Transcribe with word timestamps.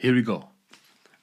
Here 0.00 0.14
we 0.14 0.22
go. 0.22 0.44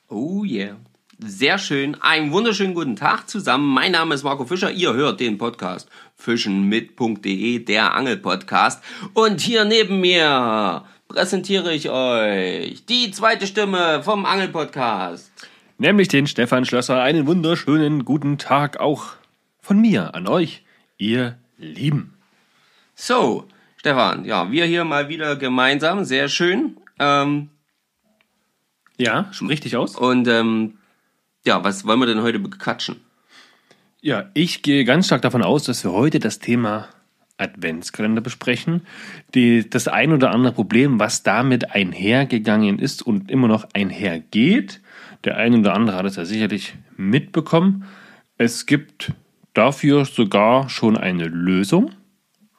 Oh 0.09 0.43
yeah. 0.43 0.75
Sehr 1.17 1.57
schön. 1.57 1.95
Einen 2.01 2.33
wunderschönen 2.33 2.73
guten 2.73 2.97
Tag 2.97 3.29
zusammen. 3.29 3.73
Mein 3.73 3.93
Name 3.93 4.13
ist 4.13 4.23
Marco 4.23 4.43
Fischer. 4.43 4.69
Ihr 4.69 4.93
hört 4.93 5.21
den 5.21 5.37
Podcast 5.37 5.87
fischenmit.de, 6.17 7.59
der 7.59 7.93
Angelpodcast. 7.93 8.83
Und 9.13 9.39
hier 9.39 9.63
neben 9.63 10.01
mir 10.01 10.83
präsentiere 11.07 11.73
ich 11.73 11.89
euch 11.89 12.83
die 12.85 13.11
zweite 13.11 13.47
Stimme 13.47 14.03
vom 14.03 14.25
Angelpodcast. 14.25 15.31
Nämlich 15.77 16.09
den 16.09 16.27
Stefan 16.27 16.65
Schlösser. 16.65 17.01
Einen 17.01 17.27
wunderschönen 17.27 18.03
guten 18.03 18.37
Tag 18.37 18.81
auch 18.81 19.13
von 19.61 19.79
mir 19.79 20.13
an 20.15 20.27
euch, 20.27 20.65
ihr 20.97 21.37
Lieben. 21.57 22.13
So, 22.93 23.47
Stefan, 23.77 24.25
ja, 24.25 24.51
wir 24.51 24.65
hier 24.65 24.83
mal 24.83 25.07
wieder 25.07 25.37
gemeinsam. 25.37 26.03
Sehr 26.03 26.27
schön. 26.27 26.75
Ähm, 26.99 27.51
Ja, 28.97 29.27
schon 29.31 29.47
richtig 29.47 29.75
aus? 29.75 29.95
und 29.95 30.27
ähm, 30.27 30.77
ja, 31.45 31.63
was 31.63 31.85
wollen 31.85 31.99
wir 31.99 32.07
denn 32.07 32.21
heute 32.21 32.39
bequatschen? 32.39 32.97
Ja, 34.01 34.29
ich 34.33 34.61
gehe 34.61 34.85
ganz 34.85 35.07
stark 35.07 35.21
davon 35.21 35.43
aus, 35.43 35.63
dass 35.63 35.83
wir 35.83 35.91
heute 35.91 36.19
das 36.19 36.39
Thema 36.39 36.89
Adventskalender 37.37 38.21
besprechen. 38.21 38.81
Die, 39.33 39.69
das 39.69 39.87
ein 39.87 40.13
oder 40.13 40.31
andere 40.31 40.53
Problem, 40.53 40.99
was 40.99 41.23
damit 41.23 41.71
einhergegangen 41.71 42.79
ist 42.79 43.01
und 43.01 43.29
immer 43.29 43.47
noch 43.47 43.67
einhergeht. 43.73 44.81
Der 45.23 45.37
eine 45.37 45.59
oder 45.59 45.73
andere 45.73 45.97
hat 45.97 46.05
es 46.05 46.15
ja 46.15 46.25
sicherlich 46.25 46.75
mitbekommen. 46.97 47.85
Es 48.37 48.65
gibt 48.65 49.13
dafür 49.53 50.05
sogar 50.05 50.69
schon 50.69 50.97
eine 50.97 51.25
Lösung. 51.25 51.91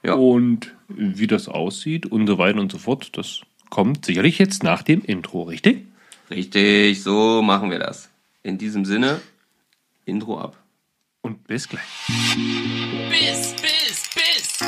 Ja. 0.02 0.14
Und 0.14 0.74
wie 0.88 1.26
das 1.26 1.48
aussieht 1.48 2.06
und 2.06 2.26
so 2.26 2.38
weiter 2.38 2.60
und 2.60 2.70
so 2.70 2.78
fort, 2.78 3.16
das 3.16 3.42
kommt 3.70 4.04
sicherlich 4.04 4.38
jetzt 4.38 4.62
nach 4.62 4.82
dem 4.82 5.02
Intro, 5.02 5.42
richtig? 5.42 5.86
Richtig, 6.30 7.02
so 7.04 7.40
machen 7.40 7.70
wir 7.70 7.78
das. 7.78 8.08
In 8.42 8.58
diesem 8.58 8.84
Sinne, 8.84 9.20
Intro 10.04 10.40
ab. 10.40 10.56
Und 11.20 11.44
bis 11.46 11.68
gleich. 11.68 11.82
Biss, 13.10 13.54
Biss, 13.62 14.10
Biss. 14.12 14.58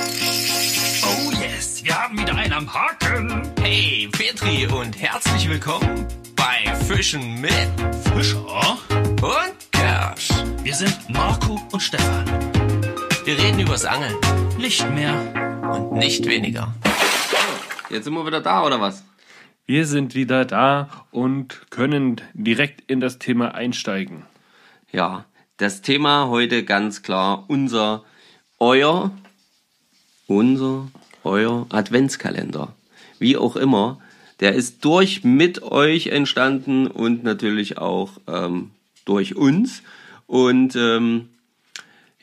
Oh 1.02 1.32
yes, 1.32 1.82
wir 1.84 2.00
haben 2.00 2.16
wieder 2.16 2.36
einen 2.36 2.52
am 2.52 2.72
Haken. 2.72 3.50
Hey, 3.60 4.08
Petri 4.12 4.68
und 4.68 5.00
herzlich 5.00 5.48
willkommen 5.48 6.06
bei 6.36 6.74
Fischen 6.84 7.40
mit 7.40 7.68
Fischer 8.14 8.78
und 9.20 9.72
Kersch. 9.72 10.28
Wir 10.62 10.74
sind 10.74 10.96
Marco 11.08 11.60
und 11.72 11.80
Stefan. 11.80 12.24
Wir 13.24 13.36
reden 13.36 13.58
übers 13.58 13.84
Angeln. 13.84 14.14
Nicht 14.58 14.88
mehr 14.90 15.12
und 15.72 15.92
nicht 15.92 16.24
weniger. 16.24 16.72
Jetzt 17.90 18.04
sind 18.04 18.14
wir 18.14 18.24
wieder 18.24 18.40
da, 18.40 18.64
oder 18.64 18.80
was? 18.80 19.07
Wir 19.70 19.84
sind 19.84 20.14
wieder 20.14 20.46
da 20.46 20.88
und 21.10 21.66
können 21.68 22.22
direkt 22.32 22.90
in 22.90 23.00
das 23.00 23.18
Thema 23.18 23.54
einsteigen. 23.54 24.22
Ja, 24.90 25.26
das 25.58 25.82
Thema 25.82 26.28
heute 26.28 26.64
ganz 26.64 27.02
klar 27.02 27.44
unser, 27.48 28.02
euer, 28.58 29.10
unser, 30.26 30.88
euer 31.22 31.66
Adventskalender. 31.68 32.74
Wie 33.18 33.36
auch 33.36 33.56
immer, 33.56 34.00
der 34.40 34.54
ist 34.54 34.86
durch 34.86 35.22
mit 35.22 35.60
euch 35.60 36.06
entstanden 36.06 36.86
und 36.86 37.22
natürlich 37.22 37.76
auch 37.76 38.12
ähm, 38.26 38.70
durch 39.04 39.36
uns. 39.36 39.82
Und 40.26 40.76
ähm, 40.76 41.28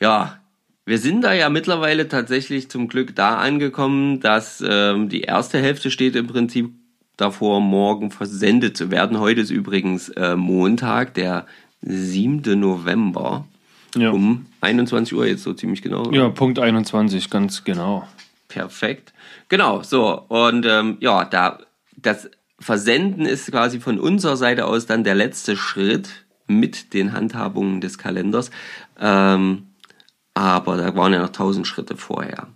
ja, 0.00 0.40
wir 0.84 0.98
sind 0.98 1.20
da 1.22 1.32
ja 1.32 1.48
mittlerweile 1.48 2.08
tatsächlich 2.08 2.68
zum 2.70 2.88
Glück 2.88 3.14
da 3.14 3.36
angekommen, 3.36 4.18
dass 4.18 4.64
ähm, 4.66 5.08
die 5.08 5.20
erste 5.20 5.60
Hälfte 5.60 5.92
steht 5.92 6.16
im 6.16 6.26
Prinzip 6.26 6.72
davor, 7.16 7.60
morgen 7.60 8.10
versendet 8.10 8.76
zu 8.76 8.90
werden. 8.90 9.18
Heute 9.18 9.40
ist 9.40 9.50
übrigens 9.50 10.08
äh, 10.10 10.36
Montag, 10.36 11.14
der 11.14 11.46
7. 11.82 12.58
November 12.58 13.46
Ja. 13.94 14.10
um 14.10 14.46
21 14.60 15.14
Uhr 15.16 15.26
jetzt 15.26 15.42
so 15.42 15.52
ziemlich 15.54 15.82
genau. 15.82 16.10
Ja, 16.12 16.28
Punkt 16.28 16.58
21, 16.58 17.30
ganz 17.30 17.64
genau. 17.64 18.06
Perfekt. 18.48 19.12
Genau, 19.48 19.82
so. 19.82 20.22
Und 20.28 20.66
ähm, 20.66 20.96
ja, 21.00 21.24
da 21.24 21.58
das 21.96 22.30
Versenden 22.58 23.26
ist 23.26 23.50
quasi 23.50 23.80
von 23.80 23.98
unserer 23.98 24.36
Seite 24.36 24.64
aus 24.66 24.86
dann 24.86 25.04
der 25.04 25.14
letzte 25.14 25.56
Schritt 25.56 26.24
mit 26.46 26.94
den 26.94 27.12
Handhabungen 27.12 27.80
des 27.80 27.98
Kalenders. 27.98 28.50
Ähm, 28.98 29.66
aber 30.34 30.76
da 30.76 30.94
waren 30.94 31.12
ja 31.12 31.18
noch 31.20 31.30
tausend 31.30 31.66
Schritte 31.66 31.96
vorher. 31.96 32.48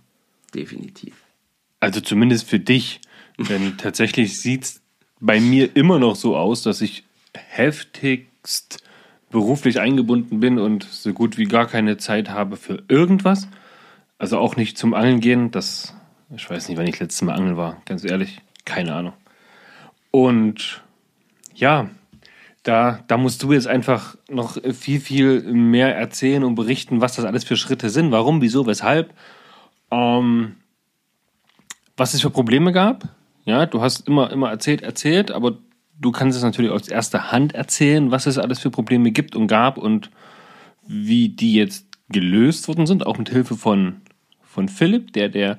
Definitiv. 0.55 1.13
Also 1.79 1.99
zumindest 2.01 2.47
für 2.49 2.59
dich. 2.59 3.01
Denn 3.49 3.77
tatsächlich 3.77 4.39
sieht 4.39 4.63
es 4.63 4.81
bei 5.19 5.39
mir 5.39 5.75
immer 5.75 5.99
noch 5.99 6.15
so 6.15 6.35
aus, 6.35 6.63
dass 6.63 6.81
ich 6.81 7.03
heftigst 7.33 8.83
beruflich 9.29 9.79
eingebunden 9.79 10.39
bin 10.39 10.59
und 10.59 10.83
so 10.83 11.13
gut 11.13 11.37
wie 11.37 11.45
gar 11.45 11.67
keine 11.67 11.97
Zeit 11.97 12.29
habe 12.29 12.57
für 12.57 12.83
irgendwas. 12.87 13.47
Also 14.17 14.37
auch 14.37 14.55
nicht 14.55 14.77
zum 14.77 14.93
Angeln 14.93 15.19
gehen. 15.19 15.51
Das, 15.51 15.95
ich 16.35 16.49
weiß 16.49 16.67
nicht, 16.67 16.77
wann 16.77 16.87
ich 16.87 16.99
letztes 16.99 17.21
Mal 17.21 17.33
angeln 17.33 17.57
war. 17.57 17.81
Ganz 17.85 18.03
ehrlich, 18.03 18.41
keine 18.65 18.93
Ahnung. 18.93 19.13
Und 20.11 20.83
ja, 21.55 21.89
da, 22.63 22.99
da 23.07 23.17
musst 23.17 23.41
du 23.41 23.53
jetzt 23.53 23.67
einfach 23.67 24.15
noch 24.29 24.57
viel, 24.73 24.99
viel 24.99 25.41
mehr 25.41 25.95
erzählen 25.95 26.43
und 26.43 26.55
berichten, 26.55 27.01
was 27.01 27.15
das 27.15 27.25
alles 27.25 27.43
für 27.43 27.55
Schritte 27.55 27.89
sind. 27.89 28.11
Warum, 28.11 28.41
wieso, 28.41 28.67
weshalb. 28.67 29.13
Ähm, 29.89 30.57
was 31.97 32.13
es 32.13 32.21
für 32.21 32.29
Probleme 32.29 32.71
gab. 32.71 33.09
Ja, 33.45 33.65
du 33.65 33.81
hast 33.81 34.07
immer, 34.07 34.31
immer 34.31 34.49
erzählt, 34.49 34.81
erzählt, 34.81 35.31
aber 35.31 35.57
du 35.99 36.11
kannst 36.11 36.37
es 36.37 36.43
natürlich 36.43 36.71
aus 36.71 36.87
erster 36.87 37.31
Hand 37.31 37.53
erzählen, 37.53 38.11
was 38.11 38.25
es 38.25 38.37
alles 38.37 38.59
für 38.59 38.69
Probleme 38.71 39.11
gibt 39.11 39.35
und 39.35 39.47
gab 39.47 39.77
und 39.77 40.09
wie 40.87 41.29
die 41.29 41.53
jetzt 41.53 41.87
gelöst 42.09 42.67
worden 42.67 42.85
sind, 42.85 43.05
auch 43.05 43.17
mit 43.17 43.29
Hilfe 43.29 43.55
von, 43.55 44.01
von 44.43 44.67
Philipp, 44.67 45.13
der, 45.13 45.29
der, 45.29 45.57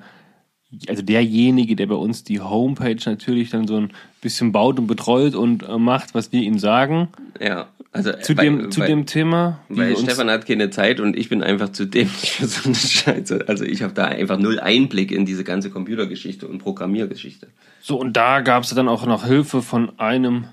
also 0.88 1.03
derjenige, 1.03 1.76
der 1.76 1.87
bei 1.87 1.94
uns 1.94 2.25
die 2.25 2.41
Homepage 2.41 2.98
natürlich 3.06 3.50
dann 3.50 3.66
so 3.66 3.76
ein 3.76 3.92
bisschen 4.21 4.53
baut 4.53 4.78
und 4.78 4.87
betreut 4.87 5.34
und 5.34 5.62
äh, 5.62 5.78
macht, 5.78 6.15
was 6.15 6.32
wir 6.32 6.42
ihm 6.42 6.59
sagen. 6.59 7.09
Ja, 7.41 7.69
also 7.92 8.12
Zu, 8.12 8.36
weil- 8.36 8.44
dem, 8.44 8.70
zu 8.70 8.80
weil- 8.80 8.88
dem 8.88 9.06
Thema. 9.06 9.60
Weil 9.69 9.97
Stefan 9.97 10.30
hat 10.30 10.47
keine 10.47 10.70
Zeit 10.70 10.98
und 11.00 11.16
ich 11.16 11.28
bin 11.28 11.42
einfach 11.42 11.70
zu 11.70 11.86
dämlich 11.86 12.32
für 12.32 12.47
so 12.47 12.64
eine 12.66 12.75
Scheiße. 12.75 13.44
Also 13.48 13.64
ich 13.64 13.82
habe 13.82 13.92
da 13.92 14.06
einfach 14.06 14.38
null 14.38 14.58
Einblick 14.58 15.12
in 15.12 15.26
diese 15.26 15.44
ganze 15.44 15.70
Computergeschichte 15.70 16.48
und 16.48 16.58
Programmiergeschichte. 16.58 17.48
So, 17.80 17.98
und 18.00 18.16
da 18.16 18.41
gab 18.41 18.64
es 18.64 18.70
dann 18.75 18.88
auch 18.88 19.04
noch 19.06 19.25
Hilfe 19.26 19.60
von 19.62 19.98
einem 19.98 20.44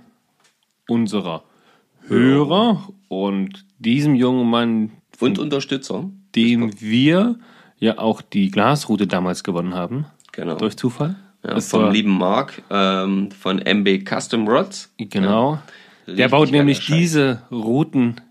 unserer 0.87 1.43
Hörer 2.07 2.89
und 3.07 3.65
diesem 3.77 4.15
jungen 4.15 4.49
Mann, 4.49 4.91
Und 5.19 5.37
Unterstützer. 5.39 6.09
dem 6.35 6.71
wir 6.81 7.35
ja 7.77 7.97
auch 7.99 8.21
die 8.21 8.49
Glasroute 8.51 9.07
damals 9.07 9.43
gewonnen 9.43 9.75
haben. 9.75 10.05
Genau. 10.31 10.55
Durch 10.55 10.75
Zufall. 10.75 11.15
Ja, 11.45 11.59
vom 11.61 11.91
lieben 11.91 12.17
Mark 12.17 12.61
ähm, 12.69 13.29
von 13.31 13.59
MB 13.59 14.03
Custom 14.09 14.47
Rods. 14.47 14.91
Genau. 14.97 15.59
Der 16.15 16.29
baut 16.29 16.51
nämlich 16.51 16.85
diese 16.85 17.43
Routen, 17.51 18.21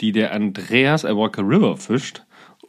die 0.00 0.12
der 0.12 0.32
Andreas 0.32 1.04
Walker 1.04 1.42
River 1.42 1.76
fischt 1.76 2.22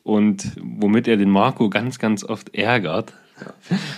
und 0.04 0.52
womit 0.60 1.08
er 1.08 1.18
den 1.18 1.30
Marco 1.30 1.70
ganz, 1.70 2.00
ganz 2.00 2.24
oft 2.24 2.56
ärgert. 2.56 3.14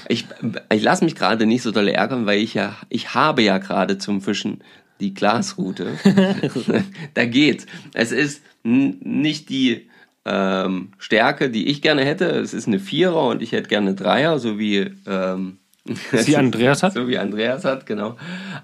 Ich, 0.08 0.26
ich 0.72 0.84
lasse 0.84 1.04
mich 1.04 1.16
gerade 1.16 1.46
nicht 1.46 1.64
so 1.64 1.72
doll 1.72 1.88
ärgern, 1.88 2.26
weil 2.26 2.40
ich 2.40 2.54
ja, 2.54 2.76
ich 2.90 3.16
habe 3.16 3.42
ja 3.42 3.58
gerade 3.58 3.98
zum 3.98 4.22
Fischen 4.22 4.64
die 5.00 5.14
Glasroute. 5.14 5.98
da 7.14 7.26
geht's. 7.26 7.66
Es 7.94 8.12
ist 8.12 8.44
nicht 8.64 9.50
die 9.50 9.90
ähm, 10.26 10.90
Stärke, 11.00 11.50
die 11.50 11.68
ich 11.68 11.82
gerne 11.82 12.06
hätte. 12.06 12.26
Es 12.26 12.54
ist 12.54 12.68
eine 12.68 12.80
Vierer 12.80 13.28
und 13.28 13.42
ich 13.42 13.52
hätte 13.52 13.70
gerne 13.70 13.96
Dreier, 13.96 14.38
so 14.38 14.60
wie 14.60 14.92
ähm, 15.08 15.58
Sie 15.86 16.38
Andreas 16.38 16.84
hat? 16.84 16.94
So 16.94 17.08
wie 17.08 17.18
Andreas 17.18 17.66
hat, 17.66 17.86
genau. 17.86 18.16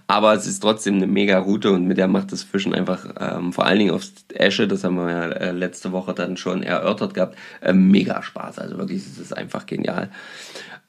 Aber 0.06 0.34
es 0.34 0.46
ist 0.46 0.60
trotzdem 0.60 0.96
eine 0.96 1.08
mega 1.08 1.40
Route 1.40 1.72
und 1.72 1.86
mit 1.88 1.98
der 1.98 2.08
macht 2.08 2.32
das 2.32 2.44
Fischen 2.44 2.74
einfach, 2.74 3.08
ähm, 3.20 3.54
vor 3.54 3.66
allen 3.66 3.80
Dingen 3.80 3.92
aufs 3.92 4.14
Esche, 4.34 4.68
das 4.68 4.84
haben 4.84 4.96
wir 4.96 5.10
ja 5.10 5.24
äh, 5.30 5.52
letzte 5.52 5.92
Woche 5.92 6.14
dann 6.14 6.38
schon 6.38 6.64
erörtert 6.64 7.14
gehabt, 7.14 7.38
äh, 7.62 7.74
mega 7.74 8.22
Spaß. 8.22 8.60
Also 8.60 8.78
wirklich, 8.78 8.98
es 8.98 9.18
ist 9.18 9.36
einfach 9.36 9.66
genial. 9.66 10.12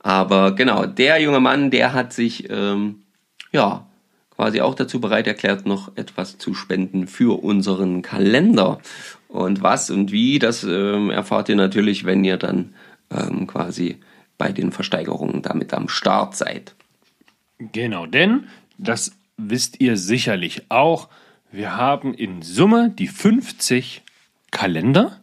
Aber 0.01 0.55
genau, 0.55 0.87
der 0.87 1.21
junge 1.21 1.41
Mann, 1.41 1.71
der 1.71 1.93
hat 1.93 2.13
sich, 2.13 2.49
ähm, 2.51 3.03
ja, 3.51 3.87
quasi 4.37 4.61
auch 4.61 4.75
dazu 4.75 5.01
bereit 5.01 5.27
erklärt, 5.27 5.67
noch 5.67 5.97
etwas 5.97 6.39
zu 6.39 6.55
spenden 6.55 7.09
für 7.09 7.43
unseren 7.43 8.03
Kalender. 8.03 8.79
Und 9.27 9.63
was 9.63 9.91
und 9.91 10.13
wie, 10.13 10.39
das 10.39 10.63
ähm, 10.63 11.11
erfahrt 11.11 11.49
ihr 11.49 11.57
natürlich, 11.57 12.05
wenn 12.05 12.23
ihr 12.23 12.37
dann 12.37 12.75
ähm, 13.11 13.47
quasi 13.47 13.99
bei 14.38 14.52
den 14.52 14.73
Versteigerungen 14.73 15.43
damit 15.43 15.75
am 15.75 15.88
Start 15.88 16.37
seid. 16.37 16.75
Genau, 17.58 18.06
denn 18.06 18.46
das 18.79 19.12
wisst 19.37 19.81
ihr 19.81 19.96
sicherlich 19.96 20.70
auch. 20.70 21.08
Wir 21.50 21.76
haben 21.76 22.14
in 22.14 22.43
Summe 22.43 22.90
die 22.90 23.08
50 23.08 24.02
Kalender 24.50 25.20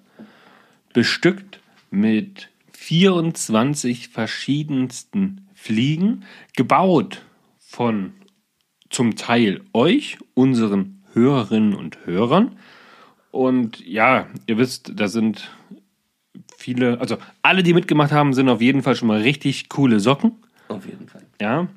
bestückt 0.93 1.59
mit 1.91 2.49
24 2.73 4.09
verschiedensten 4.09 5.47
Fliegen, 5.53 6.25
gebaut 6.55 7.21
von 7.59 8.13
zum 8.89 9.15
Teil 9.15 9.61
euch, 9.73 10.17
unseren 10.33 11.03
Hörerinnen 11.13 11.73
und 11.73 12.05
Hörern. 12.05 12.57
Und 13.31 13.85
ja, 13.85 14.27
ihr 14.47 14.57
wisst, 14.57 14.93
da 14.95 15.07
sind 15.07 15.51
viele, 16.65 16.99
also 16.99 17.17
alle, 17.43 17.61
die 17.61 17.75
mitgemacht 17.75 18.11
haben, 18.11 18.33
sind 18.33 18.49
auf 18.49 18.59
jeden 18.59 18.81
Fall 18.81 18.95
schon 18.95 19.07
mal 19.07 19.21
richtig 19.21 19.69
coole 19.69 19.99
Socken. 19.99 20.31
Auf 20.67 20.87
jeden 20.87 21.07
Fall. 21.07 21.21
Ja. 21.39 21.67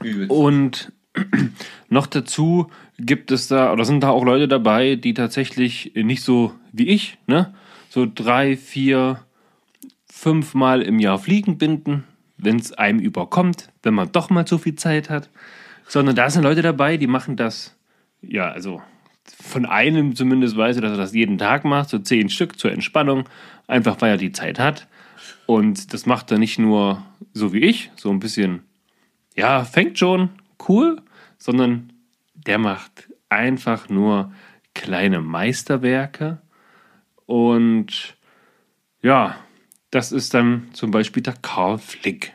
Übelst. 0.00 0.30
Und 0.30 0.92
noch 1.88 2.06
dazu 2.06 2.70
gibt 2.98 3.32
es 3.32 3.48
da, 3.48 3.72
oder 3.72 3.84
sind 3.84 4.04
da 4.04 4.10
auch 4.10 4.24
Leute 4.24 4.46
dabei, 4.46 4.94
die 4.94 5.12
tatsächlich 5.12 5.92
nicht 5.96 6.22
so 6.22 6.54
wie 6.70 6.86
ich, 6.86 7.18
ne? 7.26 7.52
So 7.88 8.06
drei, 8.12 8.56
vier, 8.56 9.24
fünf 10.08 10.54
Mal 10.54 10.82
im 10.82 11.00
Jahr 11.00 11.18
Fliegen 11.18 11.58
binden, 11.58 12.04
wenn 12.36 12.60
es 12.60 12.72
einem 12.72 13.00
überkommt, 13.00 13.70
wenn 13.82 13.94
man 13.94 14.12
doch 14.12 14.30
mal 14.30 14.46
so 14.46 14.58
viel 14.58 14.76
Zeit 14.76 15.10
hat. 15.10 15.30
Sondern 15.88 16.14
da 16.14 16.30
sind 16.30 16.44
Leute 16.44 16.62
dabei, 16.62 16.96
die 16.96 17.08
machen 17.08 17.36
das, 17.36 17.76
ja, 18.22 18.50
also 18.50 18.82
von 19.42 19.66
einem 19.66 20.14
zumindest 20.14 20.56
weiß 20.56 20.76
ich, 20.76 20.82
dass 20.82 20.92
er 20.92 20.96
das 20.96 21.14
jeden 21.14 21.38
Tag 21.38 21.64
macht, 21.64 21.88
so 21.88 21.98
zehn 21.98 22.28
Stück 22.28 22.58
zur 22.58 22.72
Entspannung, 22.72 23.24
einfach 23.66 24.00
weil 24.00 24.12
er 24.12 24.16
die 24.16 24.32
Zeit 24.32 24.58
hat. 24.58 24.86
Und 25.46 25.92
das 25.92 26.06
macht 26.06 26.30
er 26.30 26.38
nicht 26.38 26.58
nur 26.58 27.02
so 27.32 27.52
wie 27.52 27.60
ich, 27.60 27.90
so 27.96 28.10
ein 28.10 28.20
bisschen, 28.20 28.62
ja, 29.36 29.64
fängt 29.64 29.98
schon, 29.98 30.30
cool, 30.68 31.00
sondern 31.38 31.92
der 32.34 32.58
macht 32.58 33.08
einfach 33.28 33.88
nur 33.88 34.32
kleine 34.74 35.20
Meisterwerke. 35.20 36.38
Und 37.26 38.16
ja, 39.02 39.36
das 39.90 40.12
ist 40.12 40.34
dann 40.34 40.68
zum 40.72 40.90
Beispiel 40.90 41.22
der 41.22 41.34
Karl 41.34 41.78
Flick. 41.78 42.32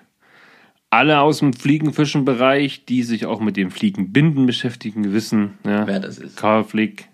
Alle 0.89 1.21
aus 1.21 1.39
dem 1.39 1.53
Fliegenfischenbereich, 1.53 2.85
die 2.85 3.03
sich 3.03 3.25
auch 3.25 3.39
mit 3.39 3.55
dem 3.55 3.71
Fliegenbinden 3.71 4.45
beschäftigen, 4.45 5.13
wissen, 5.13 5.57
ja, 5.65 5.87
Wer 5.87 6.01
das 6.01 6.17
ist. 6.17 6.35
Karl 6.35 6.63
Flick, 6.65 7.07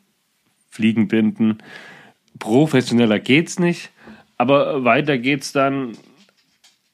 Fliegenbinden. 0.69 1.61
Professioneller 2.39 3.19
geht's 3.19 3.59
nicht. 3.59 3.91
Aber 4.37 4.83
weiter 4.83 5.17
geht's 5.17 5.51
dann 5.51 5.97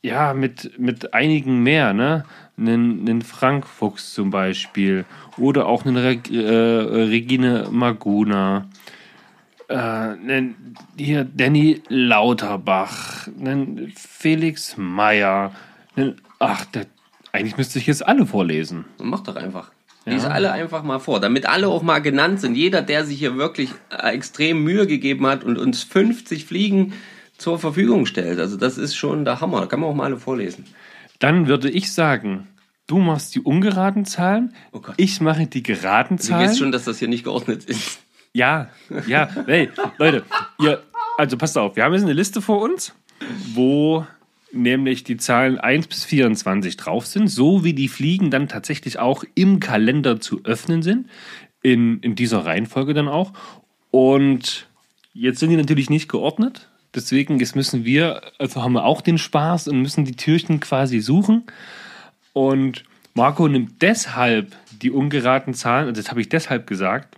ja 0.01 0.33
mit, 0.33 0.79
mit 0.79 1.13
einigen 1.13 1.63
mehr, 1.63 1.93
ne? 1.93 2.25
Einen, 2.57 3.21
Frank 3.23 3.65
Fuchs 3.65 4.13
zum 4.13 4.29
Beispiel. 4.29 5.05
Oder 5.37 5.65
auch 5.65 5.85
einen 5.85 5.97
Reg 5.97 6.29
äh, 6.29 6.39
Regine 6.39 7.67
Maguna. 7.71 8.69
Äh, 9.67 9.75
einen, 9.75 10.75
hier 10.95 11.25
Danny 11.25 11.81
Lauterbach. 11.87 13.27
Einen 13.39 13.91
Felix 13.95 14.77
Meyer. 14.77 15.51
Einen, 15.95 16.21
ach, 16.37 16.65
der, 16.65 16.85
eigentlich 17.31 17.57
müsste 17.57 17.79
ich 17.79 17.87
jetzt 17.87 18.05
alle 18.05 18.27
vorlesen. 18.27 18.85
Mach 19.01 19.21
doch 19.21 19.35
einfach. 19.35 19.71
Lies 20.05 20.25
alle 20.25 20.51
einfach 20.51 20.83
mal 20.83 20.99
vor, 20.99 21.21
damit 21.21 21.45
alle 21.45 21.69
auch 21.69 21.81
mal 21.81 21.99
genannt 21.99 22.41
sind. 22.41 22.55
Jeder, 22.55 22.81
der 22.81 23.05
sich 23.05 23.17
hier 23.17 23.37
wirklich 23.37 23.69
äh, 23.89 24.13
extrem 24.13 24.61
Mühe 24.61 24.85
gegeben 24.85 25.25
hat 25.25 25.45
und 25.45 25.57
uns 25.57 25.83
50 25.83 26.45
Fliegen 26.45 26.93
zur 27.43 27.59
Verfügung 27.59 28.05
stellt. 28.05 28.39
Also 28.39 28.57
das 28.57 28.77
ist 28.77 28.95
schon 28.95 29.25
der 29.25 29.41
Hammer. 29.41 29.61
Da 29.61 29.65
kann 29.67 29.81
man 29.81 29.89
auch 29.89 29.93
mal 29.95 30.05
alle 30.05 30.17
vorlesen. 30.17 30.65
Dann 31.19 31.47
würde 31.47 31.69
ich 31.69 31.91
sagen, 31.91 32.47
du 32.87 32.97
machst 32.99 33.35
die 33.35 33.41
ungeraden 33.41 34.05
Zahlen, 34.05 34.53
Oh 34.71 34.81
ich 34.97 35.21
mache 35.21 35.45
die 35.45 35.61
geraden 35.61 36.17
Du 36.17 36.23
Zahlen. 36.23 36.47
weißt 36.47 36.59
schon, 36.59 36.71
dass 36.71 36.85
das 36.85 36.99
hier 36.99 37.07
nicht 37.07 37.23
geordnet 37.23 37.65
ist. 37.65 37.99
Ja, 38.33 38.69
ja, 39.05 39.29
hey, 39.45 39.69
Leute, 39.99 40.23
ihr, 40.59 40.81
also 41.17 41.37
passt 41.37 41.55
auf, 41.57 41.75
wir 41.75 41.83
haben 41.83 41.93
jetzt 41.93 42.03
eine 42.03 42.13
Liste 42.13 42.41
vor 42.41 42.61
uns, 42.61 42.95
wo 43.53 44.07
nämlich 44.51 45.03
die 45.03 45.17
Zahlen 45.17 45.59
1 45.59 45.87
bis 45.87 46.03
24 46.05 46.77
drauf 46.77 47.05
sind, 47.05 47.27
so 47.27 47.63
wie 47.63 47.73
die 47.73 47.87
Fliegen 47.89 48.31
dann 48.31 48.47
tatsächlich 48.47 48.97
auch 48.99 49.23
im 49.35 49.59
Kalender 49.59 50.19
zu 50.19 50.41
öffnen 50.45 50.81
sind, 50.81 51.09
in, 51.61 51.99
in 51.99 52.15
dieser 52.15 52.45
Reihenfolge 52.45 52.93
dann 52.93 53.07
auch. 53.07 53.33
Und 53.91 54.67
jetzt 55.13 55.39
sind 55.39 55.49
die 55.51 55.55
natürlich 55.57 55.89
nicht 55.91 56.09
geordnet, 56.09 56.69
deswegen 56.95 57.39
jetzt 57.39 57.55
müssen 57.55 57.85
wir, 57.85 58.21
also 58.37 58.61
haben 58.61 58.73
wir 58.73 58.85
auch 58.85 59.01
den 59.01 59.17
Spaß 59.17 59.67
und 59.67 59.81
müssen 59.81 60.05
die 60.05 60.15
Türchen 60.15 60.59
quasi 60.59 60.99
suchen. 60.99 61.43
Und 62.33 62.83
Marco 63.13 63.47
nimmt 63.47 63.81
deshalb 63.81 64.55
die 64.81 64.91
ungeraden 64.91 65.53
Zahlen, 65.53 65.87
und 65.87 65.97
das 65.97 66.09
habe 66.09 66.21
ich 66.21 66.29
deshalb 66.29 66.67
gesagt, 66.67 67.17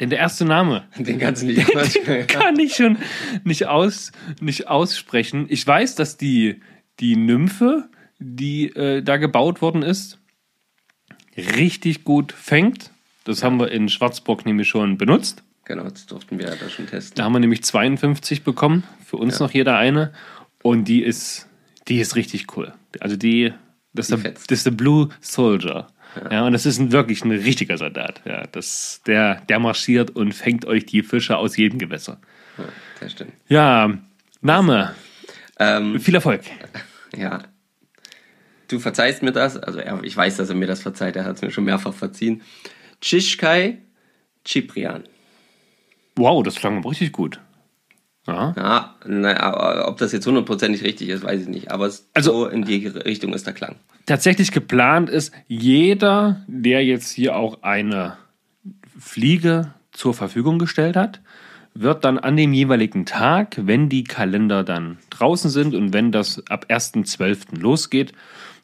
denn 0.00 0.10
der 0.10 0.18
erste 0.18 0.44
Name, 0.44 0.86
Den 0.98 1.18
kannst 1.18 1.42
du 1.42 1.46
nicht 1.46 1.66
kann 2.28 2.58
ich 2.58 2.74
schon 2.74 2.98
nicht, 3.44 3.66
aus, 3.66 4.12
nicht 4.40 4.68
aussprechen. 4.68 5.46
Ich 5.48 5.66
weiß, 5.66 5.94
dass 5.94 6.16
die, 6.16 6.60
die 7.00 7.16
Nymphe, 7.16 7.88
die 8.18 8.66
äh, 8.74 9.02
da 9.02 9.16
gebaut 9.16 9.62
worden 9.62 9.82
ist, 9.82 10.18
richtig 11.36 12.04
gut 12.04 12.32
fängt. 12.32 12.90
Das 13.24 13.42
haben 13.42 13.60
wir 13.60 13.70
in 13.70 13.88
Schwarzburg 13.88 14.46
nämlich 14.46 14.68
schon 14.68 14.98
benutzt. 14.98 15.42
Genau, 15.68 15.84
das 15.84 16.06
durften 16.06 16.38
wir 16.38 16.46
ja 16.46 16.56
da 16.56 16.70
schon 16.70 16.86
testen. 16.86 17.14
Da 17.16 17.24
haben 17.24 17.34
wir 17.34 17.40
nämlich 17.40 17.62
52 17.62 18.42
bekommen. 18.42 18.84
Für 19.04 19.18
uns 19.18 19.38
noch 19.38 19.52
jeder 19.52 19.76
eine. 19.76 20.12
Und 20.62 20.84
die 20.88 21.02
ist, 21.02 21.46
die 21.88 22.00
ist 22.00 22.16
richtig 22.16 22.56
cool. 22.56 22.72
Also 23.00 23.16
die, 23.16 23.52
das, 23.92 24.08
ist, 24.08 24.24
der, 24.24 24.32
das 24.32 24.46
ist 24.48 24.66
der 24.66 24.70
Blue 24.70 25.10
Soldier. 25.20 25.86
Ja. 26.30 26.46
und 26.46 26.54
das 26.54 26.64
ist 26.64 26.78
ein, 26.78 26.90
wirklich 26.90 27.22
ein 27.22 27.30
richtiger 27.30 27.76
Soldat. 27.76 28.22
Ja, 28.24 28.46
das, 28.46 29.02
der, 29.06 29.42
der 29.42 29.58
marschiert 29.58 30.16
und 30.16 30.32
fängt 30.32 30.64
euch 30.64 30.86
die 30.86 31.02
Fische 31.02 31.36
aus 31.36 31.58
jedem 31.58 31.78
Gewässer. 31.78 32.18
Ja, 32.56 32.64
das 33.00 33.12
stimmt. 33.12 33.32
Ja, 33.48 33.92
Name. 34.40 34.94
Ähm, 35.58 36.00
Viel 36.00 36.14
Erfolg. 36.14 36.40
ja. 37.16 37.42
Du 38.68 38.78
verzeihst 38.78 39.22
mir 39.22 39.32
das. 39.32 39.58
Also 39.58 39.80
er, 39.80 40.02
ich 40.02 40.16
weiß, 40.16 40.38
dass 40.38 40.48
er 40.48 40.54
mir 40.54 40.66
das 40.66 40.80
verzeiht. 40.80 41.14
Er 41.16 41.26
hat 41.26 41.36
es 41.36 41.42
mir 41.42 41.50
schon 41.50 41.64
mehrfach 41.64 41.92
verziehen. 41.92 42.40
Tschishkai 43.02 43.78
Ciprian. 44.46 45.04
Wow, 46.18 46.42
das 46.42 46.56
klang 46.56 46.76
aber 46.78 46.90
richtig 46.90 47.12
gut. 47.12 47.40
Ja. 48.26 48.52
Ja, 48.56 48.94
na, 49.06 49.40
aber 49.40 49.88
ob 49.88 49.96
das 49.96 50.12
jetzt 50.12 50.26
hundertprozentig 50.26 50.82
richtig 50.84 51.08
ist, 51.08 51.22
weiß 51.24 51.42
ich 51.42 51.48
nicht. 51.48 51.70
Aber 51.70 51.86
es, 51.86 52.08
Also- 52.12 52.32
so 52.32 52.46
in 52.46 52.64
die 52.64 52.86
Richtung 52.86 53.32
ist 53.32 53.46
der 53.46 53.54
Klang. 53.54 53.76
Tatsächlich 54.04 54.52
geplant 54.52 55.08
ist, 55.08 55.32
jeder, 55.46 56.44
der 56.46 56.84
jetzt 56.84 57.10
hier 57.10 57.36
auch 57.36 57.62
eine 57.62 58.18
Fliege 58.98 59.72
zur 59.92 60.12
Verfügung 60.14 60.58
gestellt 60.58 60.96
hat, 60.96 61.20
wird 61.74 62.04
dann 62.04 62.18
an 62.18 62.36
dem 62.36 62.52
jeweiligen 62.52 63.06
Tag, 63.06 63.56
wenn 63.62 63.88
die 63.88 64.04
Kalender 64.04 64.64
dann 64.64 64.98
draußen 65.10 65.50
sind 65.50 65.74
und 65.74 65.92
wenn 65.92 66.10
das 66.12 66.42
ab 66.48 66.66
1.12. 66.68 67.58
losgeht, 67.60 68.12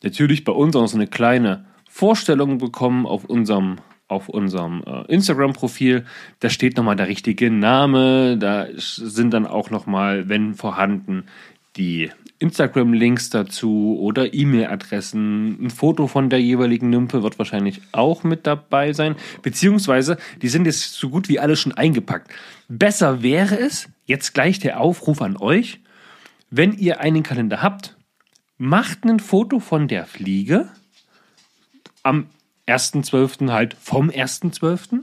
natürlich 0.03 0.45
bei 0.45 0.53
uns 0.53 0.75
auch 0.77 0.87
so 0.89 0.97
eine 0.97 1.07
kleine 1.07 1.65
Vorstellung 1.89 2.59
bekommen 2.59 3.07
auf 3.07 3.25
unserem, 3.25 3.77
auf 4.15 4.29
unserem 4.29 4.83
äh, 4.87 5.13
Instagram-Profil. 5.13 6.05
Da 6.41 6.49
steht 6.49 6.77
nochmal 6.77 6.97
der 6.97 7.09
richtige 7.09 7.51
Name, 7.51 8.39
da 8.39 8.67
sind 8.77 9.35
dann 9.35 9.47
auch 9.47 9.71
nochmal, 9.71 10.29
wenn 10.29 10.55
vorhanden, 10.55 11.25
die 11.77 12.11
Instagram-Links 12.39 13.31
dazu 13.31 13.99
oder 14.01 14.33
E-Mail-Adressen. 14.33 15.65
Ein 15.65 15.71
Foto 15.71 16.07
von 16.07 16.31
der 16.31 16.41
jeweiligen 16.41 16.91
Nymphe 16.91 17.23
wird 17.23 17.39
wahrscheinlich 17.39 17.81
auch 17.93 18.23
mit 18.23 18.47
dabei 18.47 18.93
sein. 18.93 19.17
Beziehungsweise, 19.43 20.19
die 20.43 20.49
sind 20.49 20.67
jetzt 20.67 20.95
so 20.95 21.09
gut 21.09 21.29
wie 21.29 21.41
alle 21.41 21.57
schon 21.57 21.73
eingepackt. 21.73 22.31
Besser 22.69 23.23
wäre 23.23 23.59
es, 23.59 23.89
jetzt 24.05 24.35
gleich 24.35 24.59
der 24.59 24.81
Aufruf 24.81 25.23
an 25.23 25.37
euch, 25.37 25.81
wenn 26.51 26.73
ihr 26.73 27.01
einen 27.01 27.23
Kalender 27.23 27.63
habt, 27.63 27.97
macht 28.59 29.05
ein 29.05 29.21
Foto 29.21 29.59
von 29.59 29.89
der 29.89 30.07
Fliege 30.07 30.69
am 32.03 32.27
1.12. 32.67 33.51
halt 33.51 33.77
vom 33.81 34.11
1.12. 34.11 35.03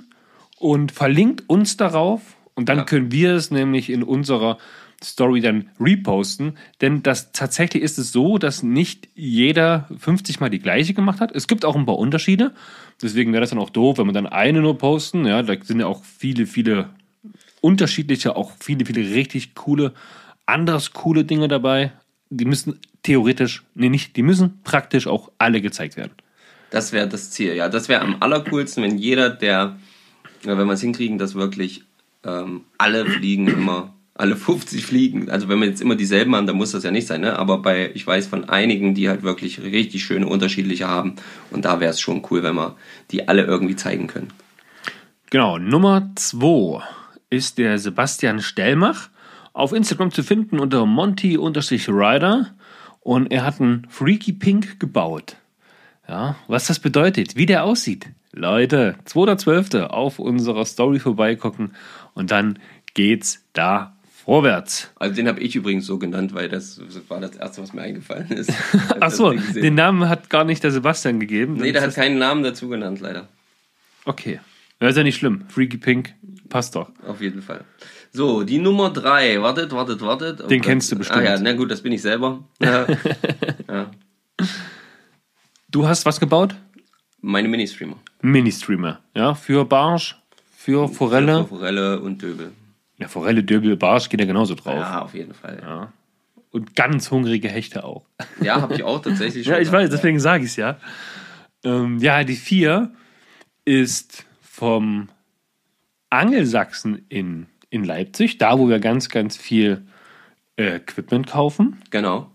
und 0.58 0.92
verlinkt 0.92 1.44
uns 1.48 1.78
darauf 1.78 2.22
und 2.56 2.70
dann 2.70 2.80
Ja. 2.80 2.84
können 2.84 3.12
wir 3.12 3.34
es 3.34 3.52
nämlich 3.52 3.90
in 3.90 4.04
unserer 4.04 4.58
Story 5.04 5.42
dann 5.42 5.70
reposten, 5.80 6.58
denn 6.80 7.02
das 7.02 7.32
tatsächlich 7.32 7.82
ist 7.82 7.98
es 7.98 8.12
so, 8.12 8.38
dass 8.38 8.62
nicht 8.62 9.08
jeder 9.16 9.88
50 9.98 10.40
mal 10.40 10.50
die 10.52 10.60
gleiche 10.60 10.94
gemacht 10.94 11.20
hat. 11.20 11.32
Es 11.36 11.48
gibt 11.48 11.66
auch 11.66 11.76
ein 11.76 11.88
paar 11.88 11.98
Unterschiede, 11.98 12.54
deswegen 13.02 13.34
wäre 13.34 13.42
das 13.42 13.50
dann 13.50 13.58
auch 13.58 13.72
doof, 13.72 13.98
wenn 13.98 14.06
wir 14.06 14.14
dann 14.14 14.28
eine 14.28 14.62
nur 14.62 14.78
posten. 14.78 15.26
Ja, 15.26 15.42
da 15.42 15.56
sind 15.60 15.80
ja 15.80 15.88
auch 15.88 16.04
viele, 16.04 16.46
viele 16.46 16.90
unterschiedliche, 17.62 18.36
auch 18.36 18.52
viele, 18.60 18.86
viele 18.86 19.16
richtig 19.16 19.56
coole, 19.56 19.94
anders 20.46 20.94
coole 20.94 21.24
Dinge 21.26 21.48
dabei. 21.48 21.94
Die 22.30 22.46
müssen 22.46 22.80
theoretisch, 23.04 23.64
nee, 23.74 23.90
nicht, 23.90 24.16
die 24.16 24.24
müssen 24.24 24.62
praktisch 24.64 25.08
auch 25.08 25.32
alle 25.40 25.62
gezeigt 25.62 25.98
werden. 25.98 26.12
Das 26.72 26.94
wäre 26.94 27.08
das 27.08 27.30
Ziel, 27.30 27.54
ja. 27.54 27.70
Das 27.70 27.90
wäre 27.90 28.02
am 28.02 28.18
allercoolsten, 28.22 28.82
wenn 28.82 28.98
jeder, 28.98 29.30
der, 29.30 29.78
ja, 30.44 30.58
wenn 30.58 30.66
wir 30.66 30.74
es 30.74 30.82
hinkriegen, 30.82 31.20
dass 31.20 31.36
wirklich 31.36 31.84
ähm, 32.24 32.62
alle 32.78 33.06
Fliegen 33.06 33.48
immer, 33.48 33.94
alle 34.16 34.36
50 34.36 34.86
Fliegen, 34.86 35.30
also 35.30 35.50
wenn 35.50 35.60
wir 35.60 35.68
jetzt 35.68 35.82
immer 35.82 35.96
dieselben 35.96 36.36
haben, 36.36 36.48
dann 36.48 36.56
muss 36.56 36.72
das 36.72 36.84
ja 36.84 36.92
nicht 36.92 37.08
sein, 37.08 37.22
ne? 37.22 37.38
Aber 37.38 37.62
bei, 37.62 37.92
ich 37.94 38.08
weiß 38.08 38.28
von 38.28 38.48
einigen, 38.48 38.96
die 38.96 39.10
halt 39.10 39.22
wirklich 39.22 39.62
richtig 39.62 40.04
schöne 40.04 40.28
unterschiedliche 40.28 40.88
haben. 40.88 41.18
Und 41.52 41.66
da 41.66 41.82
wäre 41.82 41.92
es 41.92 42.00
schon 42.00 42.26
cool, 42.32 42.42
wenn 42.42 42.56
wir 42.56 42.78
die 43.12 43.28
alle 43.28 43.44
irgendwie 43.44 43.76
zeigen 43.76 44.08
können. 44.08 44.30
Genau, 45.30 45.58
Nummer 45.58 46.12
2 46.16 46.82
ist 47.30 47.58
der 47.58 47.80
Sebastian 47.80 48.42
Stellmach. 48.42 49.10
Auf 49.54 49.74
Instagram 49.74 50.12
zu 50.12 50.24
finden 50.24 50.60
unter 50.60 50.86
Monty-Rider. 50.86 52.48
Und 53.02 53.32
er 53.32 53.46
hat 53.46 53.60
einen 53.60 53.88
Freaky 53.90 54.32
Pink 54.34 54.80
gebaut. 54.80 55.36
Ja, 56.12 56.36
was 56.50 56.68
das 56.68 56.80
bedeutet, 56.80 57.38
wie 57.38 57.46
der 57.46 57.64
aussieht. 57.64 58.10
Leute, 58.34 58.96
2.12. 59.06 59.84
auf 59.84 60.20
unserer 60.20 60.66
Story 60.66 61.00
vorbeigucken 61.00 61.72
und 62.14 62.32
dann 62.32 62.60
geht's 62.94 63.46
da 63.54 63.96
vorwärts. 64.26 64.92
Also 64.98 65.16
den 65.16 65.30
habe 65.30 65.40
ich 65.40 65.56
übrigens 65.56 65.86
so 65.86 65.98
genannt, 65.98 66.34
weil 66.34 66.50
das 66.50 66.82
war 67.08 67.22
das 67.22 67.38
Erste, 67.38 67.62
was 67.62 67.72
mir 67.72 67.84
eingefallen 67.84 68.30
ist. 68.30 68.52
Ach 69.00 69.10
so, 69.10 69.32
den 69.32 69.76
Namen 69.76 70.10
hat 70.10 70.30
gar 70.30 70.44
nicht 70.44 70.62
der 70.66 70.72
Sebastian 70.72 71.22
gegeben. 71.22 71.54
Nee, 71.54 71.72
der 71.72 71.82
hat 71.82 71.96
keinen 71.96 72.20
Namen 72.20 72.44
dazu 72.44 72.68
genannt, 72.68 73.00
leider. 73.00 73.30
Okay. 74.04 74.42
Ja, 74.82 74.90
ist 74.90 74.98
ja 74.98 75.04
nicht 75.04 75.18
schlimm. 75.18 75.46
Freaky 75.48 75.78
Pink 75.78 76.14
passt 76.50 76.76
doch. 76.76 76.92
Auf 77.08 77.22
jeden 77.22 77.42
Fall. 77.42 77.64
So, 78.12 78.44
die 78.44 78.58
Nummer 78.58 78.90
drei. 78.90 79.42
Wartet, 79.42 79.72
wartet, 79.72 80.02
wartet. 80.02 80.42
Oh 80.44 80.48
Den 80.48 80.60
Gott. 80.60 80.68
kennst 80.68 80.92
du 80.92 80.98
bestimmt. 80.98 81.20
Ah 81.20 81.24
ja, 81.24 81.40
na 81.40 81.54
gut, 81.54 81.72
das 81.72 81.82
bin 81.82 81.94
ich 81.94 82.02
selber. 82.02 82.44
Ja. 82.62 82.86
ja. 83.70 83.92
Du 85.72 85.88
hast 85.88 86.06
was 86.06 86.20
gebaut? 86.20 86.56
Meine 87.22 87.48
Ministreamer. 87.48 87.96
Mini-Streamer. 88.22 89.00
Ja, 89.16 89.36
für 89.36 89.64
Barsch, 89.64 90.20
für 90.54 90.90
Forelle. 90.90 91.44
Für 91.44 91.48
Forelle 91.48 92.02
und 92.02 92.22
Döbel. 92.22 92.52
Ja, 92.98 93.08
Forelle, 93.08 93.42
Döbel, 93.42 93.78
Barsch 93.78 94.10
geht 94.10 94.20
ja 94.20 94.26
genauso 94.26 94.54
drauf. 94.56 94.76
Ja, 94.76 95.02
auf 95.02 95.14
jeden 95.14 95.34
Fall. 95.34 95.60
Ja, 95.62 95.94
Und 96.52 96.76
ganz 96.76 97.10
hungrige 97.10 97.48
Hechte 97.48 97.86
auch. 97.86 98.04
ja 98.42 98.60
habe 98.60 98.74
ich 98.76 98.84
auch 98.84 99.02
tatsächlich 99.02 99.44
schon. 99.46 99.54
Ja, 99.54 99.60
ich 99.60 99.70
gehabt, 99.70 99.84
weiß, 99.84 99.90
deswegen 99.90 100.20
sage 100.20 100.44
ich 100.44 100.52
es 100.52 100.56
ja. 100.58 100.78
Ähm, 101.64 102.00
ja, 102.00 102.26
die 102.26 102.36
vier 102.36 102.92
ist 103.64 104.26
vom 104.42 105.08
Angelsachsen 106.10 107.06
in, 107.08 107.46
in 107.70 107.86
Leipzig, 107.86 108.38
da 108.38 108.60
wo 108.60 108.68
wir 108.68 108.80
ganz, 108.80 109.08
ganz 109.08 109.38
viel 109.38 109.84
äh, 110.58 110.76
Equipment 110.76 111.28
kaufen. 111.28 111.82
Genau. 111.92 112.30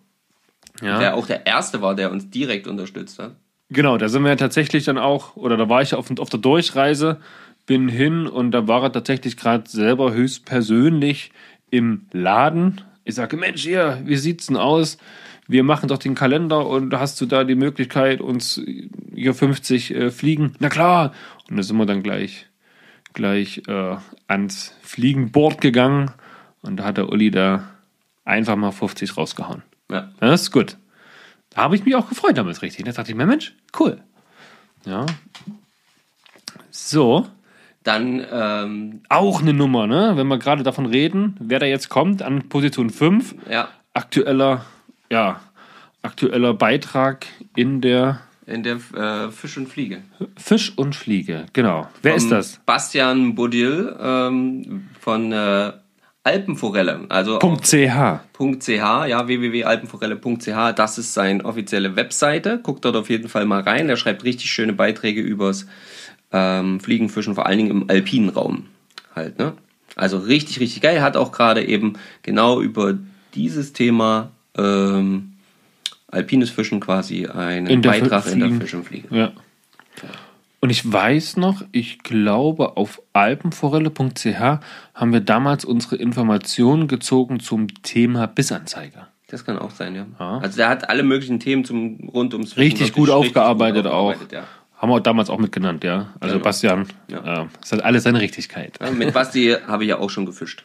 Ja. 0.82 0.98
Der 0.98 1.14
auch 1.14 1.26
der 1.26 1.46
Erste 1.46 1.80
war, 1.82 1.94
der 1.94 2.10
uns 2.10 2.30
direkt 2.30 2.66
unterstützt 2.66 3.18
hat. 3.18 3.36
Genau, 3.68 3.96
da 3.96 4.08
sind 4.08 4.24
wir 4.24 4.36
tatsächlich 4.36 4.84
dann 4.84 4.98
auch, 4.98 5.36
oder 5.36 5.56
da 5.56 5.68
war 5.68 5.82
ich 5.82 5.94
auf, 5.94 6.10
auf 6.18 6.30
der 6.30 6.38
Durchreise, 6.38 7.20
bin 7.66 7.88
hin 7.88 8.26
und 8.28 8.52
da 8.52 8.68
war 8.68 8.84
er 8.84 8.92
tatsächlich 8.92 9.36
gerade 9.36 9.68
selber 9.68 10.12
höchstpersönlich 10.12 11.32
im 11.70 12.06
Laden. 12.12 12.82
Ich 13.04 13.16
sage, 13.16 13.36
Mensch, 13.36 13.62
hier, 13.62 14.00
wie 14.04 14.16
sieht's 14.16 14.46
denn 14.46 14.56
aus? 14.56 14.98
Wir 15.48 15.64
machen 15.64 15.88
doch 15.88 15.98
den 15.98 16.14
Kalender 16.14 16.66
und 16.66 16.94
hast 16.94 17.20
du 17.20 17.26
da 17.26 17.44
die 17.44 17.54
Möglichkeit, 17.54 18.20
uns 18.20 18.60
hier 19.14 19.34
50 19.34 19.94
äh, 19.94 20.10
Fliegen? 20.10 20.54
Na 20.58 20.68
klar. 20.68 21.12
Und 21.48 21.56
da 21.56 21.62
sind 21.62 21.76
wir 21.76 21.86
dann 21.86 22.02
gleich, 22.02 22.46
gleich 23.14 23.62
äh, 23.68 23.96
ans 24.26 24.74
Fliegenboard 24.82 25.60
gegangen 25.60 26.10
und 26.62 26.76
da 26.76 26.84
hat 26.84 26.96
der 26.96 27.08
Uli 27.08 27.30
da 27.30 27.68
einfach 28.24 28.56
mal 28.56 28.72
50 28.72 29.16
rausgehauen. 29.16 29.62
Ja. 29.90 30.10
Das 30.20 30.42
ist 30.42 30.50
gut. 30.52 30.76
Da 31.50 31.62
habe 31.62 31.76
ich 31.76 31.84
mich 31.84 31.94
auch 31.94 32.08
gefreut 32.08 32.36
damals 32.36 32.62
richtig. 32.62 32.84
Da 32.84 32.92
dachte 32.92 33.10
ich 33.10 33.16
mir, 33.16 33.26
Mensch, 33.26 33.54
cool. 33.78 34.02
Ja. 34.84 35.06
So, 36.70 37.26
Dann, 37.82 38.24
ähm, 38.30 39.00
auch 39.08 39.40
eine 39.40 39.52
Nummer, 39.52 39.86
ne? 39.86 40.12
Wenn 40.16 40.26
wir 40.28 40.38
gerade 40.38 40.62
davon 40.62 40.86
reden, 40.86 41.36
wer 41.40 41.58
da 41.58 41.66
jetzt 41.66 41.88
kommt 41.88 42.20
an 42.22 42.48
Position 42.48 42.90
5, 42.90 43.34
ja, 43.50 43.68
aktueller, 43.94 44.64
ja, 45.10 45.40
aktueller 46.02 46.52
Beitrag 46.54 47.26
in 47.54 47.80
der 47.80 48.20
in 48.46 48.62
der 48.62 48.76
äh, 48.94 49.30
Fisch 49.32 49.56
und 49.56 49.66
Fliege. 49.68 50.02
Fisch 50.36 50.72
und 50.76 50.94
Fliege. 50.94 51.46
Genau. 51.52 51.88
Wer 52.02 52.14
ist 52.14 52.24
Vom 52.24 52.30
das? 52.30 52.60
Bastian 52.64 53.34
Budil 53.34 53.96
ähm, 53.98 54.88
von 55.00 55.32
äh, 55.32 55.72
Alpenforelle. 56.26 57.06
Also 57.08 57.38
.ch. 57.38 57.72
.ch, 57.72 58.68
ja, 58.68 59.28
www.alpenforelle.ch, 59.28 60.74
das 60.74 60.98
ist 60.98 61.14
seine 61.14 61.44
offizielle 61.44 61.94
Webseite. 61.96 62.60
Guckt 62.62 62.84
dort 62.84 62.96
auf 62.96 63.08
jeden 63.08 63.28
Fall 63.28 63.46
mal 63.46 63.60
rein. 63.62 63.88
Er 63.88 63.96
schreibt 63.96 64.24
richtig 64.24 64.50
schöne 64.50 64.72
Beiträge 64.72 65.20
übers 65.20 65.66
ähm, 66.32 66.80
Fliegen, 66.80 67.08
Fischen, 67.08 67.34
vor 67.34 67.46
allen 67.46 67.58
Dingen 67.58 67.70
im 67.70 67.90
alpinen 67.90 68.30
Raum 68.30 68.66
halt, 69.14 69.38
ne? 69.38 69.52
Also 69.94 70.18
richtig, 70.18 70.60
richtig 70.60 70.82
geil. 70.82 71.00
Hat 71.00 71.16
auch 71.16 71.32
gerade 71.32 71.64
eben 71.64 71.94
genau 72.22 72.60
über 72.60 72.98
dieses 73.34 73.72
Thema 73.72 74.30
ähm, 74.58 75.32
alpines 76.08 76.50
Fischen 76.50 76.80
quasi 76.80 77.26
einen 77.26 77.66
In 77.68 77.80
Beitrag 77.80 78.26
in 78.26 78.40
der 78.40 78.48
Fliegen. 78.48 78.60
Fisch 78.60 78.74
und 78.74 78.84
Fliege. 78.84 79.08
Ja. 79.10 79.32
Und 80.66 80.70
ich 80.70 80.92
weiß 80.92 81.36
noch, 81.36 81.62
ich 81.70 82.00
glaube, 82.00 82.76
auf 82.76 83.00
alpenforelle.ch 83.12 84.26
haben 84.94 85.12
wir 85.12 85.20
damals 85.20 85.64
unsere 85.64 85.94
Informationen 85.94 86.88
gezogen 86.88 87.38
zum 87.38 87.68
Thema 87.84 88.26
Bissanzeiger. 88.26 89.06
Das 89.28 89.44
kann 89.44 89.60
auch 89.60 89.70
sein, 89.70 89.94
ja. 89.94 90.06
Ja. 90.18 90.38
Also 90.38 90.56
der 90.56 90.68
hat 90.68 90.90
alle 90.90 91.04
möglichen 91.04 91.38
Themen 91.38 91.64
zum 91.64 92.08
rund 92.08 92.34
ums 92.34 92.54
Fischen 92.54 92.62
Richtig 92.64 92.92
gut 92.94 93.10
aufgearbeitet 93.10 93.86
auch. 93.86 94.08
aufgearbeitet, 94.10 94.32
Ja. 94.32 94.44
Haben 94.76 94.90
wir 94.90 95.00
damals 95.00 95.30
auch 95.30 95.38
mitgenannt, 95.38 95.84
ja. 95.84 96.12
Also 96.18 96.32
Genau. 96.34 96.44
Bastian, 96.44 96.88
Ja. 97.06 97.42
äh, 97.44 97.46
das 97.60 97.70
hat 97.70 97.84
alles 97.84 98.02
seine 98.02 98.20
Richtigkeit. 98.20 98.76
Ja, 98.80 98.90
mit 98.90 99.14
Basti 99.14 99.54
habe 99.68 99.84
ich 99.84 99.90
ja 99.90 99.98
auch 100.00 100.10
schon 100.10 100.26
gefischt. 100.26 100.64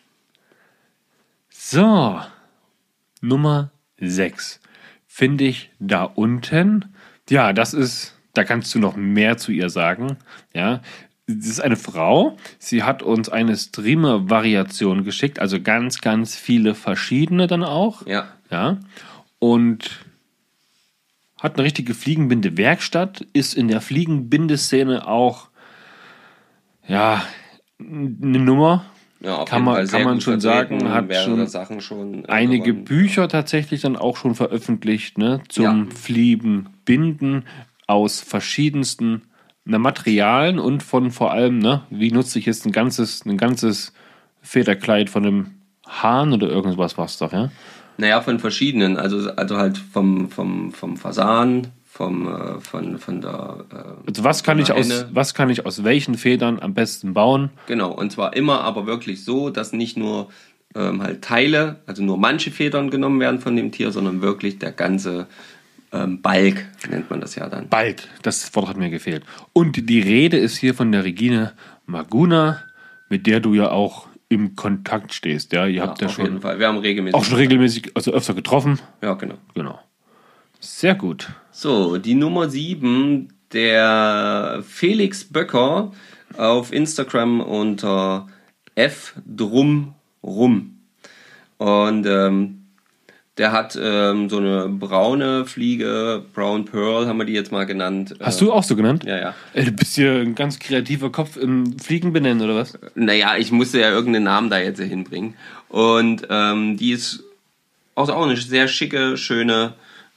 So, 1.51 2.19
Nummer 3.21 3.69
6. 3.99 4.61
Finde 5.05 5.43
ich 5.43 5.69
da 5.79 6.05
unten. 6.05 6.85
Ja, 7.29 7.53
das 7.53 7.75
ist, 7.75 8.15
da 8.33 8.43
kannst 8.43 8.73
du 8.75 8.79
noch 8.79 8.95
mehr 8.95 9.37
zu 9.37 9.51
ihr 9.51 9.69
sagen. 9.69 10.17
Ja, 10.53 10.81
das 11.27 11.47
ist 11.47 11.59
eine 11.61 11.77
Frau. 11.77 12.37
Sie 12.59 12.83
hat 12.83 13.03
uns 13.03 13.29
eine 13.29 13.55
Streamer-Variation 13.55 15.03
geschickt, 15.03 15.39
also 15.39 15.61
ganz, 15.61 16.01
ganz 16.01 16.35
viele 16.35 16.75
verschiedene 16.75 17.47
dann 17.47 17.63
auch. 17.63 18.05
Ja. 18.05 18.27
Ja. 18.49 18.77
Und 19.39 20.03
hat 21.39 21.55
eine 21.55 21.63
richtige 21.63 21.93
Fliegenbinde-Werkstatt, 21.93 23.25
ist 23.33 23.55
in 23.55 23.67
der 23.67 23.81
Fliegenbindeszene 23.81 25.07
auch, 25.07 25.47
ja, 26.87 27.23
eine 27.79 28.39
Nummer. 28.39 28.85
Ja, 29.21 29.45
Kann 29.45 29.63
man- 29.63 29.85
kann 29.87 30.03
man 30.03 30.19
schon 30.21 30.39
sagen, 30.41 30.91
hat 30.91 31.13
schon 31.15 31.47
schon. 31.81 32.25
äh, 32.25 32.29
einige 32.29 32.65
gewonnen. 32.71 32.85
Bücher 32.85 33.27
tatsächlich 33.27 33.81
dann 33.81 33.95
auch 33.95 34.17
schon 34.17 34.33
veröffentlicht, 34.35 35.17
ne, 35.19 35.41
zum 35.47 35.63
Ja. 35.63 35.95
Fliegenbinden 35.95 37.45
aus 37.91 38.21
verschiedensten 38.21 39.23
na, 39.65 39.77
Materialien 39.77 40.59
und 40.59 40.81
von 40.81 41.11
vor 41.11 41.31
allem, 41.31 41.59
ne, 41.59 41.83
wie 41.89 42.11
nutze 42.11 42.39
ich 42.39 42.45
jetzt 42.45 42.65
ein 42.65 42.71
ganzes, 42.71 43.25
ein 43.25 43.37
ganzes 43.37 43.93
Federkleid 44.41 45.09
von 45.09 45.25
einem 45.25 45.51
Hahn 45.87 46.33
oder 46.33 46.47
irgendwas 46.47 46.97
was 46.97 47.17
doch, 47.17 47.33
ja? 47.33 47.51
Naja, 47.97 48.21
von 48.21 48.39
verschiedenen. 48.39 48.97
Also, 48.97 49.29
also 49.31 49.57
halt 49.57 49.77
vom, 49.77 50.29
vom, 50.29 50.71
vom 50.71 50.97
Fasan, 50.97 51.67
vom, 51.85 52.27
äh, 52.27 52.59
von, 52.59 52.97
von 52.97 53.21
der. 53.21 53.65
Äh, 53.71 54.07
Also 54.07 54.23
was 54.23 54.43
kann 54.43 54.57
ich 54.57 54.71
aus, 54.71 55.05
was 55.11 55.33
kann 55.33 55.49
ich 55.49 55.65
aus 55.65 55.83
welchen 55.83 56.15
Federn 56.15 56.59
am 56.59 56.73
besten 56.73 57.13
bauen? 57.13 57.49
Genau, 57.67 57.91
und 57.91 58.11
zwar 58.11 58.35
immer 58.35 58.61
aber 58.61 58.87
wirklich 58.87 59.23
so, 59.23 59.49
dass 59.49 59.73
nicht 59.73 59.97
nur 59.97 60.29
ähm, 60.73 61.03
halt 61.03 61.21
Teile, 61.21 61.81
also 61.85 62.01
nur 62.01 62.17
manche 62.17 62.49
Federn 62.49 62.89
genommen 62.89 63.19
werden 63.19 63.41
von 63.41 63.55
dem 63.55 63.71
Tier, 63.71 63.91
sondern 63.91 64.21
wirklich 64.21 64.57
der 64.57 64.71
ganze 64.71 65.27
ähm, 65.91 66.21
Balk, 66.21 66.65
nennt 66.89 67.09
man 67.09 67.21
das 67.21 67.35
ja 67.35 67.49
dann. 67.49 67.69
Bald, 67.69 68.07
das 68.21 68.53
Wort 68.55 68.69
hat 68.69 68.77
mir 68.77 68.89
gefehlt. 68.89 69.23
Und 69.53 69.89
die 69.89 69.99
Rede 69.99 70.37
ist 70.37 70.57
hier 70.57 70.73
von 70.73 70.91
der 70.91 71.03
Regine 71.03 71.53
Maguna, 71.85 72.61
mit 73.09 73.27
der 73.27 73.39
du 73.39 73.53
ja 73.53 73.71
auch 73.71 74.07
im 74.29 74.55
Kontakt 74.55 75.13
stehst, 75.13 75.51
ja? 75.51 75.67
Ihr 75.67 75.81
habt 75.81 76.01
ja 76.01 76.07
auf 76.07 76.13
schon 76.13 76.25
jeden 76.25 76.41
Fall. 76.41 76.57
Wir 76.57 76.67
haben 76.67 76.77
regelmäßig. 76.77 77.15
auch 77.15 77.25
schon 77.25 77.37
regelmäßig, 77.37 77.91
also 77.95 78.11
öfter 78.11 78.33
getroffen. 78.33 78.79
Ja, 79.01 79.13
genau. 79.15 79.35
Genau. 79.53 79.79
Sehr 80.61 80.95
gut. 80.95 81.29
So, 81.51 81.97
die 81.97 82.15
Nummer 82.15 82.49
7, 82.49 83.27
der 83.51 84.63
Felix 84.65 85.25
Böcker 85.25 85.91
auf 86.37 86.71
Instagram 86.71 87.41
unter 87.41 88.27
fdrumrum. 88.75 90.77
Und 91.57 92.05
ähm, 92.05 92.60
der 93.37 93.51
hat 93.51 93.79
ähm, 93.81 94.29
so 94.29 94.37
eine 94.37 94.67
braune 94.67 95.45
Fliege, 95.45 96.23
Brown 96.33 96.65
Pearl 96.65 97.07
haben 97.07 97.17
wir 97.17 97.25
die 97.25 97.33
jetzt 97.33 97.51
mal 97.51 97.65
genannt. 97.65 98.15
Hast 98.19 98.41
du 98.41 98.51
auch 98.51 98.63
so 98.63 98.75
genannt? 98.75 99.03
Ja, 99.05 99.17
ja. 99.17 99.35
Ey, 99.53 99.65
du 99.65 99.71
bist 99.71 99.95
hier 99.95 100.13
ein 100.15 100.35
ganz 100.35 100.59
kreativer 100.59 101.11
Kopf 101.11 101.37
im 101.37 101.79
Fliegen 101.79 102.11
benennen, 102.11 102.41
oder 102.41 102.55
was? 102.55 102.77
Naja, 102.95 103.37
ich 103.37 103.51
musste 103.51 103.79
ja 103.79 103.89
irgendeinen 103.89 104.25
Namen 104.25 104.49
da 104.49 104.59
jetzt 104.59 104.81
hinbringen. 104.81 105.35
Und 105.69 106.27
ähm, 106.29 106.77
die 106.77 106.91
ist 106.91 107.23
auch 107.95 108.09
eine 108.09 108.35
sehr 108.35 108.67
schicke, 108.67 109.17
schöne, 109.17 109.73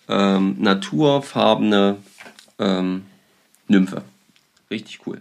ähm, 0.09 0.57
naturfarbene 0.59 1.97
ähm, 2.59 3.07
Nymphe. 3.69 4.03
Richtig 4.71 5.01
cool. 5.07 5.21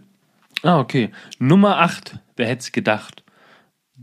Ah, 0.63 0.79
okay. 0.79 1.09
Nummer 1.39 1.79
8, 1.79 2.17
wer 2.37 2.47
hätte 2.47 2.61
es 2.61 2.71
gedacht? 2.71 3.22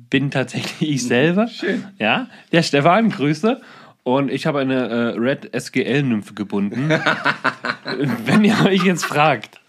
Bin 0.09 0.31
tatsächlich 0.31 0.91
ich 0.91 1.07
selber. 1.07 1.49
Schön. 1.49 1.85
Ja, 1.99 2.29
der 2.53 2.63
Stefan, 2.63 3.11
Grüße. 3.11 3.61
Und 4.03 4.31
ich 4.31 4.47
habe 4.47 4.61
eine 4.61 4.89
äh, 4.89 5.19
Red 5.19 5.53
SGL-Nymphe 5.55 6.35
gebunden. 6.35 6.89
Wenn 8.25 8.45
ihr 8.45 8.57
euch 8.65 8.85
jetzt 8.85 9.05
fragt, 9.05 9.61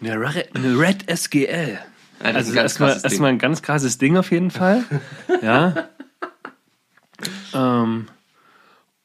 eine 0.00 0.18
Red, 0.20 0.54
eine 0.54 0.78
Red 0.78 1.10
SGL. 1.10 1.78
Ja, 2.22 2.32
das 2.32 2.48
ist 2.48 2.56
Also 2.56 2.84
ein 2.84 2.90
ganz 2.90 3.04
erstmal 3.04 3.30
Ding. 3.30 3.36
ein 3.36 3.38
ganz 3.40 3.62
krasses 3.62 3.98
Ding 3.98 4.16
auf 4.16 4.30
jeden 4.30 4.50
Fall. 4.50 4.84
ja. 5.42 5.88
ähm, 7.54 8.06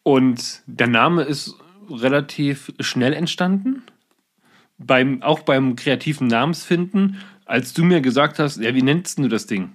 und 0.03 0.61
der 0.67 0.87
Name 0.87 1.23
ist 1.23 1.55
relativ 1.89 2.71
schnell 2.79 3.13
entstanden. 3.13 3.83
beim, 4.77 5.23
auch 5.23 5.39
beim 5.41 5.75
kreativen 5.75 6.27
Namensfinden, 6.27 7.17
als 7.45 7.73
du 7.73 7.83
mir 7.83 8.01
gesagt 8.01 8.39
hast, 8.39 8.57
ja, 8.57 8.75
wie 8.75 8.83
nennst 8.83 9.17
du 9.17 9.27
das 9.27 9.47
Ding? 9.47 9.71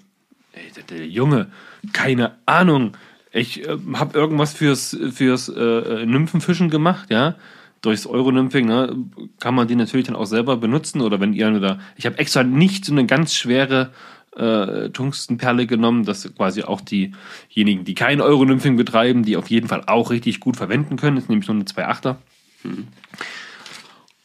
Ey, 0.52 0.70
der, 0.90 1.06
Junge, 1.06 1.50
keine 1.92 2.36
Ahnung. 2.46 2.96
Ich 3.32 3.66
äh, 3.66 3.78
habe 3.94 4.18
irgendwas 4.18 4.52
fürs, 4.52 4.96
fürs 5.12 5.48
äh, 5.48 6.04
Nymphenfischen 6.06 6.70
gemacht, 6.70 7.10
ja. 7.10 7.36
Durchs 7.80 8.06
Euronymphing 8.06 8.66
ne, 8.66 8.94
kann 9.40 9.56
man 9.56 9.66
die 9.66 9.74
natürlich 9.74 10.06
dann 10.06 10.14
auch 10.14 10.26
selber 10.26 10.56
benutzen. 10.56 11.00
Oder 11.00 11.18
wenn 11.18 11.32
ihr 11.32 11.50
da. 11.58 11.80
Ich 11.96 12.06
habe 12.06 12.18
extra 12.18 12.44
nicht 12.44 12.84
so 12.84 12.92
eine 12.92 13.06
ganz 13.06 13.34
schwere 13.34 13.90
äh, 14.36 14.90
Tungstenperle 14.90 15.66
genommen, 15.66 16.04
dass 16.04 16.32
quasi 16.34 16.62
auch 16.62 16.80
diejenigen, 16.80 17.84
die 17.84 17.94
kein 17.94 18.20
Euronymphing 18.20 18.76
betreiben, 18.76 19.24
die 19.24 19.36
auf 19.36 19.50
jeden 19.50 19.66
Fall 19.66 19.82
auch 19.86 20.10
richtig 20.10 20.38
gut 20.38 20.56
verwenden 20.56 20.96
können. 20.96 21.16
Das 21.16 21.24
ist 21.24 21.28
nämlich 21.28 21.48
nur 21.48 21.56
eine 21.56 21.64
2.8er. 21.64 22.16
Hm. 22.62 22.88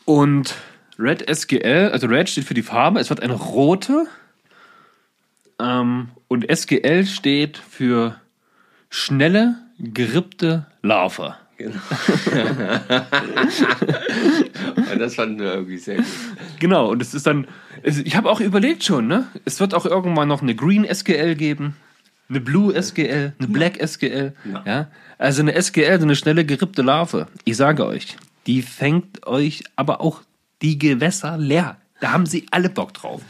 Und 0.05 0.55
Red 0.99 1.27
SGL, 1.27 1.89
also 1.91 2.07
Red 2.07 2.29
steht 2.29 2.45
für 2.45 2.53
die 2.53 2.63
Farbe, 2.63 2.99
es 2.99 3.09
wird 3.09 3.21
eine 3.21 3.33
rote. 3.33 4.05
Ähm, 5.59 6.09
und 6.27 6.49
SGL 6.49 7.05
steht 7.05 7.57
für 7.57 8.19
schnelle, 8.89 9.55
gerippte 9.79 10.65
Larve. 10.81 11.35
Genau. 11.57 11.79
und 14.91 14.99
das 14.99 15.15
fanden 15.15 15.39
wir 15.39 15.55
irgendwie 15.55 15.77
sehr 15.77 15.97
gut. 15.97 16.05
Genau, 16.59 16.91
und 16.91 17.01
es 17.01 17.15
ist 17.15 17.25
dann, 17.25 17.47
ich 17.83 18.15
habe 18.15 18.29
auch 18.29 18.39
überlegt 18.39 18.83
schon, 18.83 19.07
ne? 19.07 19.25
Es 19.43 19.59
wird 19.59 19.73
auch 19.73 19.85
irgendwann 19.85 20.27
noch 20.27 20.43
eine 20.43 20.53
Green 20.53 20.85
SGL 20.85 21.33
geben, 21.35 21.75
eine 22.29 22.41
Blue 22.41 22.75
SGL, 22.75 23.33
eine 23.39 23.47
Black 23.47 23.81
SGL. 23.81 24.33
Ja. 24.51 24.63
ja. 24.65 24.87
Also 25.17 25.41
eine 25.41 25.55
SGL, 25.55 25.99
so 25.99 26.05
eine 26.05 26.15
schnelle 26.15 26.45
gerippte 26.45 26.83
Larve. 26.83 27.25
Ich 27.43 27.57
sage 27.57 27.87
euch, 27.87 28.17
die 28.45 28.61
fängt 28.61 29.25
euch 29.25 29.63
aber 29.75 30.01
auch 30.01 30.21
die 30.61 30.77
Gewässer 30.77 31.37
leer. 31.37 31.77
Da 31.99 32.11
haben 32.11 32.27
sie 32.27 32.45
alle 32.51 32.69
Bock 32.69 32.93
drauf. 32.93 33.21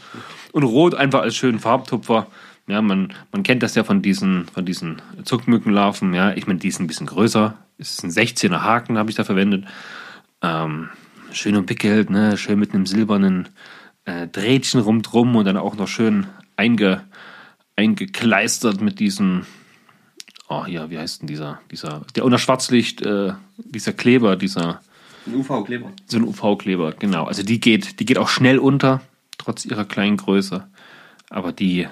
Und 0.52 0.64
Rot 0.64 0.94
einfach 0.94 1.22
als 1.22 1.36
schönen 1.36 1.60
Farbtupfer. 1.60 2.26
Ja, 2.68 2.82
man, 2.82 3.14
man 3.32 3.42
kennt 3.42 3.62
das 3.62 3.74
ja 3.74 3.82
von 3.82 4.02
diesen, 4.02 4.46
von 4.46 4.64
diesen 4.64 5.00
Zuckmückenlarven. 5.24 6.12
Ja, 6.12 6.32
ich 6.34 6.46
meine, 6.46 6.58
die 6.58 6.68
ist 6.68 6.80
ein 6.80 6.86
bisschen 6.86 7.06
größer. 7.06 7.56
Es 7.78 7.92
ist 7.92 8.04
ein 8.04 8.10
16er 8.10 8.60
Haken, 8.60 8.98
habe 8.98 9.10
ich 9.10 9.16
da 9.16 9.24
verwendet. 9.24 9.64
Ähm, 10.42 10.90
schön 11.32 11.56
umwickelt, 11.56 12.10
ne? 12.10 12.36
schön 12.36 12.58
mit 12.58 12.74
einem 12.74 12.86
silbernen 12.86 13.48
äh, 14.04 14.26
Drähtchen 14.28 14.80
rumdrum 14.80 15.34
und 15.36 15.46
dann 15.46 15.56
auch 15.56 15.76
noch 15.76 15.88
schön 15.88 16.26
einge, 16.56 17.04
eingekleistert 17.76 18.80
mit 18.80 19.00
diesem, 19.00 19.46
oh 20.48 20.64
ja, 20.66 20.90
wie 20.90 20.98
heißt 20.98 21.22
denn 21.22 21.28
dieser, 21.28 21.60
dieser, 21.70 22.02
der 22.16 22.24
unter 22.24 22.38
Schwarzlicht, 22.38 23.00
äh, 23.02 23.32
dieser 23.56 23.92
Kleber, 23.92 24.36
dieser. 24.36 24.82
Ein 25.26 25.34
UV-Kleber. 25.36 25.92
So 26.06 26.18
ein 26.18 26.24
UV-Kleber, 26.24 26.92
genau. 26.98 27.24
Also 27.24 27.42
die 27.42 27.60
geht, 27.60 28.00
die 28.00 28.04
geht 28.04 28.18
auch 28.18 28.28
schnell 28.28 28.58
unter, 28.58 29.00
trotz 29.38 29.64
ihrer 29.64 29.84
kleinen 29.84 30.16
Größe. 30.16 30.66
Aber 31.30 31.52
die, 31.52 31.86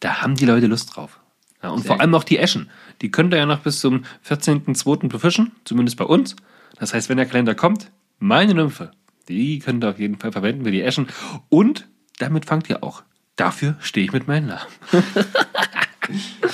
da 0.00 0.22
haben 0.22 0.34
die 0.36 0.46
Leute 0.46 0.66
Lust 0.66 0.96
drauf. 0.96 1.20
Ja, 1.62 1.70
und 1.70 1.80
Sehr 1.80 1.88
vor 1.88 2.00
allem 2.00 2.14
auch 2.14 2.24
die 2.24 2.38
Eschen. 2.38 2.70
Die 3.02 3.10
könnt 3.10 3.34
ihr 3.34 3.38
ja 3.38 3.46
noch 3.46 3.60
bis 3.60 3.80
zum 3.80 4.04
14.02. 4.28 5.08
befischen, 5.08 5.52
zumindest 5.64 5.96
bei 5.96 6.04
uns. 6.04 6.36
Das 6.78 6.94
heißt, 6.94 7.08
wenn 7.08 7.16
der 7.16 7.26
Kalender 7.26 7.54
kommt, 7.54 7.90
meine 8.18 8.54
Nymphe, 8.54 8.92
die 9.28 9.58
könnt 9.58 9.84
ihr 9.84 9.90
auf 9.90 9.98
jeden 9.98 10.18
Fall 10.18 10.32
verwenden 10.32 10.64
für 10.64 10.70
die 10.70 10.82
Eschen. 10.82 11.08
Und 11.48 11.88
damit 12.18 12.46
fangt 12.46 12.70
ihr 12.70 12.82
auch. 12.82 13.02
Dafür 13.38 13.76
stehe 13.80 14.04
ich 14.04 14.12
mit 14.12 14.28
Namen. 14.28 14.52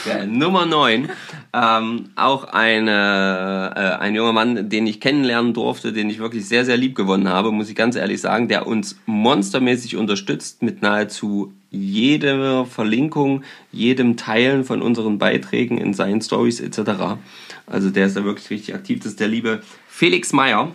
Ja, 0.05 0.27
Nummer 0.27 0.67
9. 0.67 1.09
Ähm, 1.53 2.11
auch 2.17 2.43
eine, 2.43 3.73
äh, 3.77 4.03
ein 4.03 4.17
junger 4.17 4.33
Mann, 4.33 4.69
den 4.69 4.85
ich 4.89 5.01
kennenlernen 5.01 5.55
durfte, 5.55 5.93
den 5.93 6.11
ich 6.11 6.19
wirklich 6.19 6.49
sehr, 6.49 6.65
sehr 6.65 6.77
lieb 6.77 6.97
gewonnen 6.97 7.29
habe, 7.29 7.53
muss 7.53 7.71
ich 7.71 7.77
ganz 7.77 7.95
ehrlich 7.95 8.21
sagen, 8.21 8.49
der 8.49 8.67
uns 8.67 8.99
monstermäßig 9.07 9.97
unterstützt 9.97 10.63
mit 10.63 10.83
nahezu 10.83 11.55
jeder 11.71 12.67
Verlinkung, 12.67 13.45
jedem 13.71 14.17
Teilen 14.17 14.65
von 14.65 14.83
unseren 14.83 15.19
Beiträgen 15.19 15.79
in 15.79 15.95
seinen 15.95 16.21
Stories 16.21 16.59
etc. 16.59 17.17
Also 17.67 17.91
der 17.91 18.07
ist 18.07 18.17
da 18.17 18.25
wirklich 18.25 18.51
richtig 18.51 18.75
aktiv. 18.75 18.99
Das 18.99 19.13
ist 19.13 19.21
der 19.21 19.29
liebe 19.29 19.63
Felix 19.87 20.33
Meyer. 20.33 20.73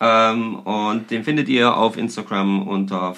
Ähm, 0.00 0.56
und 0.56 1.10
den 1.10 1.24
findet 1.24 1.48
ihr 1.48 1.74
auf 1.74 1.96
Instagram 1.96 2.68
unter 2.68 3.14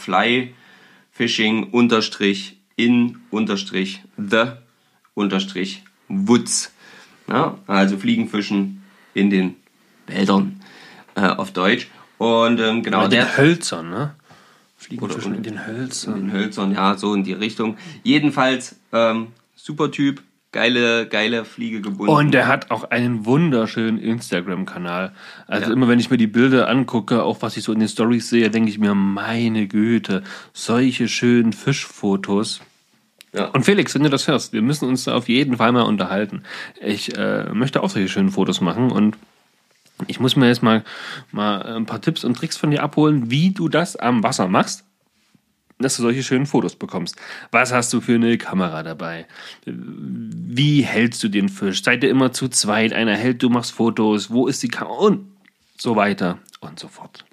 flyfishing 1.15 1.71
unterstrich 1.73 2.57
in 2.77 3.19
unterstrich 3.31 4.03
the 4.17 4.53
unterstrich 5.15 5.83
woods. 6.09 6.73
Ja, 7.29 7.59
also 7.67 7.97
Fliegenfischen 7.97 8.83
in 9.15 9.31
den 9.31 9.57
Wäldern 10.07 10.61
äh, 11.15 11.23
auf 11.23 11.53
Deutsch. 11.53 11.89
Und 12.19 12.61
ähm, 12.61 12.83
genau 12.83 13.01
Oder 13.01 13.09
der. 13.09 13.37
Hölzern, 13.37 13.91
ne? 13.91 14.15
Fliegenfischen 14.77 15.35
in 15.35 15.43
den 15.43 15.67
Hölzern. 15.67 16.17
In 16.19 16.27
den 16.27 16.33
Hölzern, 16.33 16.73
ja, 16.73 16.97
so 16.97 17.15
in 17.15 17.25
die 17.25 17.33
Richtung. 17.33 17.79
Jedenfalls, 18.03 18.77
ähm, 18.93 19.29
super 19.57 19.91
Typ, 19.91 20.23
geile, 20.55 21.07
geile 21.07 21.45
Fliege 21.45 21.81
gebunden. 21.81 22.15
Und 22.15 22.31
der 22.31 22.47
hat 22.47 22.71
auch 22.71 22.85
einen 22.85 23.27
wunderschönen 23.27 23.99
Instagram-Kanal. 23.99 25.13
Also 25.49 25.67
ja. 25.67 25.73
immer 25.73 25.89
wenn 25.89 25.99
ich 25.99 26.11
mir 26.11 26.17
die 26.17 26.29
Bilder 26.29 26.69
angucke, 26.69 27.25
auch 27.25 27.43
was 27.43 27.57
ich 27.57 27.65
so 27.65 27.73
in 27.73 27.81
den 27.81 27.89
Stories 27.89 28.31
sehe, 28.31 28.51
denke 28.51 28.71
ich 28.71 28.79
mir, 28.79 28.95
meine 28.95 29.67
Güte, 29.67 30.23
solche 30.53 31.09
schönen 31.09 31.53
Fischfotos. 31.53 32.61
Ja. 33.33 33.47
Und 33.47 33.65
Felix, 33.65 33.97
wenn 33.97 34.05
du 34.05 34.11
das 34.11 34.29
hörst, 34.29 34.53
wir 34.53 34.63
müssen 34.63 34.89
uns 34.89 35.05
da 35.05 35.17
auf 35.17 35.29
jeden 35.29 35.57
Fall 35.57 35.73
mal 35.73 35.83
unterhalten. 35.83 36.45
Ich 36.81 37.19
äh, 37.19 37.53
möchte 37.53 37.83
auch 37.83 37.91
solche 37.91 38.09
schönen 38.09 38.31
Fotos 38.31 38.61
machen 38.61 38.93
und 38.93 39.17
ich 40.07 40.21
muss 40.21 40.37
mir 40.37 40.47
jetzt 40.47 40.63
mal, 40.63 40.85
mal 41.33 41.63
ein 41.63 41.87
paar 41.87 42.01
Tipps 42.01 42.25
und 42.25 42.37
Tricks 42.37 42.57
von 42.57 42.71
dir 42.71 42.83
abholen, 42.83 43.31
wie 43.31 43.51
du 43.51 43.69
das 43.69 43.97
am 43.97 44.23
Wasser 44.23 44.47
machst, 44.47 44.85
dass 45.79 45.97
du 45.97 46.03
solche 46.03 46.23
schönen 46.23 46.47
Fotos 46.47 46.77
bekommst. 46.77 47.17
Was 47.51 47.73
hast 47.73 47.93
du 47.93 48.01
für 48.01 48.15
eine 48.15 48.39
Kamera 48.39 48.83
dabei? 48.83 49.27
Wie 49.65 50.83
hältst 50.83 51.23
du 51.23 51.29
den 51.29 51.49
Fisch? 51.49 51.83
Seid 51.83 52.05
ihr 52.05 52.11
immer 52.11 52.33
zu 52.33 52.49
zweit? 52.49 52.93
Einer 52.93 53.17
hält, 53.17 53.43
du 53.43 53.51
machst 53.51 53.73
Fotos. 53.73 54.31
Wo 54.31 54.47
ist 54.47 54.63
die 54.63 54.69
Kamera? 54.69 54.95
Und 54.95 55.27
so 55.77 55.97
weiter 55.97 56.39
und 56.61 56.79
so 56.79 56.89
fort. 56.89 57.25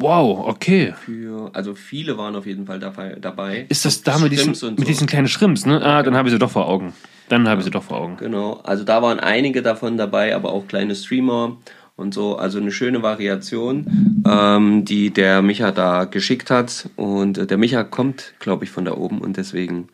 Wow, 0.00 0.46
okay. 0.48 0.94
Für, 1.04 1.50
also 1.52 1.74
viele 1.74 2.16
waren 2.16 2.34
auf 2.34 2.46
jeden 2.46 2.66
Fall 2.66 2.78
dabei. 2.78 3.66
Ist 3.68 3.84
das 3.84 4.02
da 4.02 4.18
mit 4.18 4.32
diesen, 4.32 4.54
so. 4.54 4.70
mit 4.70 4.88
diesen 4.88 5.06
kleinen 5.06 5.28
Schrimps, 5.28 5.66
ne? 5.66 5.84
Ah, 5.84 6.02
dann 6.02 6.16
habe 6.16 6.28
ich 6.28 6.32
sie 6.32 6.38
doch 6.38 6.50
vor 6.50 6.68
Augen. 6.68 6.94
Dann 7.28 7.46
habe 7.46 7.60
ich 7.60 7.66
sie 7.66 7.70
doch 7.70 7.82
vor 7.82 7.98
Augen. 7.98 8.16
Genau, 8.16 8.60
also 8.64 8.82
da 8.82 9.02
waren 9.02 9.20
einige 9.20 9.62
davon 9.62 9.98
dabei, 9.98 10.34
aber 10.34 10.52
auch 10.52 10.66
kleine 10.66 10.96
Streamer 10.96 11.58
und 11.96 12.14
so. 12.14 12.36
Also 12.36 12.58
eine 12.58 12.72
schöne 12.72 13.02
Variation, 13.02 14.22
ähm, 14.26 14.86
die 14.86 15.10
der 15.10 15.42
Micha 15.42 15.70
da 15.70 16.06
geschickt 16.06 16.50
hat. 16.50 16.88
Und 16.96 17.36
äh, 17.36 17.46
der 17.46 17.58
Micha 17.58 17.84
kommt, 17.84 18.32
glaube 18.38 18.64
ich, 18.64 18.70
von 18.70 18.86
da 18.86 18.94
oben 18.96 19.20
und 19.20 19.36
deswegen. 19.36 19.88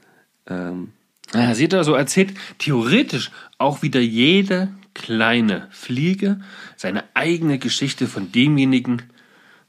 Ähm, 0.48 0.92
ja, 1.34 1.54
seht 1.54 1.74
ihr, 1.74 1.82
so 1.82 1.94
erzählt 1.94 2.32
theoretisch 2.58 3.32
auch 3.58 3.82
wieder 3.82 3.98
jede 4.00 4.68
kleine 4.94 5.66
Fliege 5.70 6.40
seine 6.76 7.02
eigene 7.14 7.58
Geschichte 7.58 8.06
von 8.06 8.30
demjenigen, 8.30 9.02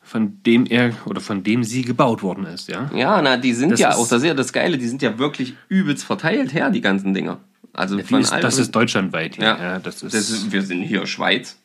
von 0.07 0.41
dem 0.43 0.65
er 0.65 0.93
oder 1.05 1.19
von 1.19 1.43
dem 1.43 1.65
sie 1.65 1.81
gebaut 1.81 2.23
worden 2.23 2.45
ist, 2.45 2.69
ja? 2.69 2.89
Ja, 2.95 3.21
na, 3.21 3.35
die 3.35 3.53
sind 3.53 3.71
das 3.71 3.79
ja 3.81 3.93
auch, 3.93 4.07
das 4.07 4.21
ist 4.21 4.27
ja 4.27 4.33
das 4.33 4.53
Geile, 4.53 4.77
die 4.77 4.87
sind 4.87 5.01
ja 5.01 5.19
wirklich 5.19 5.55
übelst 5.67 6.05
verteilt 6.05 6.53
her, 6.53 6.69
die 6.69 6.79
ganzen 6.79 7.13
Dinger. 7.13 7.39
Also 7.73 7.97
ja, 7.97 8.05
von 8.05 8.21
ist, 8.21 8.31
das 8.31 8.57
ist 8.57 8.71
deutschlandweit 8.71 9.35
hier. 9.35 9.45
Ja, 9.45 9.57
ja 9.57 9.79
das, 9.79 10.01
ist 10.03 10.15
das 10.15 10.29
ist, 10.29 10.51
wir 10.51 10.61
sind 10.61 10.83
hier 10.83 11.05
Schweiz, 11.05 11.57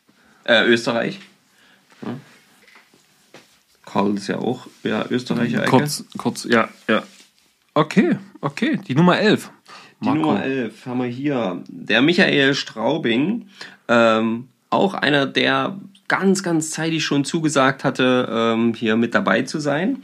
äh, 0.42 0.66
Österreich. 0.66 1.20
Ja. 2.02 2.16
Karl 3.86 4.16
ist 4.16 4.26
ja 4.26 4.38
auch 4.38 4.66
ja, 4.82 5.06
Österreicher. 5.08 5.62
Kurz, 5.66 6.04
kurz, 6.18 6.44
ja, 6.44 6.68
ja. 6.88 7.04
Okay, 7.74 8.18
okay, 8.40 8.78
die 8.88 8.96
Nummer 8.96 9.20
11. 9.20 9.52
Die 10.00 10.08
Nummer 10.08 10.42
11 10.42 10.84
haben 10.86 10.98
wir 10.98 11.06
hier. 11.06 11.62
Der 11.68 12.02
Michael 12.02 12.56
Straubing, 12.56 13.46
ähm, 13.86 14.48
auch 14.68 14.94
einer 14.94 15.26
der 15.26 15.78
ganz, 16.12 16.42
ganz 16.42 16.70
zeitig 16.70 17.06
schon 17.06 17.24
zugesagt 17.24 17.84
hatte, 17.84 18.28
ähm, 18.30 18.74
hier 18.74 18.96
mit 18.96 19.14
dabei 19.14 19.42
zu 19.42 19.60
sein. 19.60 20.02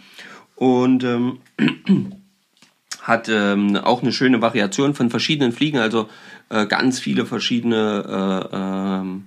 Und 0.57 1.05
ähm, 1.05 1.41
hat 3.03 3.29
ähm, 3.29 3.77
auch 3.77 4.01
eine 4.01 4.13
schöne 4.13 4.41
Variation 4.41 4.95
von 4.95 5.11
verschiedenen 5.11 5.53
Fliegen, 5.53 5.77
also 5.77 6.09
äh, 6.49 6.65
ganz 6.65 6.99
viele 6.99 7.27
verschiedene, 7.27 8.49
äh, 8.51 8.57
ähm, 8.57 9.25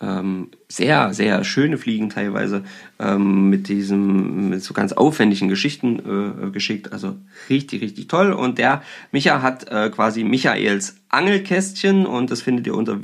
ähm, 0.00 0.48
sehr, 0.66 1.12
sehr 1.12 1.44
schöne 1.44 1.76
Fliegen 1.76 2.08
teilweise 2.08 2.64
ähm, 2.98 3.50
mit 3.50 3.68
diesem, 3.68 4.48
mit 4.48 4.62
so 4.62 4.72
ganz 4.72 4.94
aufwendigen 4.94 5.48
Geschichten 5.48 6.46
äh, 6.46 6.50
geschickt. 6.52 6.90
Also 6.90 7.16
richtig, 7.50 7.82
richtig 7.82 8.08
toll. 8.08 8.32
Und 8.32 8.56
der 8.56 8.82
Micha 9.12 9.42
hat 9.42 9.68
äh, 9.70 9.90
quasi 9.90 10.24
Michaels 10.24 10.96
Angelkästchen 11.10 12.06
und 12.06 12.30
das 12.30 12.40
findet 12.40 12.66
ihr 12.66 12.74
unter 12.74 13.02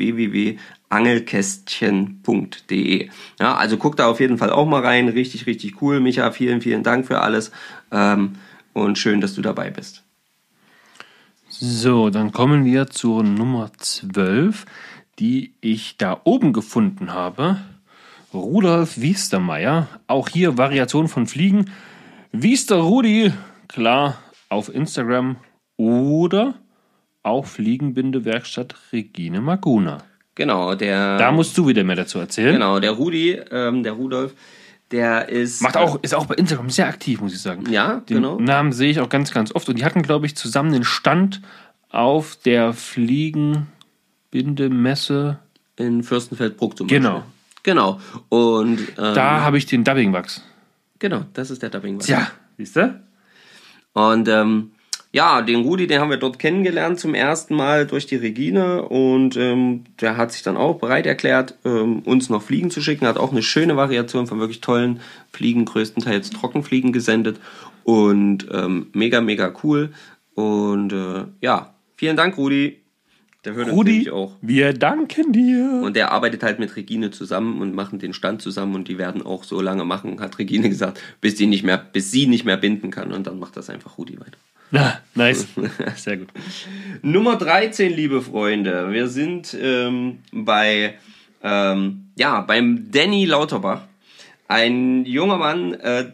www.angelkästchen.de. 0.91 3.09
Ja, 3.39 3.57
also 3.57 3.77
guckt 3.77 4.01
da 4.01 4.09
auf 4.09 4.19
jeden 4.21 4.39
Fall 4.39 4.51
auch 4.51 4.67
mal 4.67 4.85
rein. 4.85 5.09
Richtig, 5.09 5.47
richtig 5.47 5.81
cool. 5.81 6.01
Micha, 6.01 6.33
vielen, 6.33 6.61
vielen 6.61 6.83
Dank 6.83 7.07
für 7.07 7.21
alles. 7.21 7.53
Ähm, 7.93 8.33
und 8.73 8.99
schön, 8.99 9.21
dass 9.21 9.35
du 9.35 9.43
dabei 9.43 9.71
bist. 9.71 10.03
So, 11.49 12.11
dann 12.11 12.33
kommen 12.33 12.65
wir 12.65 12.89
zur 12.89 13.23
Nummer 13.23 13.71
12, 13.77 14.67
die 15.19 15.55
ich 15.61 15.97
da 15.97 16.21
oben 16.25 16.53
gefunden 16.53 17.13
habe. 17.13 17.61
Rudolf 18.33 19.01
Wiestermeier. 19.01 19.89
Auch 20.07 20.29
hier 20.29 20.57
Variation 20.57 21.09
von 21.09 21.27
Fliegen. 21.27 21.71
Wiester 22.33 22.77
Rudi, 22.77 23.33
klar, 23.67 24.17
auf 24.49 24.73
Instagram 24.73 25.35
oder 25.77 26.55
auch 27.25 27.47
Fliegenbindewerkstatt 27.47 28.77
Regine 28.93 29.41
Maguna. 29.41 30.05
Genau, 30.41 30.75
der. 30.75 31.19
Da 31.19 31.33
musst 31.33 31.57
du 31.59 31.67
wieder 31.69 31.85
mehr 31.85 31.97
dazu 31.97 32.19
erzählen. 32.19 32.55
Genau, 32.55 32.81
der 32.81 32.93
Rudi, 32.93 33.33
ähm, 33.51 33.83
der 33.83 33.93
Rudolf, 33.93 34.35
der 34.91 35.29
ist. 35.29 35.61
Macht 35.61 35.77
auch, 35.77 35.99
ist 36.03 36.15
auch 36.15 36.25
bei 36.25 36.35
Instagram 36.37 36.71
sehr 36.71 36.87
aktiv, 36.89 37.21
muss 37.21 37.35
ich 37.35 37.43
sagen. 37.43 37.71
Ja, 37.71 38.01
Den 38.09 38.17
genau. 38.23 38.41
Namen 38.41 38.73
sehe 38.73 38.91
ich 38.91 39.01
auch 39.01 39.11
ganz, 39.11 39.33
ganz 39.33 39.55
oft. 39.55 39.69
Und 39.69 39.79
die 39.79 39.85
hatten, 39.85 40.01
glaube 40.03 40.25
ich, 40.25 40.35
zusammen 40.37 40.73
den 40.73 40.83
Stand 40.85 41.43
auf 41.91 42.37
der 42.37 42.73
Fliegenbindemesse. 44.31 45.39
In 45.77 46.03
Fürstenfeldbruck 46.03 46.77
zum 46.79 46.87
Genau. 46.89 47.13
Beispiel. 47.17 47.31
Genau. 47.63 48.01
Und 48.31 48.79
ähm, 48.99 49.15
Da 49.15 49.41
habe 49.43 49.59
ich 49.59 49.67
den 49.67 49.85
Dubbingwachs. 49.85 50.43
genau, 50.99 51.25
das 51.35 51.51
ist 51.51 51.63
der 51.63 51.69
Dubbing. 51.69 51.99
Tja, 51.99 52.31
siehst 52.57 52.77
du? 52.77 52.99
Und 53.93 54.27
ähm, 54.29 54.71
ja, 55.13 55.43
den 55.43 55.63
Rudi, 55.63 55.89
den 55.89 56.01
haben 56.01 56.11
wir 56.11 56.19
dort 56.19 56.39
kennengelernt 56.39 57.01
zum 57.01 57.15
ersten 57.15 57.57
Mal 57.57 57.87
durch 57.87 58.07
die 58.07 58.17
Regine 58.17 58.83
und 58.83 59.37
ähm, 59.37 59.85
der 60.01 60.17
hat 60.17 60.31
sich 60.31 60.43
dann 60.43 60.57
auch 60.57 60.79
bereit 60.79 61.05
erklärt, 61.05 61.57
ähm, 61.65 62.01
uns 62.01 62.31
noch 62.31 62.43
Fliegen 62.43 62.71
zu 62.71 62.81
schicken. 62.81 63.07
Hat 63.07 63.19
auch 63.19 63.33
eine 63.33 63.43
schöne 63.43 63.77
Variation 63.77 64.29
von 64.29 64.39
wirklich 64.39 64.61
tollen 64.61 65.01
Fliegen, 65.33 65.65
größtenteils 65.65 66.31
Trockenfliegen 66.31 66.93
gesendet 66.93 67.41
und 67.83 68.47
ähm, 68.53 68.87
mega, 68.93 69.21
mega 69.21 69.53
cool. 69.65 69.91
Und 70.35 70.93
äh, 70.93 71.25
ja, 71.41 71.75
vielen 71.97 72.17
Dank, 72.17 72.37
Rudi. 72.37 72.77
Der 73.45 73.55
hört 73.55 73.73
Rudi, 73.73 74.11
auch. 74.11 74.37
wir 74.43 74.75
danken 74.75 75.33
dir. 75.33 75.81
Und 75.83 75.97
der 75.97 76.13
arbeitet 76.13 76.43
halt 76.43 76.59
mit 76.59 76.77
Regine 76.77 77.11
zusammen 77.11 77.63
und 77.63 77.75
machen 77.75 77.99
den 77.99 78.13
Stand 78.13 78.43
zusammen 78.43 78.75
und 78.75 78.87
die 78.87 78.99
werden 78.99 79.23
auch 79.23 79.45
so 79.45 79.63
lange 79.63 79.85
machen, 79.85 80.21
hat 80.21 80.39
Regine 80.39 80.69
gesagt, 80.69 81.01
bis 81.23 81.37
die 81.37 81.47
nicht 81.47 81.65
mehr, 81.65 81.79
bis 81.79 82.11
sie 82.11 82.27
nicht 82.27 82.45
mehr 82.45 82.59
binden 82.59 82.91
kann 82.91 83.13
und 83.13 83.27
dann 83.27 83.39
macht 83.39 83.57
das 83.57 83.71
einfach 83.71 83.97
Rudi 83.97 84.21
weiter. 84.21 84.37
Na, 84.71 85.01
nice. 85.15 85.47
Sehr 85.97 86.17
gut. 86.19 86.29
Nummer 87.03 87.37
13, 87.37 87.93
liebe 87.93 88.23
Freunde. 88.23 88.93
Wir 88.93 89.09
sind 89.09 89.57
ähm, 89.61 90.19
bei, 90.33 90.95
ähm, 91.43 92.07
ja, 92.17 92.41
beim 92.43 92.91
Danny 92.91 93.25
Lauterbach. 93.25 93.83
Ein 94.49 95.05
junger 95.07 95.37
Mann, 95.39 95.75
äh, 95.75 96.13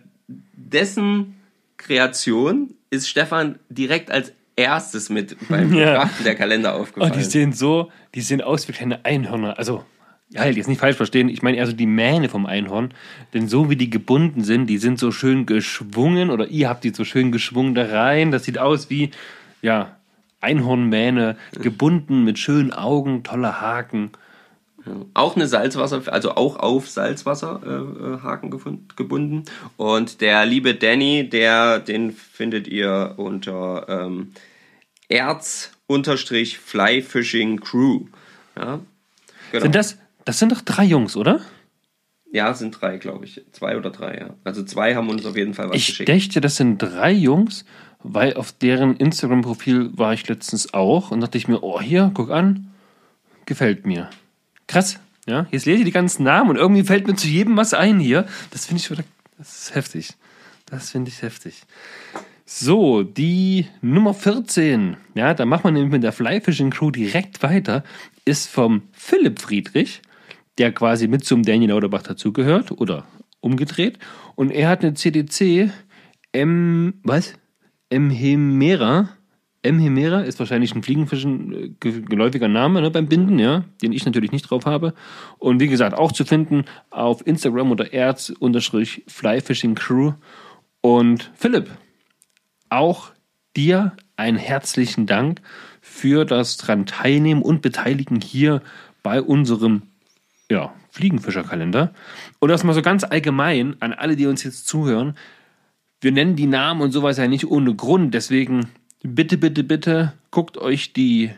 dessen 0.55 1.37
Kreation 1.77 2.75
ist 2.91 3.09
Stefan 3.09 3.59
direkt 3.69 4.11
als 4.11 4.33
erstes 4.57 5.11
mit 5.11 5.37
beim 5.49 5.73
Ja. 5.79 5.93
Betrachten 6.05 6.25
der 6.25 6.35
Kalender 6.35 6.77
Oh, 6.77 6.81
aufgefallen. 6.83 7.13
die 7.13 7.23
sehen 7.25 7.53
so, 7.53 7.91
die 8.15 8.21
sehen 8.23 8.41
aus 8.41 8.67
wie 8.69 8.73
kleine 8.73 9.05
Einhörner. 9.05 9.59
Also, 9.59 9.85
ja, 10.31 10.45
jetzt 10.47 10.69
nicht 10.69 10.81
falsch 10.81 10.97
verstehen. 10.97 11.29
Ich 11.29 11.43
meine 11.43 11.57
eher 11.57 11.67
so 11.67 11.73
die 11.73 11.87
Mähne 11.87 12.29
vom 12.29 12.47
Einhorn. 12.47 12.93
Denn 13.33 13.49
so 13.49 13.71
wie 13.71 13.77
die 13.77 13.91
gebunden 13.91 14.43
sind, 14.45 14.67
die 14.67 14.79
sind 14.79 14.99
so 14.99 15.13
schön 15.13 15.47
geschwungen 15.47 16.31
oder 16.31 16.49
ihr 16.49 16.69
habt 16.69 16.85
die 16.85 16.91
so 16.91 17.05
schön 17.05 17.33
geschwungen 17.33 17.75
da 17.75 17.87
rein. 17.87 18.33
Das 18.33 18.45
sieht 18.45 18.59
aus 18.59 18.91
wie, 18.91 19.11
ja, 19.63 19.97
Einhornmähne, 20.41 21.37
gebunden 21.61 22.25
mit 22.25 22.39
schönen 22.39 22.73
Augen, 22.73 23.23
toller 23.23 23.61
Haken. 23.61 24.11
Auch 25.15 25.35
eine 25.35 25.49
Salzwasser, 25.49 26.03
also 26.13 26.37
auch 26.37 26.57
auf 26.57 26.89
Salzwasserhaken 26.89 28.53
äh, 28.53 28.55
gefun- 28.55 28.79
gebunden. 28.95 29.45
Und 29.77 30.21
der 30.21 30.47
liebe 30.47 30.75
Danny, 30.75 31.29
der, 31.29 31.81
den 31.81 32.13
findet 32.13 32.69
ihr 32.69 33.15
unter 33.17 33.87
ähm, 33.89 34.33
Erz-Fly 35.09 37.03
Fishing 37.03 37.59
Crew. 37.59 38.03
Ja, 38.57 38.79
genau. 39.51 39.63
Sind 39.63 39.75
das, 39.75 39.99
das 40.27 40.39
sind 40.39 40.53
doch 40.53 40.61
drei 40.61 40.85
Jungs, 40.85 41.17
oder? 41.17 41.41
ja, 42.33 42.53
sind 42.53 42.79
drei, 42.79 42.99
glaube 42.99 43.25
ich. 43.25 43.41
Zwei 43.53 43.79
oder 43.79 43.89
drei, 43.89 44.19
ja. 44.19 44.35
Also 44.45 44.63
zwei 44.63 44.95
haben 44.95 45.09
uns 45.09 45.25
auf 45.25 45.37
jeden 45.37 45.55
Fall 45.55 45.71
was 45.71 45.77
Ich 45.77 45.87
geschickt. 45.87 46.09
dächte, 46.09 46.41
das 46.43 46.57
sind 46.57 46.77
drei 46.79 47.13
Jungs, 47.13 47.65
weil 48.03 48.35
auf 48.35 48.53
deren 48.53 48.97
Instagram-Profil 48.97 49.97
war 49.97 50.13
ich 50.13 50.29
letztens 50.29 50.75
auch 50.75 51.11
und 51.11 51.21
dachte 51.21 51.39
ich 51.39 51.49
mir, 51.49 51.63
oh, 51.63 51.81
hier, 51.81 52.11
guck 52.13 52.31
an, 52.31 52.73
gefällt 53.47 53.87
mir. 53.87 54.11
Krass, 54.67 54.99
ja. 55.27 55.47
Jetzt 55.51 55.65
lese 55.65 55.79
ich 55.79 55.85
die 55.87 55.93
ganzen 55.93 56.25
Namen 56.25 56.51
und 56.51 56.57
irgendwie 56.57 56.83
fällt 56.83 57.07
mir 57.07 57.15
zu 57.15 57.27
jedem 57.29 57.57
was 57.57 57.73
ein 57.73 58.01
hier. 58.01 58.27
Das 58.51 58.67
finde 58.67 58.81
ich 58.81 58.87
schon, 58.87 58.99
das 59.39 59.57
ist 59.57 59.75
heftig. 59.75 60.11
Das 60.67 60.91
finde 60.91 61.11
ich 61.11 61.23
heftig. 61.23 61.63
So, 62.45 63.03
die 63.03 63.67
Nummer 63.81 64.13
14, 64.13 64.97
ja, 65.15 65.33
da 65.33 65.47
macht 65.47 65.65
man 65.65 65.75
nämlich 65.75 65.93
mit 65.93 66.03
der 66.03 66.13
Fly 66.13 66.41
Fishing 66.41 66.71
Crew 66.71 66.91
direkt 66.91 67.43
weiter, 67.43 67.83
ist 68.25 68.49
vom 68.49 68.83
Philipp 68.93 69.41
Friedrich, 69.41 70.03
der 70.59 70.73
quasi 70.73 71.09
mit 71.09 71.25
zum 71.25 71.43
Daniel 71.43 71.71
Lauterbach 71.71 72.03
dazugehört 72.03 72.71
oder 72.73 73.05
umgedreht. 73.41 73.99
Und 74.35 74.51
er 74.51 74.69
hat 74.69 74.83
eine 74.83 74.95
CDC 74.95 75.71
M, 76.33 76.95
was? 77.03 77.35
M 77.89 78.11
Hemera. 78.11 79.11
M 79.63 79.79
Hemera 79.79 80.21
ist 80.21 80.39
wahrscheinlich 80.39 80.75
ein 80.75 80.83
Fliegenfischen 80.83 81.53
äh, 81.53 81.69
ge- 81.81 82.03
geläufiger 82.03 82.49
Name 82.49 82.81
ne, 82.81 82.91
beim 82.91 83.07
Binden, 83.09 83.39
ja, 83.39 83.65
den 83.83 83.93
ich 83.93 84.05
natürlich 84.05 84.33
nicht 84.33 84.43
drauf 84.51 84.67
habe. 84.67 84.95
Und 85.39 85.61
wie 85.61 85.69
gesagt, 85.69 85.95
auch 85.95 86.13
zu 86.13 86.25
finden 86.25 86.65
auf 86.91 87.27
Instagram 87.27 87.71
unter 87.71 87.93
erz-flyfishing 87.93 89.75
crew. 89.75 90.13
Und 90.81 91.31
Philipp, 91.35 91.71
auch 92.69 93.11
dir 93.57 93.97
einen 94.17 94.39
herzlichen 94.39 95.07
Dank 95.07 95.41
für 95.81 96.25
das 96.25 96.57
dran 96.57 96.87
teilnehmen 96.87 97.43
und 97.43 97.63
beteiligen 97.63 98.21
hier 98.21 98.63
bei 99.03 99.21
unserem 99.23 99.83
ja, 100.51 100.73
Fliegenfischerkalender. 100.91 101.93
Und 102.39 102.49
das 102.49 102.65
mal 102.65 102.75
so 102.75 102.83
ganz 102.83 103.05
allgemein 103.05 103.77
an 103.81 103.93
alle, 103.93 104.17
die 104.17 104.27
uns 104.27 104.45
jetzt 104.45 104.67
zuhören. 104.67 105.17
Wir 106.01 106.13
nennen 106.13 106.37
die 106.37 106.47
Namen 106.47 106.83
und 106.83 106.93
sowas 106.93 107.17
ja 107.17 107.27
nicht 107.27 107.51
ohne 107.51 107.75
Grund. 107.75 108.15
Deswegen 108.15 108.69
bitte, 109.03 109.39
bitte, 109.39 109.65
bitte 109.65 110.13
guckt 110.31 110.59
euch 110.59 110.93
die 110.93 111.31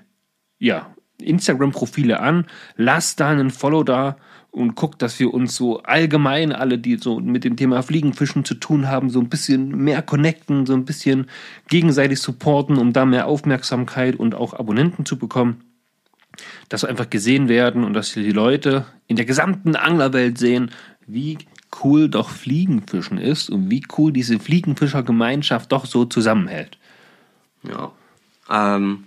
ja, 0.58 0.94
Instagram-Profile 1.22 2.20
an, 2.20 2.46
lasst 2.76 3.20
da 3.20 3.30
einen 3.30 3.50
Follow 3.50 3.84
da 3.84 4.16
und 4.50 4.74
guckt, 4.74 5.02
dass 5.02 5.18
wir 5.20 5.32
uns 5.32 5.54
so 5.54 5.82
allgemein 5.82 6.52
alle, 6.52 6.78
die 6.78 6.96
so 6.96 7.20
mit 7.20 7.44
dem 7.44 7.56
Thema 7.56 7.82
Fliegenfischen 7.82 8.44
zu 8.44 8.54
tun 8.54 8.88
haben, 8.88 9.10
so 9.10 9.20
ein 9.20 9.28
bisschen 9.28 9.68
mehr 9.84 10.02
connecten, 10.02 10.66
so 10.66 10.74
ein 10.74 10.84
bisschen 10.84 11.26
gegenseitig 11.68 12.20
supporten, 12.20 12.78
um 12.78 12.92
da 12.92 13.04
mehr 13.04 13.26
Aufmerksamkeit 13.26 14.16
und 14.16 14.34
auch 14.34 14.54
Abonnenten 14.54 15.04
zu 15.04 15.18
bekommen. 15.18 15.67
Dass 16.68 16.82
wir 16.82 16.88
einfach 16.88 17.10
gesehen 17.10 17.48
werden 17.48 17.84
und 17.84 17.94
dass 17.94 18.12
die 18.12 18.32
Leute 18.32 18.86
in 19.06 19.16
der 19.16 19.24
gesamten 19.24 19.76
Anglerwelt 19.76 20.38
sehen, 20.38 20.70
wie 21.06 21.38
cool 21.82 22.08
doch 22.08 22.30
Fliegenfischen 22.30 23.18
ist 23.18 23.50
und 23.50 23.70
wie 23.70 23.82
cool 23.96 24.12
diese 24.12 24.38
Fliegenfischergemeinschaft 24.38 25.70
doch 25.72 25.86
so 25.86 26.04
zusammenhält. 26.04 26.78
Ja. 27.62 27.92
Ähm, 28.50 29.04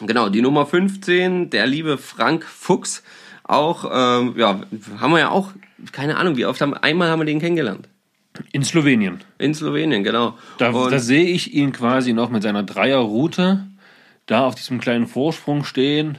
genau, 0.00 0.28
die 0.28 0.42
Nummer 0.42 0.66
15, 0.66 1.50
der 1.50 1.66
liebe 1.66 1.98
Frank 1.98 2.44
Fuchs. 2.44 3.02
Auch, 3.44 3.84
ähm, 3.92 4.34
ja, 4.36 4.60
haben 4.98 5.12
wir 5.12 5.18
ja 5.18 5.28
auch, 5.30 5.52
keine 5.92 6.16
Ahnung, 6.16 6.36
wie 6.36 6.46
oft 6.46 6.60
haben, 6.60 6.74
einmal 6.74 7.10
haben 7.10 7.20
wir 7.20 7.26
den 7.26 7.40
kennengelernt. 7.40 7.88
In 8.52 8.64
Slowenien. 8.64 9.20
In 9.38 9.54
Slowenien, 9.54 10.02
genau. 10.02 10.36
Da, 10.58 10.72
da 10.72 10.98
sehe 10.98 11.26
ich 11.26 11.54
ihn 11.54 11.72
quasi 11.72 12.12
noch 12.12 12.30
mit 12.30 12.42
seiner 12.42 12.64
Dreierroute 12.64 13.66
da 14.26 14.46
auf 14.46 14.54
diesem 14.54 14.80
kleinen 14.80 15.06
Vorsprung 15.06 15.64
stehen, 15.64 16.18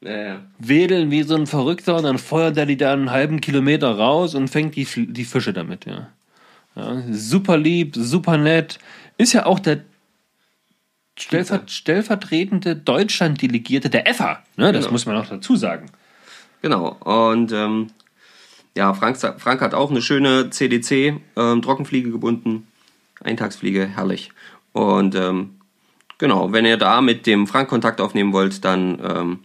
ja, 0.00 0.22
ja. 0.22 0.40
wedeln 0.58 1.10
wie 1.10 1.22
so 1.22 1.34
ein 1.34 1.46
Verrückter 1.46 1.96
und 1.96 2.04
dann 2.04 2.18
feuert 2.18 2.56
er 2.56 2.66
die 2.66 2.76
da 2.76 2.92
einen 2.92 3.10
halben 3.10 3.40
Kilometer 3.40 3.90
raus 3.90 4.34
und 4.34 4.48
fängt 4.48 4.76
die, 4.76 4.86
die 4.86 5.24
Fische 5.24 5.52
damit, 5.52 5.86
ja. 5.86 6.08
ja. 6.76 7.02
Super 7.10 7.56
lieb, 7.58 7.94
super 7.96 8.38
nett. 8.38 8.78
Ist 9.18 9.32
ja 9.32 9.46
auch 9.46 9.58
der 9.58 9.80
stellver 11.18 11.62
stellvertretende 11.66 12.76
Deutschland-Delegierte 12.76 13.90
der 13.90 14.08
EFA, 14.08 14.42
ne? 14.56 14.72
Das 14.72 14.84
Genau. 14.84 14.92
muss 14.92 15.06
man 15.06 15.16
auch 15.16 15.26
dazu 15.26 15.56
sagen. 15.56 15.86
Genau. 16.62 16.96
Und 17.00 17.52
ähm, 17.52 17.88
ja, 18.76 18.94
Frank, 18.94 19.18
Frank 19.18 19.60
hat 19.60 19.74
auch 19.74 19.90
eine 19.90 20.00
schöne 20.00 20.50
CDC, 20.50 21.20
ähm, 21.36 21.62
Trockenfliege 21.62 22.10
gebunden. 22.10 22.66
Eintagsfliege, 23.22 23.86
herrlich. 23.86 24.30
Und 24.72 25.14
ähm, 25.14 25.59
genau, 26.20 26.52
wenn 26.52 26.64
ihr 26.64 26.76
da 26.76 27.00
mit 27.00 27.26
dem 27.26 27.48
Frank 27.48 27.68
Kontakt 27.68 28.00
aufnehmen 28.00 28.32
wollt, 28.32 28.64
dann, 28.64 29.00
ähm, 29.02 29.38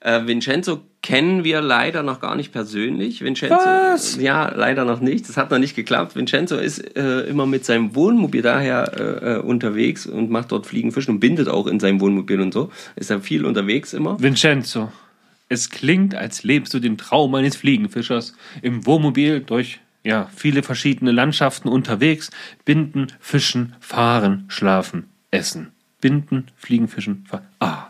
Äh, 0.00 0.26
Vincenzo 0.26 0.82
kennen 1.02 1.42
wir 1.42 1.60
leider 1.60 2.02
noch 2.04 2.20
gar 2.20 2.36
nicht 2.36 2.52
persönlich. 2.52 3.22
Vincenzo, 3.22 3.56
Was? 3.56 4.16
Ja, 4.16 4.52
leider 4.54 4.84
noch 4.84 5.00
nicht. 5.00 5.28
Das 5.28 5.36
hat 5.36 5.50
noch 5.50 5.58
nicht 5.58 5.74
geklappt. 5.74 6.14
Vincenzo 6.14 6.56
ist 6.56 6.96
äh, 6.96 7.22
immer 7.22 7.44
mit 7.44 7.64
seinem 7.64 7.94
Wohnmobil 7.96 8.40
daher 8.40 8.92
äh, 8.96 9.34
äh, 9.34 9.38
unterwegs 9.38 10.06
und 10.06 10.30
macht 10.30 10.52
dort 10.52 10.66
Fliegen, 10.66 10.92
Fischen 10.92 11.14
und 11.14 11.20
bindet 11.20 11.48
auch 11.48 11.66
in 11.66 11.80
seinem 11.80 12.00
Wohnmobil 12.00 12.40
und 12.40 12.54
so. 12.54 12.70
Ist 12.94 13.10
er 13.10 13.20
viel 13.20 13.44
unterwegs 13.44 13.92
immer. 13.92 14.20
Vincenzo, 14.20 14.92
es 15.48 15.70
klingt, 15.70 16.14
als 16.14 16.44
lebst 16.44 16.72
du 16.72 16.78
den 16.78 16.96
Traum 16.96 17.34
eines 17.34 17.56
Fliegenfischers 17.56 18.34
im 18.62 18.86
Wohnmobil 18.86 19.40
durch 19.40 19.80
ja, 20.04 20.28
viele 20.34 20.62
verschiedene 20.62 21.10
Landschaften 21.10 21.68
unterwegs. 21.68 22.30
Binden, 22.64 23.08
fischen, 23.20 23.74
fahren, 23.80 24.44
schlafen, 24.48 25.08
essen. 25.30 25.72
Binden, 26.00 26.46
fliegen, 26.56 26.88
fischen, 26.88 27.24
fahren. 27.28 27.46
Ah. 27.60 27.86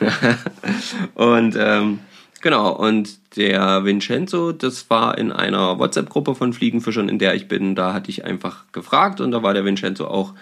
Und 1.14 1.56
ähm, 1.58 2.00
genau, 2.46 2.70
und 2.70 3.36
der 3.36 3.84
Vincenzo, 3.84 4.52
das 4.52 4.88
war 4.88 5.18
in 5.18 5.32
einer 5.32 5.80
WhatsApp-Gruppe 5.80 6.36
von 6.36 6.52
Fliegenfischern, 6.52 7.08
in 7.08 7.18
der 7.18 7.34
ich 7.34 7.48
bin. 7.48 7.74
Da 7.74 7.92
hatte 7.92 8.08
ich 8.08 8.24
einfach 8.24 8.70
gefragt 8.70 9.20
und 9.20 9.32
da 9.32 9.42
war 9.42 9.52
der 9.52 9.64
Vincenzo 9.64 10.06
auch 10.06 10.32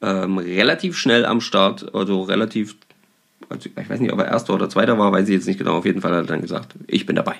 ähm, 0.00 0.38
relativ 0.38 0.96
schnell 0.96 1.26
am 1.26 1.42
Start, 1.42 1.94
also 1.94 2.22
relativ, 2.22 2.76
also 3.50 3.68
ich 3.68 3.90
weiß 3.90 4.00
nicht, 4.00 4.10
ob 4.10 4.20
er 4.20 4.28
erster 4.28 4.54
oder 4.54 4.70
zweiter 4.70 4.98
war, 4.98 5.12
weiß 5.12 5.28
ich 5.28 5.34
jetzt 5.34 5.46
nicht 5.46 5.58
genau. 5.58 5.76
Auf 5.76 5.84
jeden 5.84 6.00
Fall 6.00 6.12
hat 6.12 6.24
er 6.24 6.28
dann 6.28 6.40
gesagt, 6.40 6.76
ich 6.86 7.04
bin 7.04 7.16
dabei. 7.16 7.36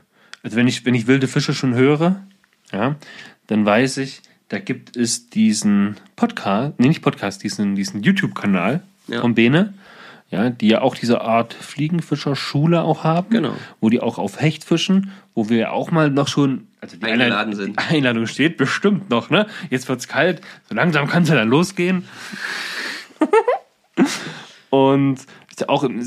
Also 0.43 0.57
wenn 0.57 0.69
ich, 0.69 0.87
wenn 0.87 0.95
ich 0.95 1.07
wilde 1.07 1.29
Fische 1.29 1.53
schon 1.53 1.75
höre, 1.75 2.23
ja, 2.73 2.97
dann 3.49 3.67
weiß 3.67 3.99
ich, 3.99 4.23
da 4.49 4.59
gibt 4.59 4.97
es 4.97 5.29
diesen 5.29 5.97
Podcast, 6.17 6.75
nee, 6.79 6.89
nicht 6.89 7.03
Podcast, 7.03 7.43
diesen, 7.43 7.75
diesen 7.75 8.03
YouTube-Kanal 8.03 8.81
Ja. 9.09 9.21
von 9.21 9.35
Bene, 9.35 9.75
ja, 10.31 10.49
die 10.49 10.69
ja 10.69 10.81
auch 10.81 10.95
diese 10.95 11.21
Art 11.21 11.53
Fliegenfischer-Schule 11.53 12.81
auch 12.83 13.05
haben, 13.05 13.29
Genau. 13.31 13.53
wo 13.81 13.91
die 13.91 14.01
auch 14.01 14.17
auf 14.19 14.41
Hecht 14.41 14.65
fischen, 14.65 15.11
wo 15.35 15.51
wir 15.51 15.59
ja 15.59 15.71
auch 15.73 15.91
mal 15.91 16.09
noch 16.11 16.29
schon, 16.29 16.69
also 16.81 16.97
die 16.97 17.05
Eingeladen 17.05 17.33
Einladung- 17.33 17.55
sind. 17.55 17.81
Die 17.81 17.95
Einladung 17.97 18.27
steht 18.27 18.57
bestimmt 18.57 19.11
noch, 19.11 19.31
ne? 19.31 19.47
Jetzt 19.71 19.89
wird's 19.89 20.09
kalt, 20.09 20.41
so 20.69 20.75
langsam 20.75 21.07
kann 21.09 21.23
es 21.25 21.29
ja 21.29 21.35
dann 21.35 21.49
losgehen. 21.49 22.05
Und 24.71 25.19
ist 25.51 25.61
ja 25.61 25.69
auch 25.69 25.83
im, 25.83 26.01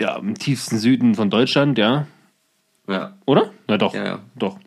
ja, 0.00 0.16
im 0.16 0.34
tiefsten 0.34 0.78
Süden 0.78 1.14
von 1.14 1.30
Deutschland, 1.30 1.78
ja, 1.78 2.06
Ja, 2.88 3.16
oder? 3.26 3.50
Ja, 3.68 3.78
doch. 3.78 3.94
Ja, 3.94 4.04
ja. 4.04 4.18
Doch. 4.36 4.58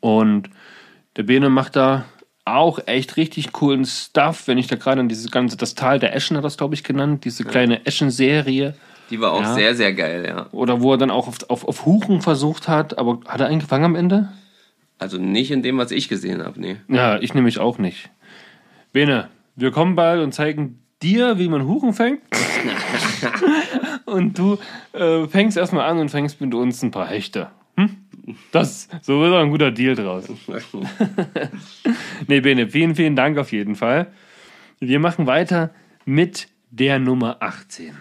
Und 0.00 0.48
der 1.16 1.24
Bene 1.24 1.50
macht 1.50 1.76
da 1.76 2.04
auch 2.44 2.78
echt 2.86 3.16
richtig 3.16 3.52
coolen 3.52 3.84
Stuff, 3.84 4.46
wenn 4.46 4.56
ich 4.56 4.68
da 4.68 4.76
gerade 4.76 5.00
an 5.00 5.08
dieses 5.08 5.30
ganze, 5.30 5.56
das 5.58 5.74
Tal 5.74 5.98
der 5.98 6.14
Eschen 6.14 6.36
hat 6.36 6.44
das, 6.44 6.56
glaube 6.56 6.74
ich, 6.74 6.82
genannt, 6.84 7.24
diese 7.26 7.44
kleine 7.44 7.84
Eschen-Serie. 7.84 8.74
die 9.10 9.20
war 9.20 9.32
auch 9.32 9.42
Ja. 9.42 9.52
sehr, 9.54 9.74
sehr 9.74 9.92
geil, 9.92 10.24
ja. 10.26 10.46
Oder 10.52 10.80
wo 10.80 10.92
er 10.92 10.98
dann 10.98 11.10
auch 11.10 11.28
auf, 11.28 11.38
auf, 11.50 11.66
auf 11.68 11.84
Huchen 11.84 12.22
versucht 12.22 12.66
hat, 12.68 12.96
aber 12.98 13.20
hat 13.28 13.40
er 13.40 13.48
einen 13.48 13.60
gefangen 13.60 13.84
am 13.84 13.94
Ende? 13.96 14.28
Also 14.98 15.18
nicht 15.18 15.50
in 15.50 15.62
dem, 15.62 15.78
was 15.78 15.90
ich 15.90 16.08
gesehen 16.08 16.42
habe, 16.42 16.60
nee. 16.60 16.76
Ja, 16.88 17.18
ich 17.20 17.34
nämlich 17.34 17.58
auch 17.58 17.78
nicht. 17.78 18.10
Bene, 18.92 19.28
wir 19.54 19.70
kommen 19.70 19.94
bald 19.94 20.22
und 20.22 20.32
zeigen 20.32 20.80
dir, 21.02 21.38
wie 21.38 21.48
man 21.48 21.66
Huchen 21.66 21.92
fängt. 21.92 22.20
und 24.06 24.38
du 24.38 24.58
äh, 24.92 25.26
fängst 25.28 25.56
erstmal 25.56 25.88
an 25.88 25.98
und 25.98 26.10
fängst 26.10 26.40
mit 26.40 26.52
uns 26.54 26.82
ein 26.82 26.90
paar 26.90 27.06
Hechte. 27.06 27.50
Hm? 27.76 27.96
Das, 28.52 28.88
so 29.02 29.20
wird 29.20 29.32
doch 29.32 29.38
ein 29.38 29.50
guter 29.50 29.70
Deal 29.70 29.94
draus. 29.94 30.28
Nee, 32.26 32.40
Bene, 32.40 32.68
vielen, 32.68 32.94
vielen 32.94 33.16
Dank 33.16 33.38
auf 33.38 33.52
jeden 33.52 33.74
Fall. 33.74 34.08
Wir 34.80 34.98
machen 35.00 35.26
weiter 35.26 35.70
mit 36.04 36.48
der 36.70 36.98
Nummer 36.98 37.38
18. 37.40 37.94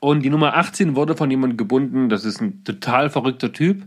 Und 0.00 0.22
die 0.22 0.30
Nummer 0.30 0.54
18 0.54 0.96
wurde 0.96 1.16
von 1.16 1.30
jemandem 1.30 1.56
gebunden, 1.56 2.08
das 2.08 2.24
ist 2.24 2.40
ein 2.40 2.62
total 2.64 3.08
verrückter 3.10 3.52
Typ. 3.52 3.84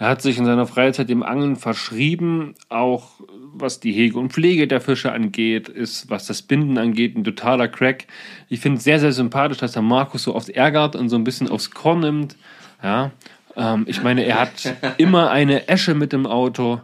Er 0.00 0.08
hat 0.08 0.22
sich 0.22 0.38
in 0.38 0.46
seiner 0.46 0.66
Freizeit 0.66 1.10
dem 1.10 1.22
Angeln 1.22 1.56
verschrieben, 1.56 2.54
auch 2.70 3.20
was 3.52 3.80
die 3.80 3.92
Hege 3.92 4.18
und 4.18 4.32
Pflege 4.32 4.66
der 4.66 4.80
Fische 4.80 5.12
angeht, 5.12 5.68
ist, 5.68 6.08
was 6.08 6.26
das 6.26 6.40
Binden 6.40 6.78
angeht, 6.78 7.16
ein 7.16 7.22
totaler 7.22 7.68
Crack. 7.68 8.06
Ich 8.48 8.60
finde 8.60 8.78
es 8.78 8.84
sehr, 8.84 8.98
sehr 8.98 9.12
sympathisch, 9.12 9.58
dass 9.58 9.72
der 9.72 9.82
Markus 9.82 10.22
so 10.22 10.34
oft 10.34 10.48
ärgert 10.48 10.96
und 10.96 11.10
so 11.10 11.16
ein 11.16 11.24
bisschen 11.24 11.50
aufs 11.50 11.72
Korn 11.72 12.00
nimmt. 12.00 12.36
Ja, 12.82 13.10
ähm, 13.56 13.84
ich 13.86 14.02
meine, 14.02 14.24
er 14.24 14.40
hat 14.40 14.74
immer 14.96 15.30
eine 15.30 15.68
Esche 15.68 15.94
mit 15.94 16.14
im 16.14 16.26
Auto. 16.26 16.80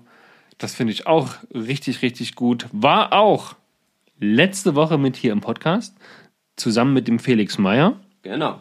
Das 0.59 0.75
finde 0.75 0.93
ich 0.93 1.07
auch 1.07 1.37
richtig, 1.55 2.03
richtig 2.03 2.35
gut. 2.35 2.67
War 2.71 3.15
auch 3.15 3.55
letzte 4.21 4.75
Woche 4.75 4.99
mit 4.99 5.17
hier 5.17 5.33
im 5.33 5.41
Podcast, 5.41 5.97
zusammen 6.57 6.93
mit 6.93 7.09
dem 7.09 7.19
Felix 7.19 7.57
Meyer. 7.57 7.99
Genau. 8.21 8.61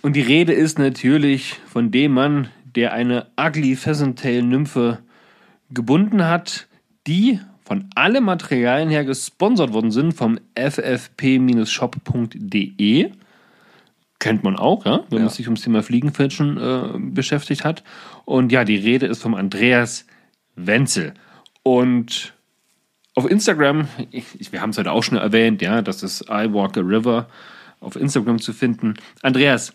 Und 0.00 0.16
die 0.16 0.22
Rede 0.22 0.54
ist 0.54 0.78
natürlich 0.78 1.56
von 1.70 1.90
dem 1.90 2.12
Mann, 2.12 2.48
der 2.76 2.92
eine 2.92 3.26
Ugly 3.40 3.74
Pheasant 3.76 4.18
Tail 4.20 4.42
Nymphe 4.42 4.98
gebunden 5.70 6.24
hat, 6.24 6.68
die 7.06 7.40
von 7.64 7.90
allen 7.96 8.22
Materialien 8.22 8.90
her 8.90 9.04
gesponsert 9.04 9.72
worden 9.72 9.90
sind 9.90 10.12
vom 10.12 10.38
ffp-shop.de. 11.76 13.10
Kennt 14.18 14.42
man 14.44 14.56
auch, 14.56 14.86
ja, 14.86 15.00
wenn 15.10 15.18
man 15.18 15.28
Ja. 15.28 15.28
sich 15.28 15.46
ums 15.46 15.60
Thema 15.62 15.82
Fliegenfischen 15.82 16.56
äh, 16.58 16.98
beschäftigt 16.98 17.64
hat. 17.64 17.82
Und 18.24 18.50
ja, 18.50 18.64
die 18.64 18.76
Rede 18.76 19.06
ist 19.06 19.20
vom 19.22 19.34
Andreas 19.34 20.06
Wenzel. 20.54 21.12
Und 21.62 22.32
auf 23.14 23.30
Instagram, 23.30 23.88
ich- 24.10 24.52
wir 24.52 24.62
haben 24.62 24.70
es 24.70 24.78
heute 24.78 24.90
auch 24.92 25.02
schon 25.02 25.18
erwähnt, 25.18 25.60
ja, 25.60 25.82
das 25.82 26.02
ist 26.02 26.22
I 26.30 26.52
Walk 26.52 26.78
a 26.78 26.80
River 26.80 27.28
auf 27.80 27.96
Instagram 27.96 28.40
zu 28.40 28.52
finden. 28.54 28.94
Andreas, 29.22 29.74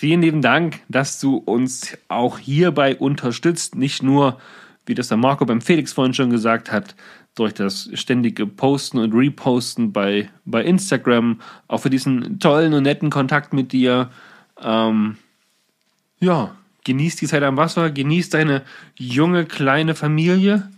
vielen 0.00 0.22
lieben 0.22 0.40
Dank, 0.40 0.80
dass 0.88 1.20
du 1.20 1.36
uns 1.36 1.98
auch 2.08 2.38
hierbei 2.38 2.96
unterstützt. 2.96 3.74
Nicht 3.74 4.02
nur, 4.02 4.40
wie 4.86 4.94
das 4.94 5.08
der 5.08 5.18
Marco 5.18 5.44
beim 5.44 5.60
Felix 5.60 5.92
vorhin 5.92 6.14
schon 6.14 6.30
gesagt 6.30 6.72
hat, 6.72 6.96
durch 7.34 7.52
das 7.52 7.90
ständige 7.92 8.46
Posten 8.46 8.96
und 8.96 9.12
Reposten 9.12 9.92
bei, 9.92 10.30
bei 10.46 10.64
Instagram, 10.64 11.42
auch 11.68 11.82
für 11.82 11.90
diesen 11.90 12.38
tollen 12.38 12.72
und 12.72 12.84
netten 12.84 13.10
Kontakt 13.10 13.52
mit 13.52 13.72
dir. 13.72 14.08
Ähm, 14.62 15.18
ja, 16.18 16.56
genieß 16.84 17.16
die 17.16 17.26
Zeit 17.26 17.42
am 17.42 17.58
Wasser, 17.58 17.90
genieß 17.90 18.30
deine 18.30 18.62
junge 18.96 19.44
kleine 19.44 19.94
Familie 19.94 20.70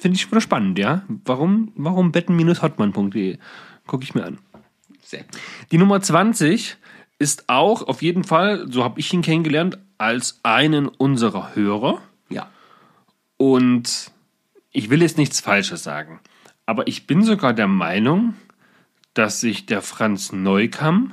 Finde 0.00 0.16
ich 0.16 0.30
wieder 0.30 0.40
spannend, 0.40 0.78
ja? 0.78 1.02
Warum, 1.26 1.72
warum 1.76 2.10
betten-hotmann.de? 2.10 3.36
Gucke 3.86 4.04
ich 4.04 4.14
mir 4.14 4.24
an. 4.24 4.38
Sehr. 5.02 5.26
Die 5.70 5.76
Nummer 5.76 6.00
20 6.00 6.78
ist 7.18 7.50
auch 7.50 7.82
auf 7.86 8.00
jeden 8.00 8.24
Fall, 8.24 8.66
so 8.72 8.82
habe 8.82 8.98
ich 8.98 9.12
ihn 9.12 9.20
kennengelernt, 9.20 9.78
als 9.98 10.40
einen 10.42 10.88
unserer 10.88 11.54
Hörer. 11.54 12.00
Ja. 12.30 12.48
Und 13.36 14.10
ich 14.72 14.88
will 14.88 15.02
jetzt 15.02 15.18
nichts 15.18 15.40
Falsches 15.40 15.82
sagen, 15.82 16.20
aber 16.64 16.88
ich 16.88 17.06
bin 17.06 17.22
sogar 17.24 17.52
der 17.52 17.68
Meinung, 17.68 18.36
dass 19.12 19.38
sich 19.40 19.66
der 19.66 19.82
Franz 19.82 20.32
Neukamm 20.32 21.12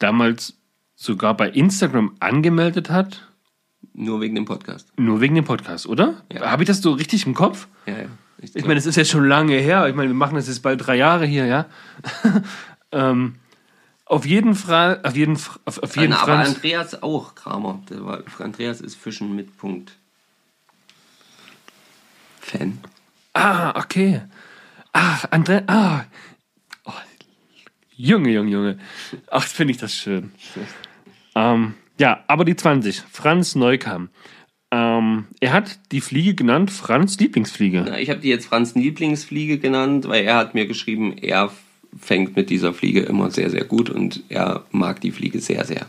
damals 0.00 0.58
sogar 0.96 1.36
bei 1.36 1.48
Instagram 1.50 2.16
angemeldet 2.18 2.90
hat, 2.90 3.27
Nur 4.00 4.20
wegen 4.20 4.36
dem 4.36 4.44
Podcast. 4.44 4.86
nur 4.96 5.20
wegen 5.20 5.34
dem 5.34 5.44
Podcast, 5.44 5.86
oder? 5.86 6.22
Ja. 6.32 6.50
Habe 6.52 6.62
ich 6.62 6.68
das 6.68 6.80
so 6.80 6.92
richtig 6.92 7.26
im 7.26 7.34
Kopf? 7.34 7.66
Ja, 7.86 7.98
ja. 7.98 8.04
Ich, 8.40 8.54
Ich 8.54 8.62
meine, 8.64 8.78
es 8.78 8.86
ist 8.86 8.94
jetzt 8.94 9.10
schon 9.10 9.26
lange 9.26 9.56
her. 9.56 9.88
Ich 9.88 9.94
meine, 9.96 10.08
wir 10.08 10.14
machen 10.14 10.36
das 10.36 10.46
jetzt 10.46 10.62
bald 10.62 10.86
drei 10.86 10.94
Jahre 10.94 11.26
hier, 11.26 11.46
ja. 11.46 11.66
ähm, 12.92 13.34
auf 14.04 14.24
jeden 14.24 14.54
Fall, 14.54 15.00
auf 15.02 15.16
jeden, 15.16 15.34
F- 15.34 15.58
auf, 15.64 15.82
auf 15.82 15.96
jeden 15.96 16.12
aber 16.12 16.24
Franz. 16.26 16.48
Andreas 16.54 17.02
auch, 17.02 17.34
Kramer. 17.34 17.82
War, 17.90 18.22
Andreas 18.38 18.80
ist 18.80 18.94
Fischen 18.94 19.34
mit 19.34 19.56
Punkt. 19.58 19.92
Fan. 22.40 22.78
Ah, 23.34 23.76
okay. 23.78 24.22
Ach, 24.92 25.24
André. 25.32 25.64
Ah. 25.66 26.04
Oh, 26.84 26.92
Junge, 27.96 28.30
Junge, 28.30 28.50
Junge. 28.50 28.78
Ach, 29.30 29.42
finde 29.42 29.72
ich 29.72 29.78
das 29.78 29.92
schön. 29.94 30.32
Ähm, 31.34 31.74
ja, 31.98 32.24
aber 32.26 32.44
die 32.44 32.56
20. 32.56 33.02
Franz 33.10 33.54
Neukam. 33.54 34.10
Ähm, 34.70 35.26
er 35.40 35.52
hat 35.52 35.80
die 35.92 36.00
Fliege 36.00 36.34
genannt 36.34 36.70
Franz 36.70 37.18
Lieblingsfliege. 37.18 37.84
Na, 37.86 37.98
ich 37.98 38.10
habe 38.10 38.20
die 38.20 38.28
jetzt 38.28 38.46
Franz 38.46 38.74
Lieblingsfliege 38.74 39.58
genannt, 39.58 40.06
weil 40.08 40.24
er 40.24 40.36
hat 40.36 40.54
mir 40.54 40.66
geschrieben, 40.66 41.16
er 41.16 41.50
fängt 41.98 42.36
mit 42.36 42.50
dieser 42.50 42.74
Fliege 42.74 43.00
immer 43.00 43.30
sehr, 43.30 43.48
sehr 43.48 43.64
gut 43.64 43.88
und 43.88 44.22
er 44.28 44.64
mag 44.70 45.00
die 45.00 45.10
Fliege 45.10 45.40
sehr, 45.40 45.64
sehr. 45.64 45.86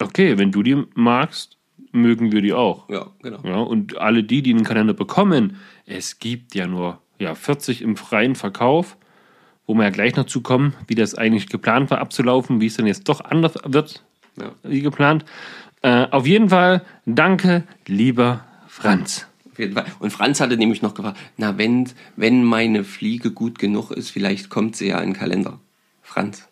Okay, 0.00 0.36
wenn 0.36 0.52
du 0.52 0.62
die 0.62 0.82
magst, 0.94 1.56
mögen 1.92 2.32
wir 2.32 2.42
die 2.42 2.52
auch. 2.52 2.88
Ja, 2.90 3.06
genau. 3.22 3.40
Ja, 3.44 3.56
und 3.56 3.96
alle 3.98 4.22
die, 4.22 4.42
die 4.42 4.52
den 4.52 4.64
Kalender 4.64 4.94
bekommen, 4.94 5.56
es 5.86 6.18
gibt 6.18 6.54
ja 6.54 6.66
nur 6.66 7.00
ja, 7.18 7.34
40 7.34 7.82
im 7.82 7.96
freien 7.96 8.34
Verkauf, 8.34 8.96
wo 9.66 9.74
wir 9.74 9.84
ja 9.84 9.90
gleich 9.90 10.16
noch 10.16 10.26
zukommen, 10.26 10.74
wie 10.86 10.94
das 10.94 11.14
eigentlich 11.14 11.48
geplant 11.48 11.90
war 11.90 11.98
abzulaufen, 11.98 12.60
wie 12.60 12.66
es 12.66 12.76
dann 12.76 12.86
jetzt 12.86 13.08
doch 13.08 13.20
anders 13.20 13.54
wird, 13.64 14.02
Ja. 14.40 14.52
wie 14.62 14.80
geplant. 14.80 15.24
Äh, 15.82 16.06
auf 16.10 16.26
jeden 16.26 16.48
Fall, 16.48 16.82
danke, 17.06 17.64
lieber 17.86 18.44
Franz. 18.68 19.26
Und 19.98 20.10
Franz 20.12 20.40
hatte 20.40 20.56
nämlich 20.56 20.80
noch 20.80 20.94
gefragt, 20.94 21.18
na, 21.36 21.58
wenn, 21.58 21.88
wenn 22.16 22.42
meine 22.42 22.84
Fliege 22.84 23.30
gut 23.30 23.58
genug 23.58 23.90
ist, 23.90 24.10
vielleicht 24.10 24.48
kommt 24.48 24.76
sie 24.76 24.88
ja 24.88 24.98
in 25.00 25.10
den 25.10 25.18
Kalender. 25.18 25.58
Franz. 26.02 26.48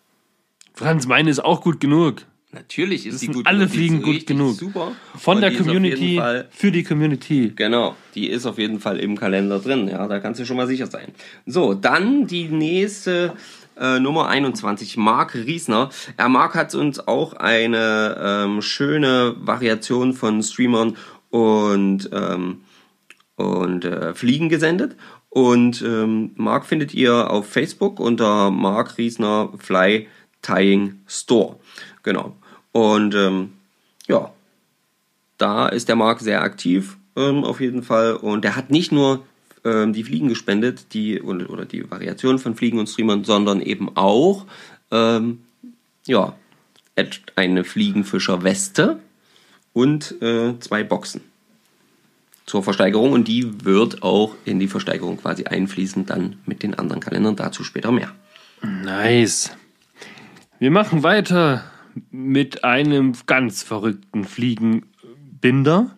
Franz, 0.73 1.07
meine 1.07 1.29
ist 1.29 1.43
auch 1.43 1.61
gut 1.61 1.79
genug. 1.79 2.23
Natürlich 2.53 3.05
ist 3.07 3.13
Das 3.15 3.21
sind 3.21 3.33
gut 3.33 3.47
alle 3.47 3.59
genug. 3.59 3.71
Die 3.71 3.77
Fliegen 3.77 4.01
gut 4.01 4.27
genug. 4.27 4.55
Super. 4.55 4.91
Von 5.15 5.35
Und 5.35 5.41
der 5.41 5.55
Community 5.55 6.17
Fall- 6.17 6.47
für 6.51 6.71
die 6.71 6.83
Community. 6.83 7.53
Genau, 7.55 7.95
die 8.13 8.27
ist 8.27 8.45
auf 8.45 8.57
jeden 8.57 8.79
Fall 8.79 8.99
im 8.99 9.17
Kalender 9.17 9.59
drin. 9.59 9.87
Ja, 9.87 10.05
da 10.07 10.19
kannst 10.19 10.39
du 10.41 10.45
schon 10.45 10.57
mal 10.57 10.67
sicher 10.67 10.87
sein. 10.87 11.09
So, 11.45 11.73
dann 11.73 12.27
die 12.27 12.49
nächste 12.49 13.33
äh, 13.81 13.99
Nummer 13.99 14.27
21, 14.27 14.95
Marc 14.95 15.33
Riesner. 15.33 15.89
Er 16.15 16.29
Marc 16.29 16.55
hat 16.55 16.73
uns 16.75 17.05
auch 17.05 17.33
eine 17.33 18.17
ähm, 18.23 18.61
schöne 18.61 19.35
Variation 19.39 20.13
von 20.13 20.41
Streamern 20.43 20.95
und 21.29 22.09
ähm, 22.13 22.61
und 23.35 23.85
äh, 23.85 24.13
Fliegen 24.13 24.49
gesendet. 24.49 24.95
Und 25.29 25.81
ähm, 25.81 26.31
Marc 26.35 26.65
findet 26.65 26.93
ihr 26.93 27.31
auf 27.31 27.49
Facebook 27.49 27.99
unter 27.99 28.51
Marc 28.51 28.97
Riesner 28.97 29.49
Fly 29.57 30.07
Tying 30.41 30.99
Store. 31.07 31.55
Genau. 32.03 32.35
Und 32.71 33.15
ähm, 33.15 33.53
ja, 34.07 34.31
da 35.37 35.67
ist 35.67 35.89
der 35.89 35.95
Marc 35.95 36.19
sehr 36.19 36.41
aktiv, 36.41 36.97
ähm, 37.15 37.43
auf 37.43 37.61
jeden 37.61 37.83
Fall. 37.83 38.15
Und 38.15 38.45
er 38.45 38.55
hat 38.55 38.69
nicht 38.69 38.91
nur 38.91 39.23
ähm, 39.63 39.93
die 39.93 40.03
Fliegen 40.03 40.29
gespendet, 40.29 40.93
die 40.93 41.21
oder, 41.21 41.65
die 41.65 41.89
Variation 41.89 42.39
von 42.39 42.55
Fliegen 42.55 42.79
und 42.79 42.87
Streamern, 42.87 43.23
sondern 43.23 43.61
eben 43.61 43.95
auch 43.95 44.45
ähm, 44.91 45.39
ja, 46.05 46.35
eine 47.35 47.63
Fliegenfischer-Weste 47.63 48.99
und 49.73 50.21
äh, 50.21 50.59
zwei 50.59 50.83
Boxen 50.83 51.21
zur 52.45 52.63
Versteigerung. 52.63 53.13
Und 53.13 53.27
die 53.27 53.65
wird 53.65 54.03
auch 54.03 54.35
in 54.45 54.59
die 54.59 54.67
Versteigerung 54.67 55.17
quasi 55.17 55.45
einfließen, 55.45 56.05
dann 56.05 56.39
mit 56.45 56.63
den 56.63 56.75
anderen 56.75 57.01
Kalendern. 57.01 57.35
Dazu 57.35 57.63
später 57.63 57.91
mehr. 57.91 58.11
Nice. 58.61 59.51
Wir 60.59 60.71
machen 60.71 61.03
weiter 61.03 61.63
mit 62.11 62.63
einem 62.63 63.13
ganz 63.25 63.63
verrückten 63.63 64.25
Fliegenbinder. 64.25 65.95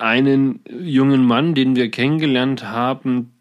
Einen 0.00 0.60
jungen 0.68 1.24
Mann, 1.24 1.54
den 1.54 1.76
wir 1.76 1.90
kennengelernt 1.90 2.64
haben 2.64 3.32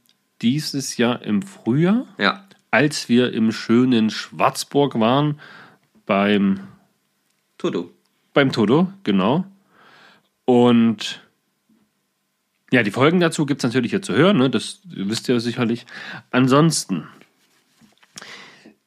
dieses 0.41 0.97
Jahr 0.97 1.21
im 1.21 1.41
Frühjahr, 1.41 2.05
Ja, 2.17 2.45
als 2.71 3.09
wir 3.09 3.33
im 3.33 3.51
schönen 3.51 4.09
Schwarzburg 4.09 4.99
waren, 4.99 5.39
beim, 6.05 6.59
Toto. 7.57 7.91
beim 8.33 8.51
Toto, 8.51 8.91
genau. 9.03 9.45
Und 10.45 11.21
ja, 12.71 12.83
die 12.83 12.91
Folgen 12.91 13.19
dazu 13.19 13.45
gibt 13.45 13.61
es 13.61 13.63
natürlich 13.63 13.91
hier 13.91 14.01
zu 14.01 14.13
hören, 14.13 14.37
ne? 14.37 14.49
das 14.49 14.81
wisst 14.85 15.29
ihr 15.29 15.39
sicherlich. 15.39 15.85
Ansonsten, 16.31 17.07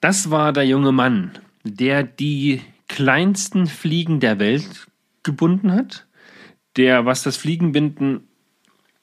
das 0.00 0.30
war 0.30 0.52
der 0.52 0.66
junge 0.66 0.92
Mann, 0.92 1.32
der 1.64 2.02
die 2.02 2.60
kleinsten 2.88 3.66
Fliegen 3.66 4.20
der 4.20 4.38
Welt 4.38 4.86
gebunden 5.22 5.72
hat, 5.72 6.06
der, 6.76 7.04
was 7.06 7.22
das 7.22 7.36
Fliegenbinden 7.36 8.20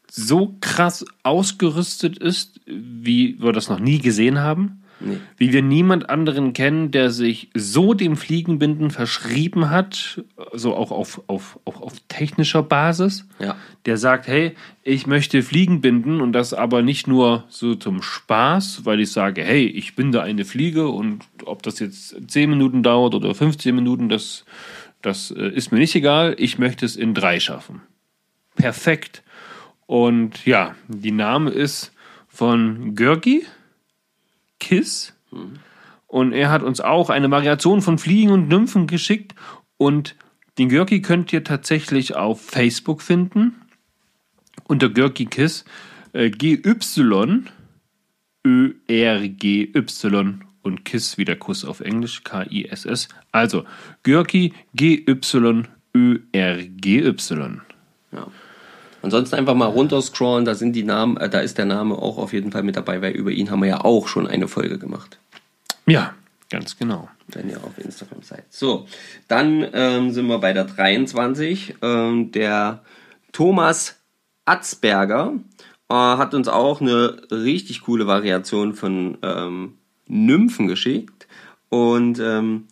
so 0.10 0.55
krass 0.60 1.05
ausgerüstet 1.23 2.17
ist, 2.17 2.62
wie 2.65 3.38
wir 3.39 3.51
das 3.51 3.69
noch 3.69 3.79
nie 3.79 3.99
gesehen 3.99 4.39
haben. 4.39 4.84
Nee. 5.01 5.17
Wie 5.38 5.53
wir 5.53 5.62
niemand 5.62 6.10
anderen 6.10 6.51
kennen, 6.51 6.91
der 6.91 7.10
sich 7.10 7.49
so 7.53 7.93
dem 7.93 8.17
Fliegenbinden 8.17 8.91
verschrieben 8.91 9.69
hat, 9.69 10.21
so 10.51 10.75
auch 10.75 10.91
auf, 10.91 11.21
auf, 11.27 11.58
auf, 11.63 11.82
auf 11.82 11.93
technischer 12.10 12.63
Basis 12.63 13.25
Ja. 13.39 13.55
der 13.86 13.95
sagt, 13.95 14.27
hey, 14.27 14.58
ich 14.84 15.08
möchte 15.08 15.41
Fliegen 15.41 15.79
binden 15.79 16.19
und 16.19 16.34
das 16.34 16.53
aber 16.53 16.82
nicht 16.82 17.08
nur 17.08 17.45
so 17.47 17.75
zum 17.75 18.01
Spaß, 18.01 18.82
weil 18.84 18.99
ich 18.99 19.12
sage, 19.13 19.41
hey, 19.41 19.67
ich 19.67 19.95
binde 19.95 20.21
eine 20.21 20.43
Fliege 20.43 20.89
und 20.89 21.23
ob 21.45 21.63
das 21.63 21.79
jetzt 21.79 22.17
10 22.29 22.50
Minuten 22.50 22.83
dauert 22.83 23.15
oder 23.15 23.33
15 23.33 23.73
Minuten, 23.73 24.10
das, 24.10 24.44
das 25.02 25.31
äh, 25.31 25.50
ist 25.50 25.71
mir 25.71 25.79
nicht 25.79 25.95
egal. 25.95 26.35
Ich 26.37 26.58
möchte 26.58 26.85
es 26.85 26.95
in 26.95 27.13
drei 27.13 27.39
schaffen. 27.39 27.81
Perfekt. 28.56 29.23
Und 29.85 30.45
ja, 30.45 30.75
die 30.87 31.12
Name 31.12 31.50
ist 31.50 31.91
von 32.27 32.95
Görgi 32.95 33.45
Kiss. 34.60 35.13
Und 36.08 36.33
er 36.33 36.50
hat 36.50 36.63
uns 36.63 36.81
auch 36.81 37.10
eine 37.10 37.31
Variation 37.31 37.81
von 37.81 37.97
Fliegen 37.97 38.31
und 38.31 38.50
Nymphen 38.50 38.87
geschickt. 38.87 39.35
Und 39.77 40.15
den 40.58 40.69
Görki 40.69 41.02
könnt 41.02 41.31
ihr 41.31 41.43
tatsächlich 41.43 42.15
auf 42.15 42.41
Facebook 42.41 43.02
finden. 43.02 43.62
Unter 44.65 44.89
Görki 44.89 45.25
Kiss. 45.25 45.65
Äh, 46.12 46.31
G-Y, 46.31 47.45
Ö-R-G-Y 48.45 50.48
und 50.62 50.85
Kiss 50.85 51.17
wie 51.17 51.25
der 51.25 51.37
Kuss 51.37 51.65
auf 51.65 51.79
Englisch, 51.79 52.23
K-I-S-S. 52.23 53.07
Also 53.31 53.65
Görki, 54.03 54.53
G-Y-Ö-R-G-Y. 54.73 55.62
Ja. 58.12 58.27
Ansonsten 59.01 59.35
einfach 59.35 59.55
mal 59.55 59.67
runterscrollen, 59.67 60.43
da 60.45 60.55
sind 60.55 60.73
die 60.73 60.83
Namen, 60.83 61.17
äh, 61.17 61.29
da 61.29 61.39
ist 61.39 61.57
der 61.57 61.65
Name 61.65 61.95
auch 61.95 62.17
auf 62.17 62.33
jeden 62.33 62.51
Fall 62.51 62.63
mit 62.63 62.75
dabei, 62.75 63.01
weil 63.01 63.13
über 63.13 63.31
ihn 63.31 63.49
haben 63.49 63.62
wir 63.62 63.69
ja 63.69 63.81
auch 63.85 64.07
schon 64.07 64.27
eine 64.27 64.47
Folge 64.47 64.77
gemacht. 64.77 65.19
Ja, 65.85 66.13
Ganz 66.49 66.77
genau. 66.77 67.10
wenn 67.27 67.49
ihr 67.49 67.63
auf 67.63 67.77
Instagram 67.77 68.23
seid. 68.23 68.43
So, 68.49 68.87
dann 69.27 69.67
ähm, 69.71 70.12
sind 70.12 70.27
wir 70.27 70.39
bei 70.39 70.51
der 70.51 70.65
23. 70.65 71.75
Ähm, 71.81 72.31
der 72.31 72.83
Thomas 73.31 73.99
Atzberger 74.45 75.33
äh, 75.89 75.93
hat 75.93 76.33
uns 76.33 76.47
auch 76.47 76.81
eine 76.81 77.21
richtig 77.29 77.81
coole 77.81 78.07
Variation 78.07 78.73
von 78.73 79.19
ähm, 79.21 79.77
Nymphen 80.10 80.67
geschickt. 80.67 81.27
Und 81.69 82.19
ähm, 82.19 82.67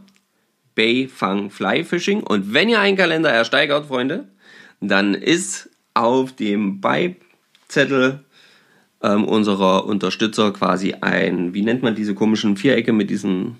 Bay 0.77 1.09
Fang 1.09 1.49
Fly 1.49 1.83
Fishing. 1.83 2.21
Und 2.21 2.53
wenn 2.53 2.69
ihr 2.69 2.79
einen 2.79 2.95
Kalender 2.95 3.31
ersteigert, 3.31 3.87
Freunde, 3.87 4.27
dann 4.79 5.15
ist 5.15 5.69
auf 5.95 6.33
dem 6.33 6.79
Beizettel 6.79 8.19
ähm, 9.01 9.25
unserer 9.25 9.85
Unterstützer 9.85 10.53
quasi 10.53 10.93
ein, 11.01 11.55
wie 11.55 11.63
nennt 11.63 11.81
man 11.81 11.95
diese 11.95 12.13
komischen 12.13 12.57
Vierecke 12.57 12.93
mit 12.93 13.09
diesen, 13.09 13.57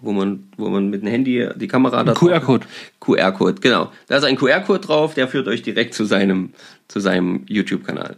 wo 0.00 0.10
man, 0.12 0.48
wo 0.56 0.68
man 0.68 0.90
mit 0.90 1.02
dem 1.02 1.08
Handy 1.08 1.48
die 1.54 1.68
Kamera 1.68 2.02
da 2.02 2.14
QR-Code. 2.14 2.66
QR-Code, 3.00 3.60
genau. 3.60 3.92
Da 4.08 4.16
ist 4.16 4.24
ein 4.24 4.36
QR-Code 4.36 4.80
drauf, 4.80 5.14
der 5.14 5.28
führt 5.28 5.46
euch 5.46 5.62
direkt 5.62 5.94
zu 5.94 6.04
seinem, 6.04 6.52
zu 6.88 6.98
seinem 6.98 7.44
YouTube-Kanal. 7.46 8.16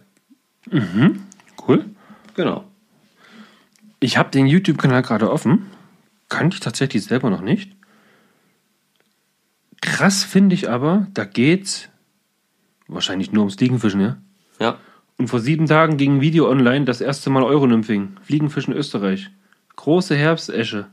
Cool. 1.68 1.84
Genau. 2.34 2.64
Ich 4.00 4.16
habe 4.16 4.30
den 4.30 4.46
YouTube-Kanal 4.46 5.02
gerade 5.02 5.30
offen. 5.30 5.66
Kannte 6.30 6.54
ich 6.54 6.60
tatsächlich 6.60 7.04
selber 7.04 7.28
noch 7.28 7.42
nicht. 7.42 7.72
Krass 9.80 10.24
finde 10.24 10.54
ich 10.54 10.68
aber, 10.68 11.06
da 11.14 11.24
geht's 11.24 11.88
wahrscheinlich 12.88 13.32
nur 13.32 13.42
ums 13.42 13.54
Fliegenfischen, 13.54 14.00
ja? 14.00 14.18
Ja. 14.58 14.78
Und 15.16 15.28
vor 15.28 15.40
sieben 15.40 15.66
Tagen 15.66 15.96
ging 15.96 16.16
ein 16.16 16.20
Video 16.20 16.48
online, 16.48 16.84
das 16.84 17.00
erste 17.00 17.30
Mal 17.30 17.42
Euronymphing. 17.42 18.16
Fliegenfischen 18.22 18.74
Österreich. 18.74 19.30
Große 19.76 20.16
Herbstesche. 20.16 20.86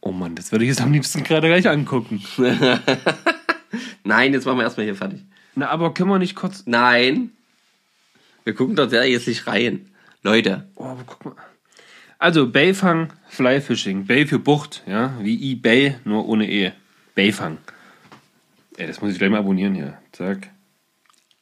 Oh 0.00 0.12
Mann, 0.12 0.34
das 0.36 0.52
würde 0.52 0.64
ich 0.64 0.68
jetzt 0.68 0.80
am 0.80 0.92
liebsten 0.92 1.24
gerade 1.24 1.48
gleich 1.48 1.68
angucken. 1.68 2.22
Nein, 4.04 4.32
jetzt 4.32 4.46
machen 4.46 4.58
wir 4.58 4.64
erstmal 4.64 4.86
hier 4.86 4.94
fertig. 4.94 5.22
Na, 5.56 5.68
aber 5.68 5.92
können 5.92 6.10
wir 6.10 6.18
nicht 6.18 6.36
kurz. 6.36 6.62
Nein. 6.66 7.30
Wir 8.44 8.54
gucken 8.54 8.76
dort 8.76 8.92
jetzt 8.92 9.26
nicht 9.26 9.46
rein. 9.48 9.90
Leute. 10.22 10.68
Oh, 10.76 10.84
aber 10.84 11.02
guck 11.04 11.24
mal. 11.24 11.34
Also, 12.18 12.48
Bayfang 12.48 13.12
Fly 13.28 13.60
Fishing. 13.60 14.06
Bay 14.06 14.26
für 14.26 14.38
Bucht, 14.38 14.82
ja? 14.86 15.14
Wie 15.20 15.52
eBay, 15.52 15.96
nur 16.04 16.28
ohne 16.28 16.48
E. 16.48 16.72
Bayfang. 17.16 17.58
Ey, 18.76 18.86
das 18.86 19.00
muss 19.00 19.12
ich 19.12 19.18
gleich 19.18 19.30
mal 19.30 19.38
abonnieren 19.38 19.74
hier. 19.74 19.98
Zack. 20.12 20.50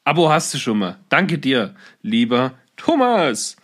Abo 0.05 0.31
hast 0.31 0.55
du 0.55 0.59
schon 0.59 0.79
mal. 0.79 0.99
Danke 1.09 1.39
dir, 1.39 1.75
lieber 2.03 2.53
Thomas. 2.77 3.57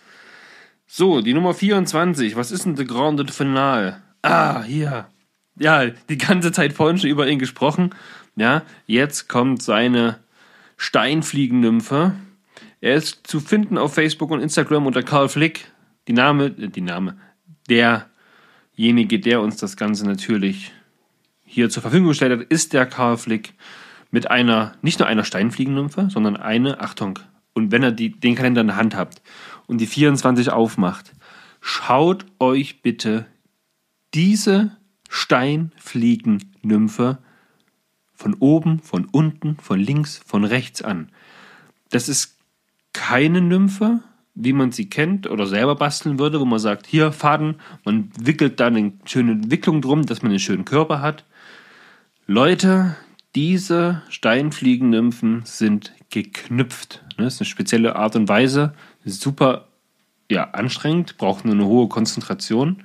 So, 0.86 1.20
die 1.20 1.34
Nummer 1.34 1.54
24. 1.54 2.34
Was 2.34 2.50
ist 2.50 2.64
denn 2.64 2.74
der 2.74 2.84
Grande 2.84 3.30
Finale? 3.32 4.02
Ah, 4.22 4.62
hier. 4.62 5.06
Ja, 5.56 5.86
die 5.86 6.18
ganze 6.18 6.50
Zeit 6.50 6.72
vorhin 6.72 6.98
schon 6.98 7.10
über 7.10 7.28
ihn 7.28 7.38
gesprochen. 7.38 7.90
Ja, 8.34 8.62
jetzt 8.86 9.28
kommt 9.28 9.62
seine 9.62 10.18
Steinfliegennymphe. 10.76 12.14
Er 12.80 12.94
ist 12.94 13.26
zu 13.26 13.38
finden 13.38 13.78
auf 13.78 13.94
Facebook 13.94 14.30
und 14.30 14.40
Instagram 14.40 14.86
unter 14.86 15.02
Karl 15.02 15.28
Flick. 15.28 15.70
Die 16.08 16.12
Name, 16.12 16.46
äh, 16.46 16.68
die 16.68 16.80
Name, 16.80 17.18
derjenige, 17.68 19.20
der 19.20 19.42
uns 19.42 19.58
das 19.58 19.76
Ganze 19.76 20.06
natürlich 20.06 20.72
hier 21.50 21.68
zur 21.68 21.82
Verfügung 21.82 22.08
gestellt 22.08 22.38
hat, 22.38 22.46
ist 22.48 22.72
der 22.72 22.86
Karl 22.86 23.16
Flick 23.16 23.54
mit 24.12 24.30
einer, 24.30 24.74
nicht 24.82 25.00
nur 25.00 25.08
einer 25.08 25.24
Steinfliegennymphe, 25.24 26.08
sondern 26.10 26.36
eine, 26.36 26.80
Achtung, 26.80 27.18
und 27.54 27.72
wenn 27.72 27.82
ihr 27.82 27.90
die, 27.90 28.10
den 28.10 28.36
Kalender 28.36 28.60
in 28.60 28.68
der 28.68 28.76
Hand 28.76 28.94
habt 28.94 29.20
und 29.66 29.80
die 29.80 29.86
24 29.86 30.52
aufmacht, 30.52 31.12
schaut 31.60 32.24
euch 32.38 32.82
bitte 32.82 33.26
diese 34.14 34.76
Steinfliegennymphe 35.08 37.18
von 38.14 38.34
oben, 38.34 38.78
von 38.80 39.06
unten, 39.06 39.56
von 39.56 39.80
links, 39.80 40.22
von 40.24 40.44
rechts 40.44 40.82
an. 40.82 41.08
Das 41.90 42.08
ist 42.08 42.38
keine 42.92 43.40
Nymphe, 43.40 44.04
wie 44.34 44.52
man 44.52 44.70
sie 44.70 44.88
kennt 44.88 45.28
oder 45.28 45.46
selber 45.46 45.74
basteln 45.74 46.20
würde, 46.20 46.38
wo 46.38 46.44
man 46.44 46.60
sagt, 46.60 46.86
hier 46.86 47.10
Faden, 47.12 47.56
man 47.84 48.10
wickelt 48.18 48.60
da 48.60 48.68
eine 48.68 48.92
schöne 49.04 49.50
Wicklung 49.50 49.82
drum, 49.82 50.06
dass 50.06 50.22
man 50.22 50.30
einen 50.30 50.38
schönen 50.38 50.64
Körper 50.64 51.00
hat. 51.00 51.24
Leute, 52.32 52.94
diese 53.34 54.02
Steinfliegennymphen 54.08 55.42
sind 55.46 55.92
geknüpft. 56.10 57.02
Ne? 57.18 57.24
Das 57.24 57.34
ist 57.34 57.40
eine 57.40 57.46
spezielle 57.46 57.96
Art 57.96 58.14
und 58.14 58.28
Weise, 58.28 58.72
super 59.04 59.66
ja, 60.30 60.44
anstrengend, 60.52 61.18
braucht 61.18 61.44
nur 61.44 61.54
eine 61.54 61.66
hohe 61.66 61.88
Konzentration. 61.88 62.84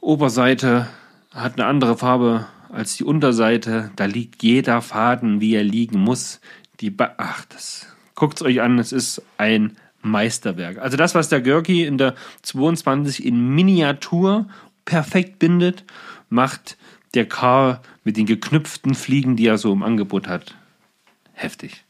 Oberseite 0.00 0.86
hat 1.32 1.54
eine 1.54 1.66
andere 1.66 1.98
Farbe 1.98 2.46
als 2.68 2.96
die 2.96 3.02
Unterseite. 3.02 3.90
Da 3.96 4.04
liegt 4.04 4.44
jeder 4.44 4.80
Faden, 4.80 5.40
wie 5.40 5.56
er 5.56 5.64
liegen 5.64 5.98
muss. 5.98 6.40
Die 6.78 6.90
ba 6.90 7.14
Ach, 7.16 7.44
das 7.46 7.88
guckt 8.14 8.42
euch 8.42 8.60
an, 8.60 8.78
es 8.78 8.92
ist 8.92 9.22
ein 9.38 9.76
Meisterwerk. 10.02 10.78
Also 10.78 10.96
das, 10.96 11.16
was 11.16 11.30
der 11.30 11.40
Görki 11.40 11.84
in 11.84 11.98
der 11.98 12.14
22 12.42 13.24
in 13.24 13.56
Miniatur 13.56 14.46
perfekt 14.84 15.40
bindet, 15.40 15.82
macht 16.28 16.76
der 17.14 17.26
Karl 17.26 17.80
mit 18.04 18.16
den 18.16 18.26
geknüpften 18.26 18.94
Fliegen, 18.94 19.36
die 19.36 19.46
er 19.46 19.58
so 19.58 19.72
im 19.72 19.82
Angebot 19.82 20.28
hat. 20.28 20.54
Heftig. 21.32 21.84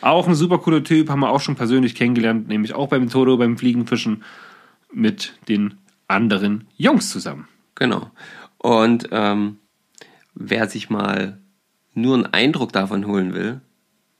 Auch 0.00 0.26
ein 0.26 0.34
super 0.34 0.58
cooler 0.58 0.82
Typ, 0.82 1.08
haben 1.08 1.20
wir 1.20 1.30
auch 1.30 1.40
schon 1.40 1.54
persönlich 1.54 1.94
kennengelernt, 1.94 2.48
nämlich 2.48 2.74
auch 2.74 2.88
beim 2.88 3.08
Todo, 3.08 3.36
beim 3.36 3.56
Fliegenfischen 3.56 4.24
mit 4.92 5.34
den 5.48 5.74
anderen 6.08 6.66
Jungs 6.76 7.10
zusammen. 7.10 7.48
Genau. 7.74 8.10
Und 8.58 9.08
ähm, 9.12 9.58
wer 10.34 10.68
sich 10.68 10.90
mal 10.90 11.38
nur 11.94 12.14
einen 12.14 12.26
Eindruck 12.26 12.72
davon 12.72 13.06
holen 13.06 13.34
will, 13.34 13.60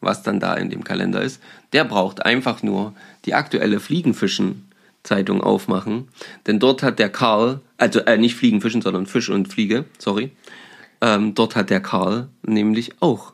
was 0.01 0.23
dann 0.23 0.39
da 0.39 0.55
in 0.55 0.71
dem 0.71 0.85
Kalender 0.85 1.23
ist, 1.23 1.43
der 1.73 1.85
braucht 1.85 2.25
einfach 2.25 2.63
nur 2.63 2.95
die 3.25 3.35
aktuelle 3.35 3.81
Fliegenfischen-Zeitung 5.05 5.43
aufmachen. 5.43 6.09
Denn 6.47 6.59
dort 6.59 6.83
hat 6.83 6.99
der 6.99 7.11
Karl, 7.11 7.61
also 7.77 8.01
äh, 8.01 8.17
nicht 8.19 8.35
Fliegenfischen, 8.35 8.83
sondern 8.83 9.07
Fisch 9.07 9.29
und 9.29 9.49
Fliege, 9.49 9.85
sorry. 9.99 10.31
Ähm, 11.01 11.35
dort 11.35 11.57
hat 11.57 11.71
der 11.71 11.81
Karl 11.81 12.29
nämlich 12.43 12.93
auch 13.01 13.33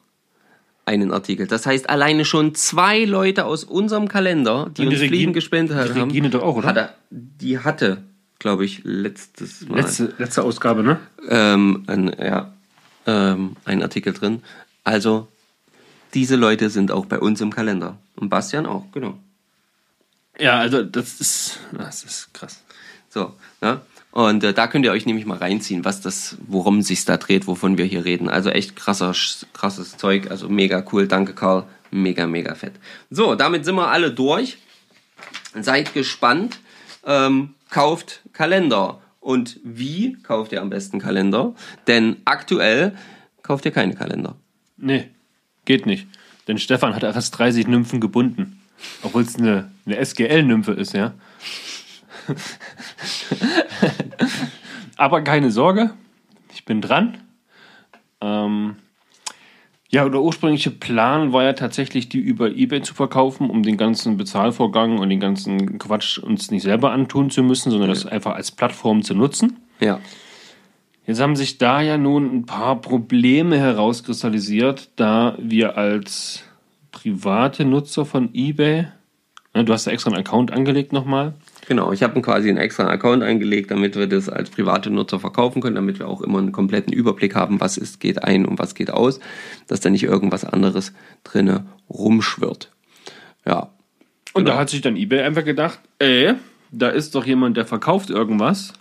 einen 0.84 1.12
Artikel. 1.12 1.46
Das 1.46 1.66
heißt, 1.66 1.88
alleine 1.88 2.24
schon 2.24 2.54
zwei 2.54 3.04
Leute 3.04 3.44
aus 3.44 3.64
unserem 3.64 4.08
Kalender, 4.08 4.70
die 4.76 4.82
die 4.82 4.88
uns 4.88 4.96
Regine- 4.96 5.08
Fliegen 5.08 5.32
gespendet 5.32 5.76
die 5.76 6.00
haben, 6.00 6.10
Regine 6.10 6.30
doch 6.30 6.42
auch, 6.42 6.56
oder? 6.56 6.68
Hat 6.68 6.76
er, 6.76 6.94
die 7.10 7.58
hatte, 7.58 8.02
glaube 8.38 8.64
ich, 8.64 8.80
letztes 8.82 9.68
Mal 9.68 9.76
Letzte, 9.76 10.14
letzte 10.18 10.42
Ausgabe, 10.42 10.82
ne? 10.82 10.98
ähm, 11.28 11.84
ein, 11.86 12.16
ja, 12.18 12.52
ähm, 13.06 13.56
ein 13.64 13.82
Artikel 13.82 14.12
drin. 14.12 14.42
Also, 14.82 15.28
diese 16.14 16.34
Leute 16.34 16.70
sind 16.70 16.90
auch 16.90 17.06
bei 17.06 17.20
uns 17.20 17.40
im 17.40 17.52
Kalender. 17.52 17.98
Und 18.16 18.30
Bastian 18.30 18.66
auch, 18.66 18.90
genau. 18.90 19.16
Ja, 20.41 20.59
also 20.59 20.82
das 20.82 21.20
ist, 21.20 21.61
das 21.72 22.03
ist 22.03 22.32
krass. 22.32 22.62
So, 23.11 23.34
ne? 23.61 23.80
Und 24.11 24.43
äh, 24.43 24.53
da 24.53 24.66
könnt 24.66 24.84
ihr 24.84 24.91
euch 24.91 25.07
nämlich 25.07 25.26
mal 25.26 25.38
reinziehen, 25.38 25.84
was 25.84 26.01
das, 26.01 26.36
worum 26.47 26.82
sich 26.82 27.05
da 27.05 27.16
dreht, 27.16 27.47
wovon 27.47 27.78
wir 27.78 27.84
hier 27.84 28.05
reden. 28.05 28.28
Also 28.28 28.51
echt 28.51 28.74
krasser, 28.74 29.14
krasses 29.53 29.97
Zeug. 29.97 30.30
Also 30.30 30.49
mega 30.49 30.84
cool. 30.93 31.07
Danke, 31.07 31.34
Karl. 31.34 31.64
Mega, 31.93 32.26
mega 32.26 32.55
fett. 32.55 32.72
So, 33.11 33.34
damit 33.34 33.64
sind 33.64 33.74
wir 33.74 33.88
alle 33.88 34.11
durch. 34.11 34.59
Seid 35.61 35.93
gespannt. 35.93 36.59
Ähm, 37.05 37.55
kauft 37.68 38.22
Kalender. 38.32 39.01
Und 39.20 39.61
wie 39.62 40.14
kauft 40.22 40.53
ihr 40.53 40.62
am 40.62 40.70
besten 40.70 40.99
Kalender? 40.99 41.55
Denn 41.86 42.16
aktuell 42.24 42.97
kauft 43.43 43.64
ihr 43.64 43.70
keine 43.70 43.95
Kalender. 43.95 44.36
Nee, 44.76 45.11
geht 45.66 45.86
nicht. 45.86 46.09
Denn 46.49 46.59
Stefan 46.59 46.95
hat 46.95 47.03
erst 47.03 47.38
30 47.38 47.68
Nymphen 47.68 48.01
gebunden. 48.01 48.59
Obwohl 49.02 49.22
es 49.22 49.36
eine, 49.36 49.70
eine 49.86 49.96
SGL-Nymphe 49.96 50.72
ist, 50.72 50.94
ja. 50.94 51.14
Aber 54.96 55.22
keine 55.22 55.50
Sorge, 55.50 55.90
ich 56.52 56.64
bin 56.64 56.80
dran. 56.80 57.18
Ähm, 58.20 58.76
ja, 59.88 60.08
der 60.08 60.20
ursprüngliche 60.20 60.70
Plan 60.70 61.32
war 61.32 61.42
ja 61.42 61.52
tatsächlich, 61.52 62.08
die 62.08 62.18
über 62.18 62.50
Ebay 62.50 62.82
zu 62.82 62.94
verkaufen, 62.94 63.50
um 63.50 63.64
den 63.64 63.76
ganzen 63.76 64.16
Bezahlvorgang 64.16 64.98
und 64.98 65.08
den 65.08 65.18
ganzen 65.18 65.78
Quatsch 65.78 66.18
uns 66.18 66.50
nicht 66.52 66.62
selber 66.62 66.92
antun 66.92 67.30
zu 67.30 67.42
müssen, 67.42 67.70
sondern 67.70 67.88
das 67.88 68.06
einfach 68.06 68.36
als 68.36 68.52
Plattform 68.52 69.02
zu 69.02 69.14
nutzen. 69.14 69.58
Ja. 69.80 69.98
Jetzt 71.06 71.20
haben 71.20 71.34
sich 71.34 71.58
da 71.58 71.80
ja 71.80 71.98
nun 71.98 72.32
ein 72.32 72.46
paar 72.46 72.80
Probleme 72.80 73.58
herauskristallisiert, 73.58 74.90
da 74.94 75.36
wir 75.40 75.76
als 75.76 76.44
private 76.93 77.64
Nutzer 77.64 78.05
von 78.05 78.30
eBay, 78.34 78.86
ne, 79.55 79.64
du 79.64 79.72
hast 79.72 79.86
da 79.86 79.91
extra 79.91 80.11
einen 80.11 80.20
Account 80.20 80.53
angelegt 80.53 80.93
nochmal, 80.93 81.34
Genau, 81.70 81.93
ich 81.93 82.03
habe 82.03 82.20
quasi 82.20 82.49
einen 82.49 82.59
extra 82.59 82.88
Account 82.88 83.22
eingelegt, 83.22 83.70
damit 83.70 83.95
wir 83.95 84.09
das 84.09 84.28
als 84.28 84.51
private 84.51 84.91
Nutzer 84.91 85.20
verkaufen 85.20 85.62
können, 85.62 85.76
damit 85.76 86.01
wir 86.01 86.09
auch 86.09 86.20
immer 86.20 86.38
einen 86.41 86.51
kompletten 86.51 86.93
Überblick 86.93 87.36
haben, 87.36 87.61
was 87.61 87.76
ist, 87.76 88.01
geht 88.01 88.24
ein 88.24 88.45
und 88.45 88.59
was 88.59 88.74
geht 88.74 88.91
aus, 88.91 89.20
dass 89.68 89.78
da 89.78 89.88
nicht 89.88 90.03
irgendwas 90.03 90.45
anderes 90.45 90.93
drinne 91.22 91.66
rumschwirrt. 91.88 92.72
Ja. 93.47 93.70
Und 94.32 94.45
Genau. 94.45 94.51
da 94.51 94.59
hat 94.59 94.68
sich 94.70 94.80
dann 94.80 94.97
eBay 94.97 95.20
einfach 95.20 95.45
gedacht, 95.45 95.78
ey, 96.01 96.34
da 96.72 96.88
ist 96.88 97.14
doch 97.14 97.24
jemand, 97.24 97.57
der 97.57 97.66
verkauft 97.66 98.11
irgendwas 98.11 98.72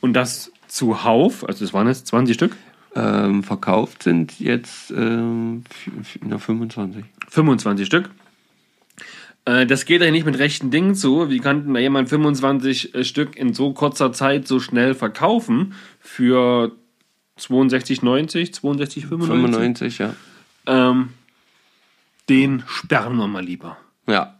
und 0.00 0.12
das 0.12 0.52
zuhauf, 0.68 1.44
also 1.48 1.64
es 1.64 1.74
waren 1.74 1.88
jetzt 1.88 2.06
20 2.06 2.34
Stück, 2.36 2.56
Ähm, 3.00 3.42
verkauft 3.44 4.02
sind 4.02 4.40
jetzt 4.40 4.90
ähm, 4.90 5.62
f- 5.70 5.90
f- 6.00 6.18
na, 6.26 6.38
25. 6.38 7.04
25 7.28 7.86
Stück. 7.86 8.10
Äh, 9.44 9.66
Das 9.66 9.84
geht 9.84 10.00
ja 10.02 10.10
nicht 10.10 10.26
mit 10.26 10.38
rechten 10.38 10.70
Dingen 10.70 10.94
zu. 10.94 11.28
Wie 11.30 11.38
kann 11.38 11.72
da 11.74 11.78
jemand 11.80 12.08
25 12.08 12.94
äh, 12.94 13.04
Stück 13.04 13.36
in 13.36 13.54
so 13.54 13.72
kurzer 13.72 14.12
Zeit 14.12 14.48
so 14.48 14.58
schnell 14.58 14.94
verkaufen 14.94 15.74
für 16.00 16.72
62,90, 17.38 18.54
62,95? 18.58 19.06
95, 19.26 19.98
ja. 19.98 20.14
Ähm, 20.66 21.10
den 22.28 22.62
sperren 22.66 23.16
wir 23.16 23.28
mal 23.28 23.44
lieber. 23.44 23.76
Ja. 24.06 24.37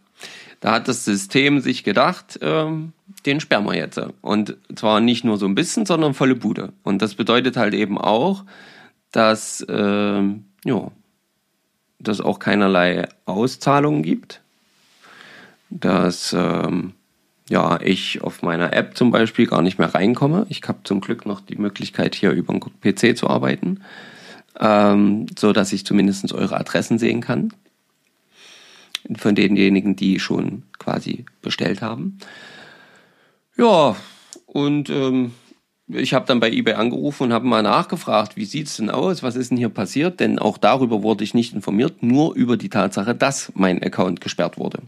Da 0.60 0.72
hat 0.72 0.88
das 0.88 1.04
System 1.04 1.60
sich 1.60 1.84
gedacht, 1.84 2.38
ähm, 2.42 2.92
den 3.26 3.40
sperren 3.40 3.64
wir 3.64 3.76
jetzt. 3.76 4.00
Und 4.22 4.56
zwar 4.74 5.00
nicht 5.00 5.24
nur 5.24 5.38
so 5.38 5.46
ein 5.46 5.54
bisschen, 5.54 5.86
sondern 5.86 6.14
volle 6.14 6.34
Bude. 6.34 6.72
Und 6.82 7.00
das 7.00 7.14
bedeutet 7.14 7.56
halt 7.56 7.74
eben 7.74 7.98
auch, 7.98 8.44
dass 9.12 9.64
ähm, 9.68 10.44
ja, 10.64 10.90
dass 12.00 12.20
auch 12.20 12.38
keinerlei 12.38 13.08
Auszahlungen 13.24 14.02
gibt. 14.02 14.40
Dass 15.70 16.32
ähm, 16.32 16.94
ja, 17.48 17.80
ich 17.80 18.22
auf 18.22 18.42
meiner 18.42 18.72
App 18.72 18.96
zum 18.96 19.10
Beispiel 19.10 19.46
gar 19.46 19.62
nicht 19.62 19.78
mehr 19.78 19.94
reinkomme. 19.94 20.46
Ich 20.48 20.62
habe 20.66 20.80
zum 20.84 21.00
Glück 21.00 21.24
noch 21.24 21.40
die 21.40 21.56
Möglichkeit, 21.56 22.14
hier 22.14 22.30
über 22.30 22.52
den 22.52 22.60
PC 22.60 23.16
zu 23.16 23.28
arbeiten, 23.28 23.80
ähm, 24.60 25.26
so 25.38 25.52
dass 25.52 25.72
ich 25.72 25.86
zumindest 25.86 26.32
eure 26.32 26.58
Adressen 26.58 26.98
sehen 26.98 27.20
kann 27.20 27.52
von 29.16 29.34
denjenigen, 29.34 29.96
die 29.96 30.20
schon 30.20 30.64
quasi 30.78 31.24
bestellt 31.42 31.82
haben. 31.82 32.18
Ja, 33.56 33.96
und 34.46 34.90
ähm, 34.90 35.32
ich 35.88 36.12
habe 36.14 36.26
dann 36.26 36.40
bei 36.40 36.50
eBay 36.50 36.74
angerufen 36.74 37.24
und 37.24 37.32
habe 37.32 37.46
mal 37.46 37.62
nachgefragt, 37.62 38.36
wie 38.36 38.44
sieht's 38.44 38.76
denn 38.76 38.90
aus, 38.90 39.22
was 39.22 39.36
ist 39.36 39.50
denn 39.50 39.58
hier 39.58 39.70
passiert? 39.70 40.20
Denn 40.20 40.38
auch 40.38 40.58
darüber 40.58 41.02
wurde 41.02 41.24
ich 41.24 41.34
nicht 41.34 41.54
informiert, 41.54 42.02
nur 42.02 42.34
über 42.34 42.56
die 42.56 42.68
Tatsache, 42.68 43.14
dass 43.14 43.52
mein 43.54 43.82
Account 43.82 44.20
gesperrt 44.20 44.58
wurde. 44.58 44.80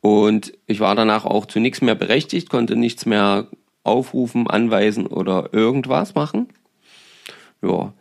Und 0.00 0.52
ich 0.66 0.80
war 0.80 0.94
danach 0.94 1.24
auch 1.24 1.46
zu 1.46 1.60
nichts 1.60 1.82
mehr 1.82 1.94
berechtigt, 1.94 2.48
konnte 2.48 2.76
nichts 2.76 3.06
mehr 3.06 3.46
aufrufen, 3.82 4.46
anweisen 4.46 5.06
oder 5.06 5.52
irgendwas 5.52 6.14
machen. 6.14 6.48
Ja. 7.62 7.92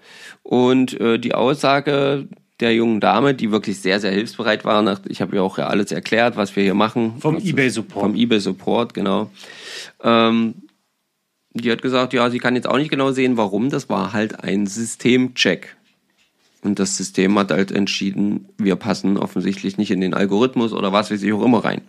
Und 0.44 1.00
äh, 1.00 1.20
die 1.20 1.36
Aussage 1.36 2.28
der 2.60 2.74
jungen 2.74 3.00
Dame, 3.00 3.34
die 3.34 3.52
wirklich 3.52 3.80
sehr, 3.80 4.00
sehr 4.00 4.12
hilfsbereit 4.12 4.66
war, 4.66 5.00
ich 5.08 5.22
habe 5.22 5.36
ihr 5.36 5.44
auch 5.44 5.58
ja 5.58 5.68
alles 5.68 5.92
erklärt, 5.92 6.36
was 6.36 6.56
wir 6.56 6.64
hier 6.64 6.74
machen. 6.74 7.14
Vom 7.20 7.38
Was- 7.38 7.46
eBay-Support. 7.46 8.06
Vom 8.06 8.16
eBay-Support, 8.16 8.94
genau. 8.94 9.32
Ähm, 10.04 10.56
die 11.54 11.72
hat 11.72 11.82
gesagt, 11.82 12.14
ja, 12.14 12.30
sie 12.30 12.40
kann 12.40 12.56
jetzt 12.56 12.68
auch 12.68 12.78
nicht 12.78 12.92
genau 12.92 13.12
sehen, 13.12 13.38
warum. 13.38 13.70
Das 13.70 13.90
war 13.90 14.14
halt 14.14 14.44
ein 14.44 14.68
Systemcheck. 14.68 15.76
Und 16.62 16.80
das 16.80 16.98
System 16.98 17.40
hat 17.40 17.52
halt 17.52 17.72
entschieden, 17.72 18.50
wir 18.58 18.76
passen 18.76 19.18
offensichtlich 19.18 19.78
nicht 19.78 19.92
in 19.92 20.02
den 20.02 20.14
Algorithmus 20.14 20.74
oder 20.74 20.92
was 20.92 21.10
weiß 21.10 21.24
ich 21.24 21.32
auch 21.32 21.44
immer 21.44 21.64
rein. 21.64 21.82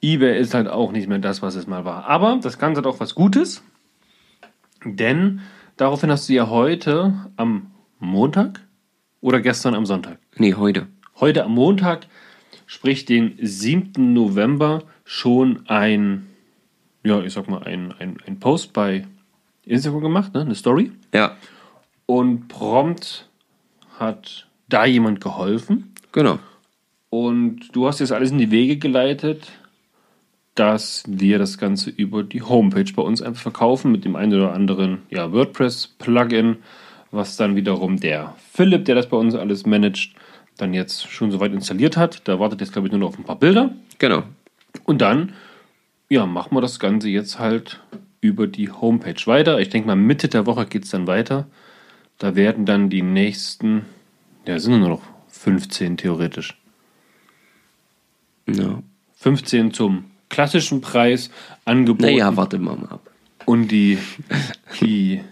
eBay 0.00 0.38
ist 0.40 0.54
halt 0.54 0.68
auch 0.68 0.92
nicht 0.92 1.08
mehr 1.08 1.18
das, 1.18 1.42
was 1.42 1.56
es 1.56 1.66
mal 1.66 1.84
war. 1.84 2.04
Aber 2.06 2.38
das 2.40 2.58
Ganze 2.58 2.78
hat 2.78 2.86
auch 2.86 3.00
was 3.00 3.14
Gutes, 3.16 3.62
denn 4.84 5.40
daraufhin 5.76 6.10
hast 6.10 6.28
du 6.28 6.32
ja 6.32 6.48
heute 6.48 7.14
am 7.36 7.72
Montag 7.98 8.60
oder 9.22 9.40
gestern 9.40 9.74
am 9.74 9.86
Sonntag, 9.86 10.18
Nee, 10.36 10.52
heute. 10.54 10.88
heute 11.20 11.44
am 11.44 11.52
Montag, 11.54 12.06
sprich 12.66 13.06
den 13.06 13.38
7. 13.40 14.12
November, 14.12 14.82
schon 15.04 15.62
ein, 15.68 16.26
ja, 17.04 17.22
ich 17.22 17.32
sag 17.32 17.48
mal, 17.48 17.62
ein, 17.62 17.92
ein, 17.98 18.18
ein 18.26 18.38
Post 18.38 18.74
bei 18.74 19.06
Instagram 19.64 20.00
gemacht, 20.02 20.34
ne? 20.34 20.42
eine 20.42 20.54
Story. 20.54 20.92
Ja, 21.14 21.36
Und 22.06 22.48
prompt 22.48 23.28
hat 23.98 24.46
da 24.68 24.84
jemand 24.84 25.20
geholfen. 25.22 25.94
genau. 26.12 26.38
Und 27.10 27.76
du 27.76 27.86
hast 27.86 28.00
jetzt 28.00 28.10
alles 28.12 28.30
in 28.30 28.38
die 28.38 28.50
Wege 28.50 28.78
geleitet, 28.78 29.52
dass 30.54 31.04
wir 31.06 31.38
das 31.38 31.58
Ganze 31.58 31.90
über 31.90 32.22
die 32.22 32.40
Homepage 32.40 32.90
bei 32.96 33.02
uns 33.02 33.20
einfach 33.20 33.42
verkaufen 33.42 33.92
mit 33.92 34.06
dem 34.06 34.16
einen 34.16 34.32
oder 34.34 34.54
anderen 34.54 35.02
ja, 35.10 35.30
WordPress-Plugin, 35.30 36.56
was 37.12 37.36
dann 37.36 37.54
wiederum 37.54 38.00
der 38.00 38.34
Philipp, 38.52 38.86
der 38.86 38.96
das 38.96 39.08
bei 39.08 39.16
uns 39.16 39.34
alles 39.34 39.64
managt, 39.66 40.14
dann 40.56 40.74
jetzt 40.74 41.08
schon 41.08 41.30
soweit 41.30 41.52
installiert 41.52 41.96
hat. 41.96 42.26
Da 42.26 42.40
wartet 42.40 42.60
jetzt, 42.60 42.72
glaube 42.72 42.88
ich, 42.88 42.92
nur 42.92 43.00
noch 43.00 43.08
auf 43.10 43.18
ein 43.18 43.24
paar 43.24 43.38
Bilder. 43.38 43.70
Genau. 43.98 44.24
Und 44.84 45.00
dann, 45.00 45.32
ja, 46.08 46.26
machen 46.26 46.56
wir 46.56 46.60
das 46.60 46.80
Ganze 46.80 47.08
jetzt 47.08 47.38
halt 47.38 47.80
über 48.20 48.46
die 48.46 48.70
Homepage 48.70 49.20
weiter. 49.26 49.60
Ich 49.60 49.68
denke 49.68 49.86
mal, 49.86 49.96
Mitte 49.96 50.28
der 50.28 50.46
Woche 50.46 50.66
geht 50.66 50.84
es 50.84 50.90
dann 50.90 51.06
weiter. 51.06 51.46
Da 52.18 52.34
werden 52.34 52.66
dann 52.66 52.88
die 52.90 53.02
nächsten, 53.02 53.84
ja, 54.46 54.58
sind 54.58 54.80
nur 54.80 54.88
noch 54.88 55.02
15 55.28 55.96
theoretisch. 55.96 56.56
Ja. 58.48 58.82
15 59.16 59.72
zum 59.72 60.04
klassischen 60.28 60.80
Preis 60.80 61.30
angeboten 61.64 62.04
Naja, 62.04 62.36
warte 62.36 62.58
mal 62.58 62.76
mal 62.76 62.88
ab. 62.88 63.10
und 63.44 63.68
die, 63.68 63.98
die 64.80 65.20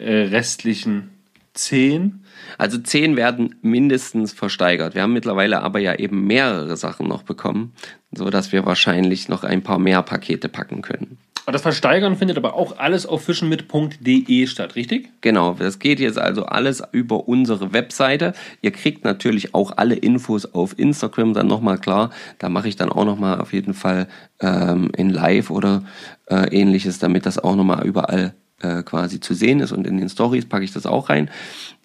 äh, 0.00 0.22
restlichen 0.28 1.10
10. 1.54 2.24
Also 2.58 2.78
zehn 2.78 3.16
werden 3.16 3.56
mindestens 3.62 4.32
versteigert. 4.32 4.94
Wir 4.94 5.02
haben 5.02 5.12
mittlerweile 5.12 5.62
aber 5.62 5.78
ja 5.78 5.94
eben 5.94 6.26
mehrere 6.26 6.76
Sachen 6.76 7.08
noch 7.08 7.22
bekommen, 7.22 7.72
so 8.12 8.30
dass 8.30 8.52
wir 8.52 8.64
wahrscheinlich 8.66 9.28
noch 9.28 9.44
ein 9.44 9.62
paar 9.62 9.78
mehr 9.78 10.02
Pakete 10.02 10.48
packen 10.48 10.82
können. 10.82 11.18
Aber 11.46 11.52
Das 11.52 11.62
Versteigern 11.62 12.16
findet 12.16 12.36
aber 12.36 12.54
auch 12.54 12.78
alles 12.78 13.06
auf 13.06 13.24
fischenmit.de 13.24 14.46
statt, 14.46 14.76
richtig? 14.76 15.08
Genau, 15.20 15.54
das 15.58 15.78
geht 15.78 15.98
jetzt 15.98 16.18
also 16.18 16.44
alles 16.44 16.82
über 16.92 17.28
unsere 17.28 17.72
Webseite. 17.72 18.34
Ihr 18.62 18.70
kriegt 18.70 19.04
natürlich 19.04 19.54
auch 19.54 19.72
alle 19.76 19.96
Infos 19.96 20.46
auf 20.54 20.78
Instagram 20.78 21.34
dann 21.34 21.48
nochmal 21.48 21.78
klar. 21.78 22.10
Da 22.38 22.48
mache 22.48 22.68
ich 22.68 22.76
dann 22.76 22.92
auch 22.92 23.04
nochmal 23.04 23.40
auf 23.40 23.52
jeden 23.52 23.74
Fall 23.74 24.06
ähm, 24.40 24.92
in 24.96 25.10
Live 25.10 25.50
oder 25.50 25.82
äh, 26.26 26.56
ähnliches, 26.56 26.98
damit 26.98 27.26
das 27.26 27.38
auch 27.38 27.56
nochmal 27.56 27.84
überall 27.86 28.34
äh, 28.60 28.82
quasi 28.82 29.20
zu 29.20 29.34
sehen 29.34 29.60
ist. 29.60 29.72
Und 29.72 29.86
in 29.86 29.98
den 29.98 30.08
Stories 30.08 30.46
packe 30.46 30.64
ich 30.64 30.72
das 30.72 30.86
auch 30.86 31.08
rein, 31.08 31.30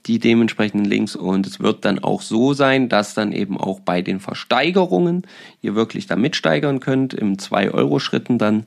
die 0.05 0.19
dementsprechenden 0.19 0.85
Links. 0.85 1.15
Und 1.15 1.47
es 1.47 1.59
wird 1.59 1.85
dann 1.85 1.99
auch 1.99 2.21
so 2.21 2.53
sein, 2.53 2.89
dass 2.89 3.13
dann 3.13 3.31
eben 3.31 3.57
auch 3.57 3.79
bei 3.79 4.01
den 4.01 4.19
Versteigerungen 4.19 5.23
ihr 5.61 5.75
wirklich 5.75 6.07
da 6.07 6.15
mitsteigern 6.15 6.79
könnt, 6.79 7.13
im 7.13 7.37
2-Euro-Schritten 7.37 8.37
dann. 8.37 8.65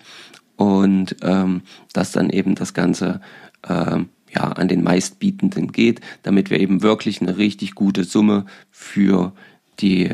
Und 0.57 1.17
ähm, 1.23 1.63
dass 1.93 2.13
dann 2.13 2.31
eben 2.31 2.57
das 2.57 2.75
Ganze 2.75 3.21
ähm, 3.69 4.09
ja, 4.35 4.43
an 4.43 4.69
den 4.69 4.83
meistbietenden 4.83 5.73
geht, 5.73 6.01
damit 6.23 6.51
wir 6.51 6.61
eben 6.61 6.83
wirklich 6.83 7.23
eine 7.23 7.37
richtig 7.39 7.75
gute 7.75 8.05
Summe 8.05 8.47
für 8.71 9.33
die 9.81 10.11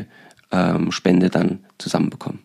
ähm, 0.51 0.91
Spende 0.91 1.29
dann 1.29 1.59
zusammenbekommen. 1.77 2.39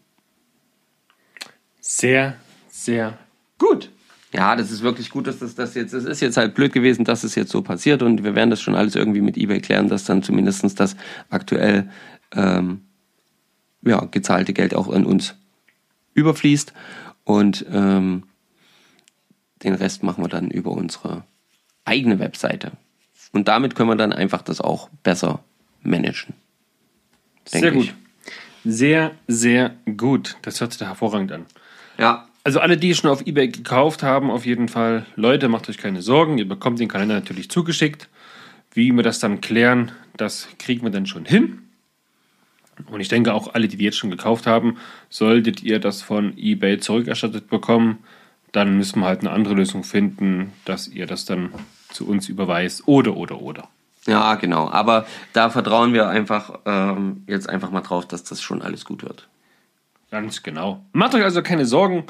Sehr, 1.80 2.36
sehr 2.68 3.18
gut. 3.58 3.90
Ja, 4.32 4.54
das 4.54 4.70
ist 4.70 4.82
wirklich 4.82 5.10
gut, 5.10 5.26
dass 5.26 5.40
das, 5.40 5.56
das 5.56 5.74
jetzt, 5.74 5.92
es 5.92 6.04
ist 6.04 6.20
jetzt 6.20 6.36
halt 6.36 6.54
blöd 6.54 6.72
gewesen, 6.72 7.04
dass 7.04 7.24
es 7.24 7.34
jetzt 7.34 7.50
so 7.50 7.62
passiert 7.62 8.02
und 8.02 8.22
wir 8.22 8.34
werden 8.36 8.50
das 8.50 8.62
schon 8.62 8.76
alles 8.76 8.94
irgendwie 8.94 9.20
mit 9.20 9.36
eBay 9.36 9.60
klären, 9.60 9.88
dass 9.88 10.04
dann 10.04 10.22
zumindest 10.22 10.78
das 10.78 10.96
aktuell 11.30 11.90
ähm, 12.32 12.82
ja, 13.82 14.04
gezahlte 14.04 14.52
Geld 14.52 14.74
auch 14.74 14.88
an 14.88 15.04
uns 15.04 15.34
überfließt 16.14 16.72
und 17.24 17.66
ähm, 17.72 18.24
den 19.64 19.74
Rest 19.74 20.02
machen 20.04 20.22
wir 20.22 20.28
dann 20.28 20.50
über 20.50 20.70
unsere 20.70 21.24
eigene 21.84 22.18
Webseite. 22.18 22.72
Und 23.32 23.48
damit 23.48 23.74
können 23.74 23.88
wir 23.88 23.96
dann 23.96 24.12
einfach 24.12 24.42
das 24.42 24.60
auch 24.60 24.88
besser 25.02 25.44
managen. 25.82 26.34
Sehr 27.44 27.72
gut. 27.72 27.84
ich. 27.84 27.94
Sehr, 28.64 29.12
sehr 29.26 29.74
gut. 29.96 30.36
Das 30.42 30.60
hört 30.60 30.72
sich 30.72 30.78
da 30.78 30.86
hervorragend 30.86 31.32
an. 31.32 31.46
Ja, 31.98 32.28
Also 32.42 32.60
alle, 32.60 32.76
die 32.76 32.94
schon 32.94 33.10
auf 33.10 33.26
Ebay 33.26 33.48
gekauft 33.48 34.02
haben, 34.02 34.30
auf 34.30 34.46
jeden 34.46 34.68
Fall, 34.68 35.04
Leute, 35.14 35.48
macht 35.48 35.68
euch 35.68 35.78
keine 35.78 36.00
Sorgen. 36.00 36.38
Ihr 36.38 36.48
bekommt 36.48 36.80
den 36.80 36.88
Kalender 36.88 37.14
natürlich 37.14 37.50
zugeschickt. 37.50 38.08
Wie 38.72 38.92
wir 38.92 39.02
das 39.02 39.18
dann 39.18 39.40
klären, 39.40 39.92
das 40.16 40.48
kriegen 40.58 40.82
wir 40.82 40.90
dann 40.90 41.06
schon 41.06 41.24
hin. 41.24 41.58
Und 42.86 43.00
ich 43.00 43.08
denke 43.08 43.34
auch 43.34 43.54
alle, 43.54 43.68
die, 43.68 43.76
jetzt 43.84 43.98
schon 43.98 44.10
gekauft 44.10 44.46
haben, 44.46 44.78
solltet 45.10 45.62
ihr 45.62 45.80
das 45.80 46.00
von 46.00 46.36
Ebay 46.38 46.78
zurückerstattet 46.78 47.48
bekommen, 47.50 47.98
dann 48.52 48.76
müssen 48.76 49.00
wir 49.00 49.06
halt 49.06 49.20
eine 49.20 49.30
andere 49.30 49.54
Lösung 49.54 49.84
finden, 49.84 50.52
dass 50.64 50.88
ihr 50.88 51.06
das 51.06 51.24
dann 51.24 51.52
zu 51.90 52.08
uns 52.08 52.28
überweist. 52.28 52.86
Oder, 52.86 53.16
oder, 53.16 53.40
oder. 53.40 53.68
Ja, 54.06 54.34
genau. 54.36 54.70
Aber 54.70 55.06
da 55.32 55.50
vertrauen 55.50 55.92
wir 55.92 56.08
einfach 56.08 56.60
ähm, 56.64 57.24
jetzt 57.26 57.48
einfach 57.48 57.70
mal 57.70 57.82
drauf, 57.82 58.08
dass 58.08 58.24
das 58.24 58.40
schon 58.40 58.62
alles 58.62 58.84
gut 58.84 59.02
wird. 59.02 59.28
Ganz 60.10 60.42
genau. 60.42 60.84
Macht 60.92 61.14
euch 61.14 61.22
also 61.22 61.42
keine 61.42 61.66
Sorgen. 61.66 62.04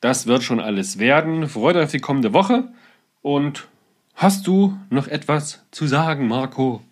Das 0.00 0.26
wird 0.26 0.42
schon 0.42 0.60
alles 0.60 0.98
werden. 0.98 1.48
Freut 1.48 1.76
euch 1.76 1.84
auf 1.84 1.90
die 1.90 1.98
kommende 1.98 2.32
Woche. 2.32 2.68
Und 3.20 3.68
hast 4.14 4.46
du 4.46 4.78
noch 4.90 5.08
etwas 5.08 5.62
zu 5.70 5.86
sagen, 5.86 6.28
Marco? 6.28 6.82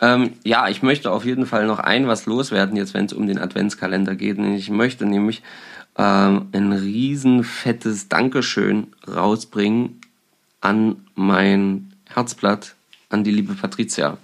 Ähm, 0.00 0.32
ja, 0.44 0.68
ich 0.68 0.82
möchte 0.82 1.10
auf 1.10 1.24
jeden 1.24 1.46
Fall 1.46 1.66
noch 1.66 1.78
ein 1.78 2.08
was 2.08 2.26
loswerden, 2.26 2.76
jetzt 2.76 2.94
wenn 2.94 3.06
es 3.06 3.12
um 3.12 3.26
den 3.26 3.38
Adventskalender 3.38 4.16
geht. 4.16 4.38
Ich 4.38 4.70
möchte 4.70 5.06
nämlich 5.06 5.42
ähm, 5.96 6.48
ein 6.52 6.72
riesen 6.72 7.44
fettes 7.44 8.08
Dankeschön 8.08 8.88
rausbringen 9.06 10.00
an 10.60 10.96
mein 11.14 11.92
Herzblatt, 12.08 12.74
an 13.10 13.24
die 13.24 13.30
liebe 13.30 13.54
Patricia. 13.54 14.18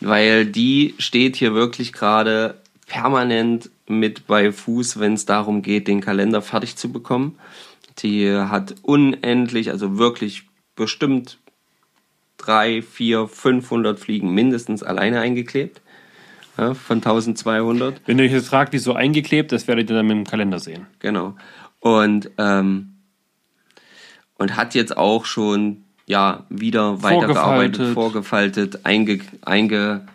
Weil 0.00 0.46
die 0.46 0.94
steht 0.98 1.36
hier 1.36 1.54
wirklich 1.54 1.92
gerade 1.92 2.56
permanent 2.86 3.70
mit 3.86 4.26
bei 4.26 4.52
Fuß, 4.52 4.98
wenn 4.98 5.14
es 5.14 5.26
darum 5.26 5.62
geht, 5.62 5.88
den 5.88 6.00
Kalender 6.00 6.42
fertig 6.42 6.76
zu 6.76 6.92
bekommen. 6.92 7.38
Die 7.98 8.30
hat 8.30 8.74
unendlich, 8.82 9.70
also 9.70 9.98
wirklich 9.98 10.44
bestimmt 10.76 11.38
drei, 12.38 12.82
vier, 12.82 13.28
500 13.28 13.98
Fliegen 13.98 14.34
mindestens 14.34 14.82
alleine 14.82 15.20
eingeklebt. 15.20 15.80
Ja, 16.58 16.74
von 16.74 16.98
1200. 16.98 18.02
Wenn 18.04 18.18
ihr 18.18 18.26
euch 18.26 18.32
jetzt 18.32 18.48
fragt, 18.48 18.74
wieso 18.74 18.92
eingeklebt, 18.92 19.52
das 19.52 19.68
werdet 19.68 19.88
ihr 19.88 19.96
dann 19.96 20.06
mit 20.06 20.16
dem 20.16 20.26
Kalender 20.26 20.58
sehen. 20.58 20.86
Genau. 20.98 21.34
Und, 21.80 22.30
ähm, 22.36 22.96
und 24.36 24.56
hat 24.56 24.74
jetzt 24.74 24.96
auch 24.96 25.24
schon 25.24 25.84
ja, 26.06 26.44
wieder 26.50 27.02
weitergearbeitet, 27.02 27.94
vorgefaltet, 27.94 28.80
einge, 28.84 30.06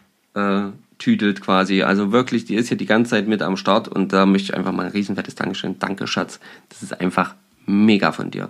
eingetütelt 0.97 1.41
quasi. 1.41 1.83
Also 1.83 2.11
wirklich, 2.11 2.45
die 2.45 2.55
ist 2.55 2.67
hier 2.67 2.77
die 2.77 2.85
ganze 2.85 3.11
Zeit 3.11 3.27
mit 3.27 3.41
am 3.41 3.57
Start 3.57 3.87
und 3.87 4.13
da 4.13 4.25
möchte 4.25 4.51
ich 4.51 4.57
einfach 4.57 4.71
mal 4.71 4.85
ein 4.85 4.91
riesenfettes 4.91 5.35
Dankeschön. 5.35 5.79
Danke, 5.79 6.07
Schatz. 6.07 6.39
Das 6.69 6.83
ist 6.83 6.99
einfach 6.99 7.35
mega 7.65 8.11
von 8.11 8.31
dir. 8.31 8.49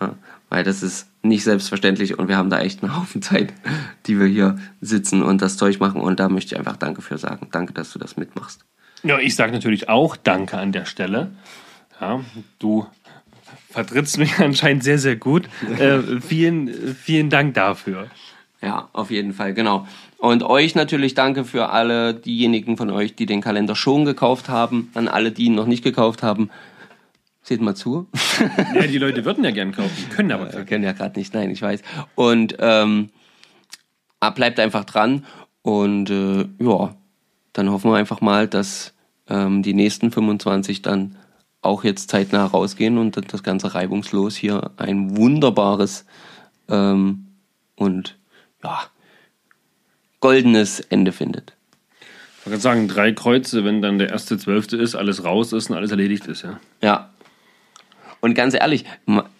Ja, 0.00 0.14
weil 0.48 0.62
das 0.62 0.82
ist 0.82 1.08
nicht 1.22 1.42
selbstverständlich 1.42 2.18
und 2.18 2.28
wir 2.28 2.36
haben 2.36 2.50
da 2.50 2.60
echt 2.60 2.82
einen 2.82 2.96
Haufen 2.96 3.20
Zeit, 3.20 3.52
die 4.06 4.18
wir 4.18 4.26
hier 4.26 4.58
sitzen 4.80 5.22
und 5.22 5.42
das 5.42 5.56
Zeug 5.56 5.80
machen 5.80 6.00
und 6.00 6.20
da 6.20 6.28
möchte 6.28 6.54
ich 6.54 6.58
einfach 6.58 6.76
Danke 6.76 7.02
für 7.02 7.18
sagen. 7.18 7.48
Danke, 7.50 7.72
dass 7.72 7.92
du 7.92 7.98
das 7.98 8.16
mitmachst. 8.16 8.64
Ja, 9.02 9.18
ich 9.18 9.34
sage 9.34 9.52
natürlich 9.52 9.88
auch 9.88 10.16
Danke 10.16 10.58
an 10.58 10.72
der 10.72 10.84
Stelle. 10.84 11.32
Ja, 12.00 12.20
du 12.60 12.86
vertrittst 13.70 14.18
mich 14.18 14.38
anscheinend 14.38 14.84
sehr, 14.84 14.98
sehr 14.98 15.16
gut. 15.16 15.48
Äh, 15.78 16.20
vielen, 16.20 16.94
vielen 16.94 17.28
Dank 17.28 17.54
dafür. 17.54 18.08
Ja, 18.60 18.88
auf 18.92 19.10
jeden 19.10 19.34
Fall, 19.34 19.54
genau. 19.54 19.86
Und 20.18 20.42
euch 20.42 20.74
natürlich 20.74 21.14
danke 21.14 21.44
für 21.44 21.70
alle 21.70 22.12
diejenigen 22.12 22.76
von 22.76 22.90
euch, 22.90 23.14
die 23.14 23.26
den 23.26 23.40
Kalender 23.40 23.76
schon 23.76 24.04
gekauft 24.04 24.48
haben, 24.48 24.90
an 24.94 25.06
alle, 25.06 25.30
die 25.30 25.44
ihn 25.44 25.54
noch 25.54 25.66
nicht 25.66 25.84
gekauft 25.84 26.24
haben. 26.24 26.50
Seht 27.42 27.60
mal 27.60 27.76
zu. 27.76 28.08
Ja, 28.74 28.86
die 28.86 28.98
Leute 28.98 29.24
würden 29.24 29.44
ja 29.44 29.52
gern 29.52 29.72
kaufen, 29.72 30.10
können 30.10 30.32
aber 30.32 30.52
ja, 30.52 30.64
können 30.64 30.84
ja 30.84 30.92
gerade 30.92 31.18
nicht, 31.18 31.34
nein, 31.34 31.50
ich 31.50 31.62
weiß. 31.62 31.82
Und 32.16 32.56
ähm, 32.58 33.10
ah, 34.20 34.30
bleibt 34.30 34.60
einfach 34.60 34.84
dran 34.84 35.24
und 35.62 36.10
äh, 36.10 36.46
ja, 36.58 36.94
dann 37.52 37.70
hoffen 37.70 37.90
wir 37.90 37.96
einfach 37.96 38.20
mal, 38.20 38.48
dass 38.48 38.94
ähm, 39.28 39.62
die 39.62 39.74
nächsten 39.74 40.10
25 40.10 40.82
dann 40.82 41.16
auch 41.62 41.84
jetzt 41.84 42.10
zeitnah 42.10 42.44
rausgehen 42.44 42.98
und 42.98 43.32
das 43.32 43.42
Ganze 43.42 43.74
reibungslos 43.74 44.36
hier 44.36 44.70
ein 44.76 45.16
wunderbares 45.16 46.06
ähm, 46.68 47.26
und 47.76 48.18
ja, 48.62 48.82
goldenes 50.20 50.80
Ende 50.80 51.12
findet. 51.12 51.54
Ich 52.44 52.50
kann 52.50 52.60
sagen, 52.60 52.88
drei 52.88 53.12
Kreuze, 53.12 53.64
wenn 53.64 53.82
dann 53.82 53.98
der 53.98 54.08
erste 54.08 54.38
Zwölfte 54.38 54.76
ist, 54.76 54.94
alles 54.94 55.24
raus 55.24 55.52
ist 55.52 55.70
und 55.70 55.76
alles 55.76 55.90
erledigt 55.90 56.26
ist, 56.26 56.42
ja. 56.42 56.58
Ja, 56.80 57.10
und 58.20 58.34
ganz 58.34 58.54
ehrlich, 58.54 58.84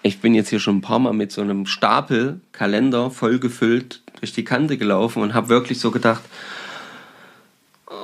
ich 0.02 0.20
bin 0.20 0.34
jetzt 0.34 0.50
hier 0.50 0.60
schon 0.60 0.76
ein 0.76 0.82
paar 0.82 1.00
Mal 1.00 1.12
mit 1.12 1.32
so 1.32 1.40
einem 1.40 1.66
Stapel 1.66 2.40
Kalender 2.52 3.10
vollgefüllt 3.10 4.02
durch 4.20 4.32
die 4.32 4.44
Kante 4.44 4.78
gelaufen 4.78 5.22
und 5.22 5.34
habe 5.34 5.48
wirklich 5.48 5.80
so 5.80 5.90
gedacht, 5.90 6.22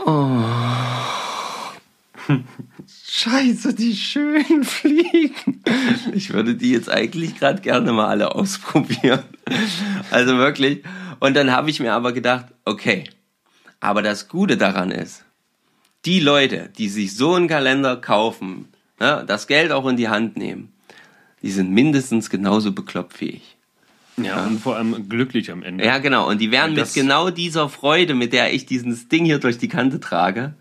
oh, 0.04 0.40
scheiße, 3.06 3.74
die 3.74 3.94
schönen 3.94 4.64
Fliegen. 4.64 5.62
Ich 6.12 6.32
würde 6.32 6.56
die 6.56 6.72
jetzt 6.72 6.90
eigentlich 6.90 7.38
gerade 7.38 7.62
gerne 7.62 7.92
mal 7.92 8.08
alle 8.08 8.34
ausprobieren. 8.34 9.22
Also 10.10 10.38
wirklich. 10.38 10.82
Und 11.24 11.32
dann 11.32 11.52
habe 11.52 11.70
ich 11.70 11.80
mir 11.80 11.94
aber 11.94 12.12
gedacht, 12.12 12.48
okay, 12.66 13.04
aber 13.80 14.02
das 14.02 14.28
Gute 14.28 14.58
daran 14.58 14.90
ist, 14.90 15.24
die 16.04 16.20
Leute, 16.20 16.68
die 16.76 16.90
sich 16.90 17.16
so 17.16 17.32
einen 17.32 17.48
Kalender 17.48 17.96
kaufen, 17.96 18.68
ne, 19.00 19.24
das 19.26 19.46
Geld 19.46 19.72
auch 19.72 19.86
in 19.86 19.96
die 19.96 20.10
Hand 20.10 20.36
nehmen, 20.36 20.74
die 21.40 21.50
sind 21.50 21.70
mindestens 21.70 22.28
genauso 22.28 22.72
bekloppt 22.72 23.22
wie 23.22 23.30
ich. 23.30 23.56
Ja, 24.18 24.44
und 24.44 24.60
vor 24.60 24.76
allem 24.76 25.08
glücklich 25.08 25.50
am 25.50 25.62
Ende. 25.62 25.82
Ja, 25.82 25.96
genau. 25.96 26.28
Und 26.28 26.42
die 26.42 26.50
werden 26.50 26.74
mit 26.74 26.92
genau 26.92 27.30
dieser 27.30 27.70
Freude, 27.70 28.12
mit 28.12 28.34
der 28.34 28.52
ich 28.52 28.66
dieses 28.66 29.08
Ding 29.08 29.24
hier 29.24 29.38
durch 29.38 29.56
die 29.56 29.68
Kante 29.68 30.00
trage, 30.00 30.52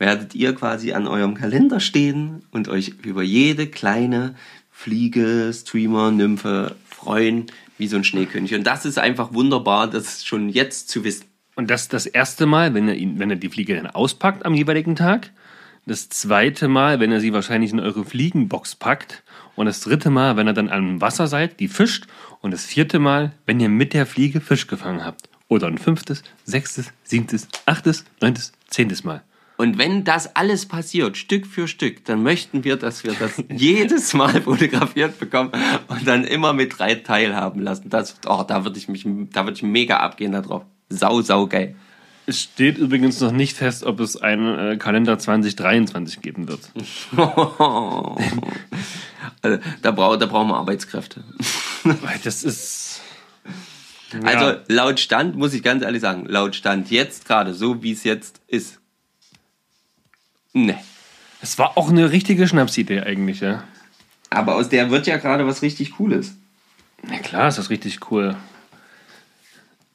werdet 0.00 0.34
ihr 0.34 0.52
quasi 0.56 0.94
an 0.94 1.06
eurem 1.06 1.34
Kalender 1.34 1.78
stehen 1.78 2.42
und 2.50 2.66
euch 2.66 2.94
über 3.04 3.22
jede 3.22 3.68
kleine 3.68 4.34
Fliege, 4.72 5.52
Streamer, 5.54 6.10
Nymphe 6.10 6.74
freuen, 6.90 7.46
wie 7.78 7.86
so 7.86 7.96
ein 7.96 8.04
Schneekönig. 8.04 8.54
Und 8.54 8.64
das 8.64 8.84
ist 8.84 8.98
einfach 8.98 9.32
wunderbar, 9.32 9.88
das 9.88 10.24
schon 10.24 10.48
jetzt 10.48 10.88
zu 10.88 11.04
wissen. 11.04 11.26
Und 11.54 11.70
das 11.70 11.88
das 11.88 12.06
erste 12.06 12.46
Mal, 12.46 12.74
wenn 12.74 12.88
er, 12.88 12.94
ihn, 12.94 13.18
wenn 13.18 13.30
er 13.30 13.36
die 13.36 13.48
Fliege 13.48 13.74
dann 13.76 13.86
auspackt 13.86 14.44
am 14.44 14.54
jeweiligen 14.54 14.94
Tag. 14.94 15.30
Das 15.86 16.08
zweite 16.08 16.68
Mal, 16.68 17.00
wenn 17.00 17.12
er 17.12 17.20
sie 17.20 17.32
wahrscheinlich 17.32 17.72
in 17.72 17.80
eure 17.80 18.04
Fliegenbox 18.04 18.74
packt. 18.74 19.22
Und 19.54 19.66
das 19.66 19.80
dritte 19.80 20.10
Mal, 20.10 20.36
wenn 20.36 20.48
ihr 20.48 20.52
dann 20.52 20.68
am 20.68 21.00
Wasser 21.00 21.28
seid, 21.28 21.60
die 21.60 21.68
fischt. 21.68 22.06
Und 22.40 22.50
das 22.50 22.64
vierte 22.64 22.98
Mal, 22.98 23.32
wenn 23.46 23.60
ihr 23.60 23.68
mit 23.68 23.94
der 23.94 24.04
Fliege 24.04 24.40
Fisch 24.40 24.66
gefangen 24.66 25.04
habt. 25.04 25.28
Oder 25.48 25.68
ein 25.68 25.78
fünftes, 25.78 26.24
sechstes, 26.44 26.92
siebtes, 27.04 27.48
achtes, 27.66 28.04
neuntes, 28.20 28.52
zehntes 28.68 29.04
Mal. 29.04 29.22
Und 29.56 29.78
wenn 29.78 30.04
das 30.04 30.36
alles 30.36 30.66
passiert, 30.66 31.16
Stück 31.16 31.46
für 31.46 31.66
Stück, 31.66 32.04
dann 32.04 32.22
möchten 32.22 32.64
wir, 32.64 32.76
dass 32.76 33.04
wir 33.04 33.14
das 33.14 33.42
jedes 33.50 34.12
Mal 34.12 34.42
fotografiert 34.42 35.18
bekommen 35.18 35.50
und 35.88 36.06
dann 36.06 36.24
immer 36.24 36.52
mit 36.52 36.78
drei 36.78 36.94
teilhaben 36.96 37.62
lassen. 37.62 37.88
Das, 37.88 38.16
oh, 38.26 38.44
da 38.46 38.64
würde 38.64 38.78
ich 38.78 38.88
mich, 38.88 39.06
da 39.32 39.44
würde 39.44 39.56
ich 39.56 39.62
mega 39.62 39.98
abgehen 39.98 40.32
darauf. 40.32 40.64
Sau, 40.88 41.22
sau 41.22 41.46
geil. 41.46 41.74
Es 42.28 42.42
steht 42.42 42.76
übrigens 42.78 43.20
noch 43.20 43.30
nicht 43.30 43.56
fest, 43.56 43.84
ob 43.84 44.00
es 44.00 44.16
einen 44.20 44.72
äh, 44.72 44.76
Kalender 44.76 45.16
2023 45.18 46.20
geben 46.20 46.48
wird. 46.48 46.60
also, 49.42 49.58
da, 49.80 49.90
brauch, 49.92 50.16
da 50.16 50.26
brauchen 50.26 50.48
wir 50.48 50.56
Arbeitskräfte. 50.56 51.22
das 52.24 52.42
ist. 52.42 53.00
Ja. 54.12 54.20
Also 54.22 54.60
laut 54.68 55.00
Stand, 55.00 55.36
muss 55.36 55.54
ich 55.54 55.62
ganz 55.62 55.82
ehrlich 55.82 56.02
sagen, 56.02 56.26
laut 56.26 56.56
Stand 56.56 56.90
jetzt 56.90 57.26
gerade, 57.26 57.54
so 57.54 57.82
wie 57.82 57.92
es 57.92 58.02
jetzt 58.04 58.40
ist. 58.48 58.80
Ne. 60.56 60.78
Es 61.42 61.58
war 61.58 61.76
auch 61.76 61.90
eine 61.90 62.10
richtige 62.10 62.48
Schnapsidee 62.48 63.00
eigentlich, 63.00 63.40
ja. 63.40 63.64
Aber 64.30 64.56
aus 64.56 64.68
der 64.68 64.90
wird 64.90 65.06
ja 65.06 65.16
gerade 65.18 65.46
was 65.46 65.62
richtig 65.62 65.92
Cooles. 65.92 66.34
Na 67.02 67.18
klar, 67.18 67.48
ist 67.48 67.58
das 67.58 67.70
richtig 67.70 68.10
cool 68.10 68.36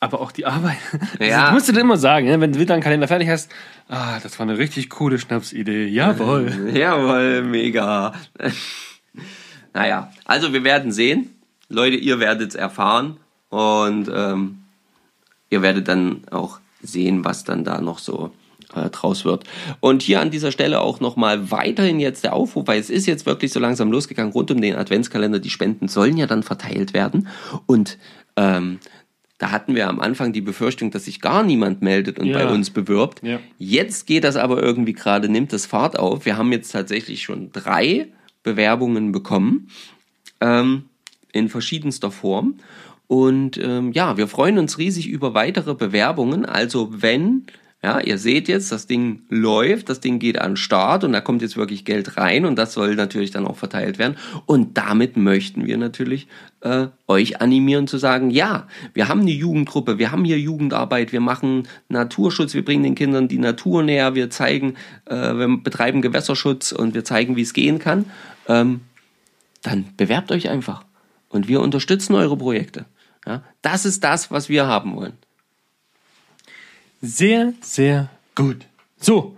aber 0.01 0.19
auch 0.19 0.33
die 0.33 0.45
Arbeit. 0.45 0.77
Ja. 1.19 1.45
Das 1.45 1.53
musst 1.53 1.69
du 1.69 1.73
dir 1.73 1.81
immer 1.81 1.97
sagen, 1.97 2.41
wenn 2.41 2.51
du 2.51 2.59
wieder 2.59 2.73
einen 2.73 2.83
Kalender 2.83 3.07
fertig 3.07 3.29
hast. 3.29 3.51
Ah, 3.87 4.19
das 4.19 4.37
war 4.39 4.47
eine 4.47 4.57
richtig 4.57 4.89
coole 4.89 5.19
Schnapsidee. 5.19 5.85
Jawohl. 5.85 6.71
Jawohl, 6.73 7.43
mega. 7.43 8.13
naja, 9.73 10.11
also 10.25 10.51
wir 10.51 10.63
werden 10.63 10.91
sehen. 10.91 11.29
Leute, 11.69 11.95
ihr 11.95 12.19
werdet 12.19 12.49
es 12.49 12.55
erfahren 12.55 13.17
und 13.49 14.09
ähm, 14.13 14.63
ihr 15.49 15.61
werdet 15.61 15.87
dann 15.87 16.23
auch 16.31 16.59
sehen, 16.81 17.23
was 17.23 17.43
dann 17.43 17.63
da 17.63 17.79
noch 17.79 17.99
so 17.99 18.33
äh, 18.75 18.89
draus 18.89 19.25
wird. 19.25 19.43
Und 19.79 20.01
hier 20.01 20.21
an 20.21 20.31
dieser 20.31 20.51
Stelle 20.51 20.81
auch 20.81 20.99
nochmal 20.99 21.51
weiterhin 21.51 21.99
jetzt 21.99 22.23
der 22.23 22.33
Aufruf, 22.33 22.67
weil 22.67 22.79
es 22.79 22.89
ist 22.89 23.05
jetzt 23.05 23.25
wirklich 23.25 23.51
so 23.51 23.59
langsam 23.59 23.91
losgegangen 23.91 24.31
rund 24.31 24.51
um 24.51 24.61
den 24.61 24.75
Adventskalender. 24.75 25.39
Die 25.39 25.49
Spenden 25.49 25.87
sollen 25.87 26.17
ja 26.17 26.27
dann 26.27 26.43
verteilt 26.43 26.93
werden 26.93 27.27
und 27.65 27.97
ähm, 28.37 28.79
da 29.41 29.49
hatten 29.49 29.73
wir 29.73 29.89
am 29.89 29.99
Anfang 29.99 30.33
die 30.33 30.41
Befürchtung, 30.41 30.91
dass 30.91 31.05
sich 31.05 31.19
gar 31.19 31.41
niemand 31.41 31.81
meldet 31.81 32.19
und 32.19 32.27
ja. 32.27 32.37
bei 32.37 32.53
uns 32.53 32.69
bewirbt. 32.69 33.23
Ja. 33.23 33.39
Jetzt 33.57 34.05
geht 34.05 34.23
das 34.23 34.35
aber 34.35 34.61
irgendwie 34.61 34.93
gerade, 34.93 35.29
nimmt 35.29 35.51
das 35.51 35.65
Fahrt 35.65 35.97
auf. 35.97 36.25
Wir 36.25 36.37
haben 36.37 36.51
jetzt 36.51 36.71
tatsächlich 36.71 37.23
schon 37.23 37.51
drei 37.51 38.09
Bewerbungen 38.43 39.11
bekommen 39.11 39.69
ähm, 40.41 40.83
in 41.31 41.49
verschiedenster 41.49 42.11
Form. 42.11 42.59
Und 43.07 43.57
ähm, 43.57 43.91
ja, 43.93 44.15
wir 44.15 44.27
freuen 44.27 44.59
uns 44.59 44.77
riesig 44.77 45.07
über 45.07 45.33
weitere 45.33 45.73
Bewerbungen. 45.73 46.45
Also 46.45 46.89
wenn 46.91 47.47
Ja, 47.83 47.99
ihr 47.99 48.19
seht 48.19 48.47
jetzt, 48.47 48.71
das 48.71 48.85
Ding 48.85 49.23
läuft, 49.29 49.89
das 49.89 49.99
Ding 49.99 50.19
geht 50.19 50.39
an 50.39 50.51
den 50.51 50.57
Start 50.57 51.03
und 51.03 51.13
da 51.13 51.21
kommt 51.21 51.41
jetzt 51.41 51.57
wirklich 51.57 51.83
Geld 51.83 52.15
rein 52.15 52.45
und 52.45 52.55
das 52.55 52.73
soll 52.73 52.93
natürlich 52.93 53.31
dann 53.31 53.47
auch 53.47 53.57
verteilt 53.57 53.97
werden. 53.97 54.17
Und 54.45 54.77
damit 54.77 55.17
möchten 55.17 55.65
wir 55.65 55.77
natürlich 55.77 56.27
äh, 56.59 56.87
euch 57.07 57.41
animieren 57.41 57.87
zu 57.87 57.97
sagen, 57.97 58.29
ja, 58.29 58.67
wir 58.93 59.07
haben 59.07 59.21
eine 59.21 59.31
Jugendgruppe, 59.31 59.97
wir 59.97 60.11
haben 60.11 60.25
hier 60.25 60.37
Jugendarbeit, 60.37 61.11
wir 61.11 61.21
machen 61.21 61.67
Naturschutz, 61.89 62.53
wir 62.53 62.63
bringen 62.63 62.83
den 62.83 62.93
Kindern 62.93 63.27
die 63.27 63.39
Natur 63.39 63.81
näher, 63.81 64.13
wir 64.13 64.29
zeigen, 64.29 64.75
äh, 65.05 65.15
wir 65.15 65.57
betreiben 65.57 66.03
Gewässerschutz 66.03 66.71
und 66.73 66.93
wir 66.93 67.03
zeigen, 67.03 67.35
wie 67.35 67.41
es 67.41 67.53
gehen 67.53 67.79
kann. 67.79 68.05
Ähm, 68.47 68.81
dann 69.63 69.85
bewerbt 69.97 70.31
euch 70.31 70.49
einfach 70.49 70.85
und 71.29 71.47
wir 71.47 71.61
unterstützen 71.61 72.13
eure 72.13 72.37
Projekte. 72.37 72.85
Ja, 73.25 73.41
das 73.63 73.85
ist 73.85 74.03
das, 74.03 74.29
was 74.29 74.49
wir 74.49 74.67
haben 74.67 74.95
wollen. 74.95 75.13
Sehr, 77.01 77.53
sehr 77.61 78.09
gut. 78.35 78.67
So. 78.97 79.35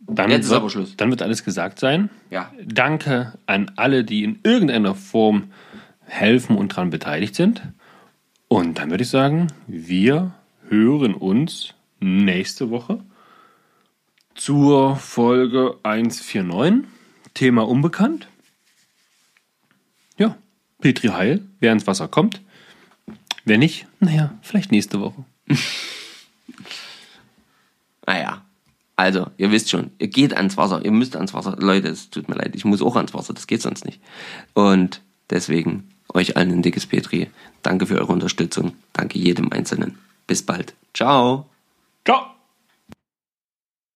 Dann 0.00 0.30
Jetzt 0.30 0.44
ist 0.44 0.50
wird, 0.50 0.60
aber 0.60 0.70
Schluss. 0.70 0.96
Dann 0.96 1.10
wird 1.10 1.22
alles 1.22 1.44
gesagt 1.44 1.78
sein. 1.78 2.10
Ja. 2.30 2.52
Danke 2.62 3.32
an 3.46 3.72
alle, 3.76 4.04
die 4.04 4.22
in 4.22 4.38
irgendeiner 4.42 4.94
Form 4.94 5.50
helfen 6.04 6.56
und 6.56 6.72
daran 6.72 6.90
beteiligt 6.90 7.34
sind. 7.34 7.62
Und 8.48 8.78
dann 8.78 8.90
würde 8.90 9.02
ich 9.02 9.08
sagen, 9.08 9.48
wir 9.66 10.34
hören 10.68 11.14
uns 11.14 11.74
nächste 12.00 12.70
Woche 12.70 13.00
zur 14.34 14.96
Folge 14.96 15.78
149. 15.82 16.84
Thema 17.32 17.66
unbekannt. 17.66 18.28
Ja, 20.18 20.36
Petri 20.80 21.08
Heil, 21.08 21.42
wer 21.60 21.72
ins 21.72 21.86
Wasser 21.86 22.08
kommt. 22.08 22.42
Wer 23.44 23.58
nicht, 23.58 23.86
naja, 24.00 24.34
vielleicht 24.42 24.70
nächste 24.70 25.00
Woche. 25.00 25.24
Naja, 28.06 28.44
also, 28.96 29.26
ihr 29.38 29.50
wisst 29.50 29.70
schon, 29.70 29.90
ihr 29.98 30.08
geht 30.08 30.36
ans 30.36 30.56
Wasser, 30.56 30.84
ihr 30.84 30.92
müsst 30.92 31.16
ans 31.16 31.34
Wasser. 31.34 31.56
Leute, 31.58 31.88
es 31.88 32.10
tut 32.10 32.28
mir 32.28 32.36
leid, 32.36 32.54
ich 32.54 32.64
muss 32.64 32.82
auch 32.82 32.96
ans 32.96 33.14
Wasser, 33.14 33.34
das 33.34 33.46
geht 33.46 33.62
sonst 33.62 33.84
nicht. 33.84 34.00
Und 34.52 35.00
deswegen 35.30 35.90
euch 36.12 36.36
allen 36.36 36.52
ein 36.52 36.62
dickes 36.62 36.86
Petri. 36.86 37.30
Danke 37.62 37.86
für 37.86 37.98
eure 37.98 38.12
Unterstützung. 38.12 38.72
Danke 38.92 39.18
jedem 39.18 39.52
Einzelnen. 39.52 39.98
Bis 40.26 40.42
bald. 40.42 40.74
Ciao. 40.92 41.46
Ciao! 42.04 42.33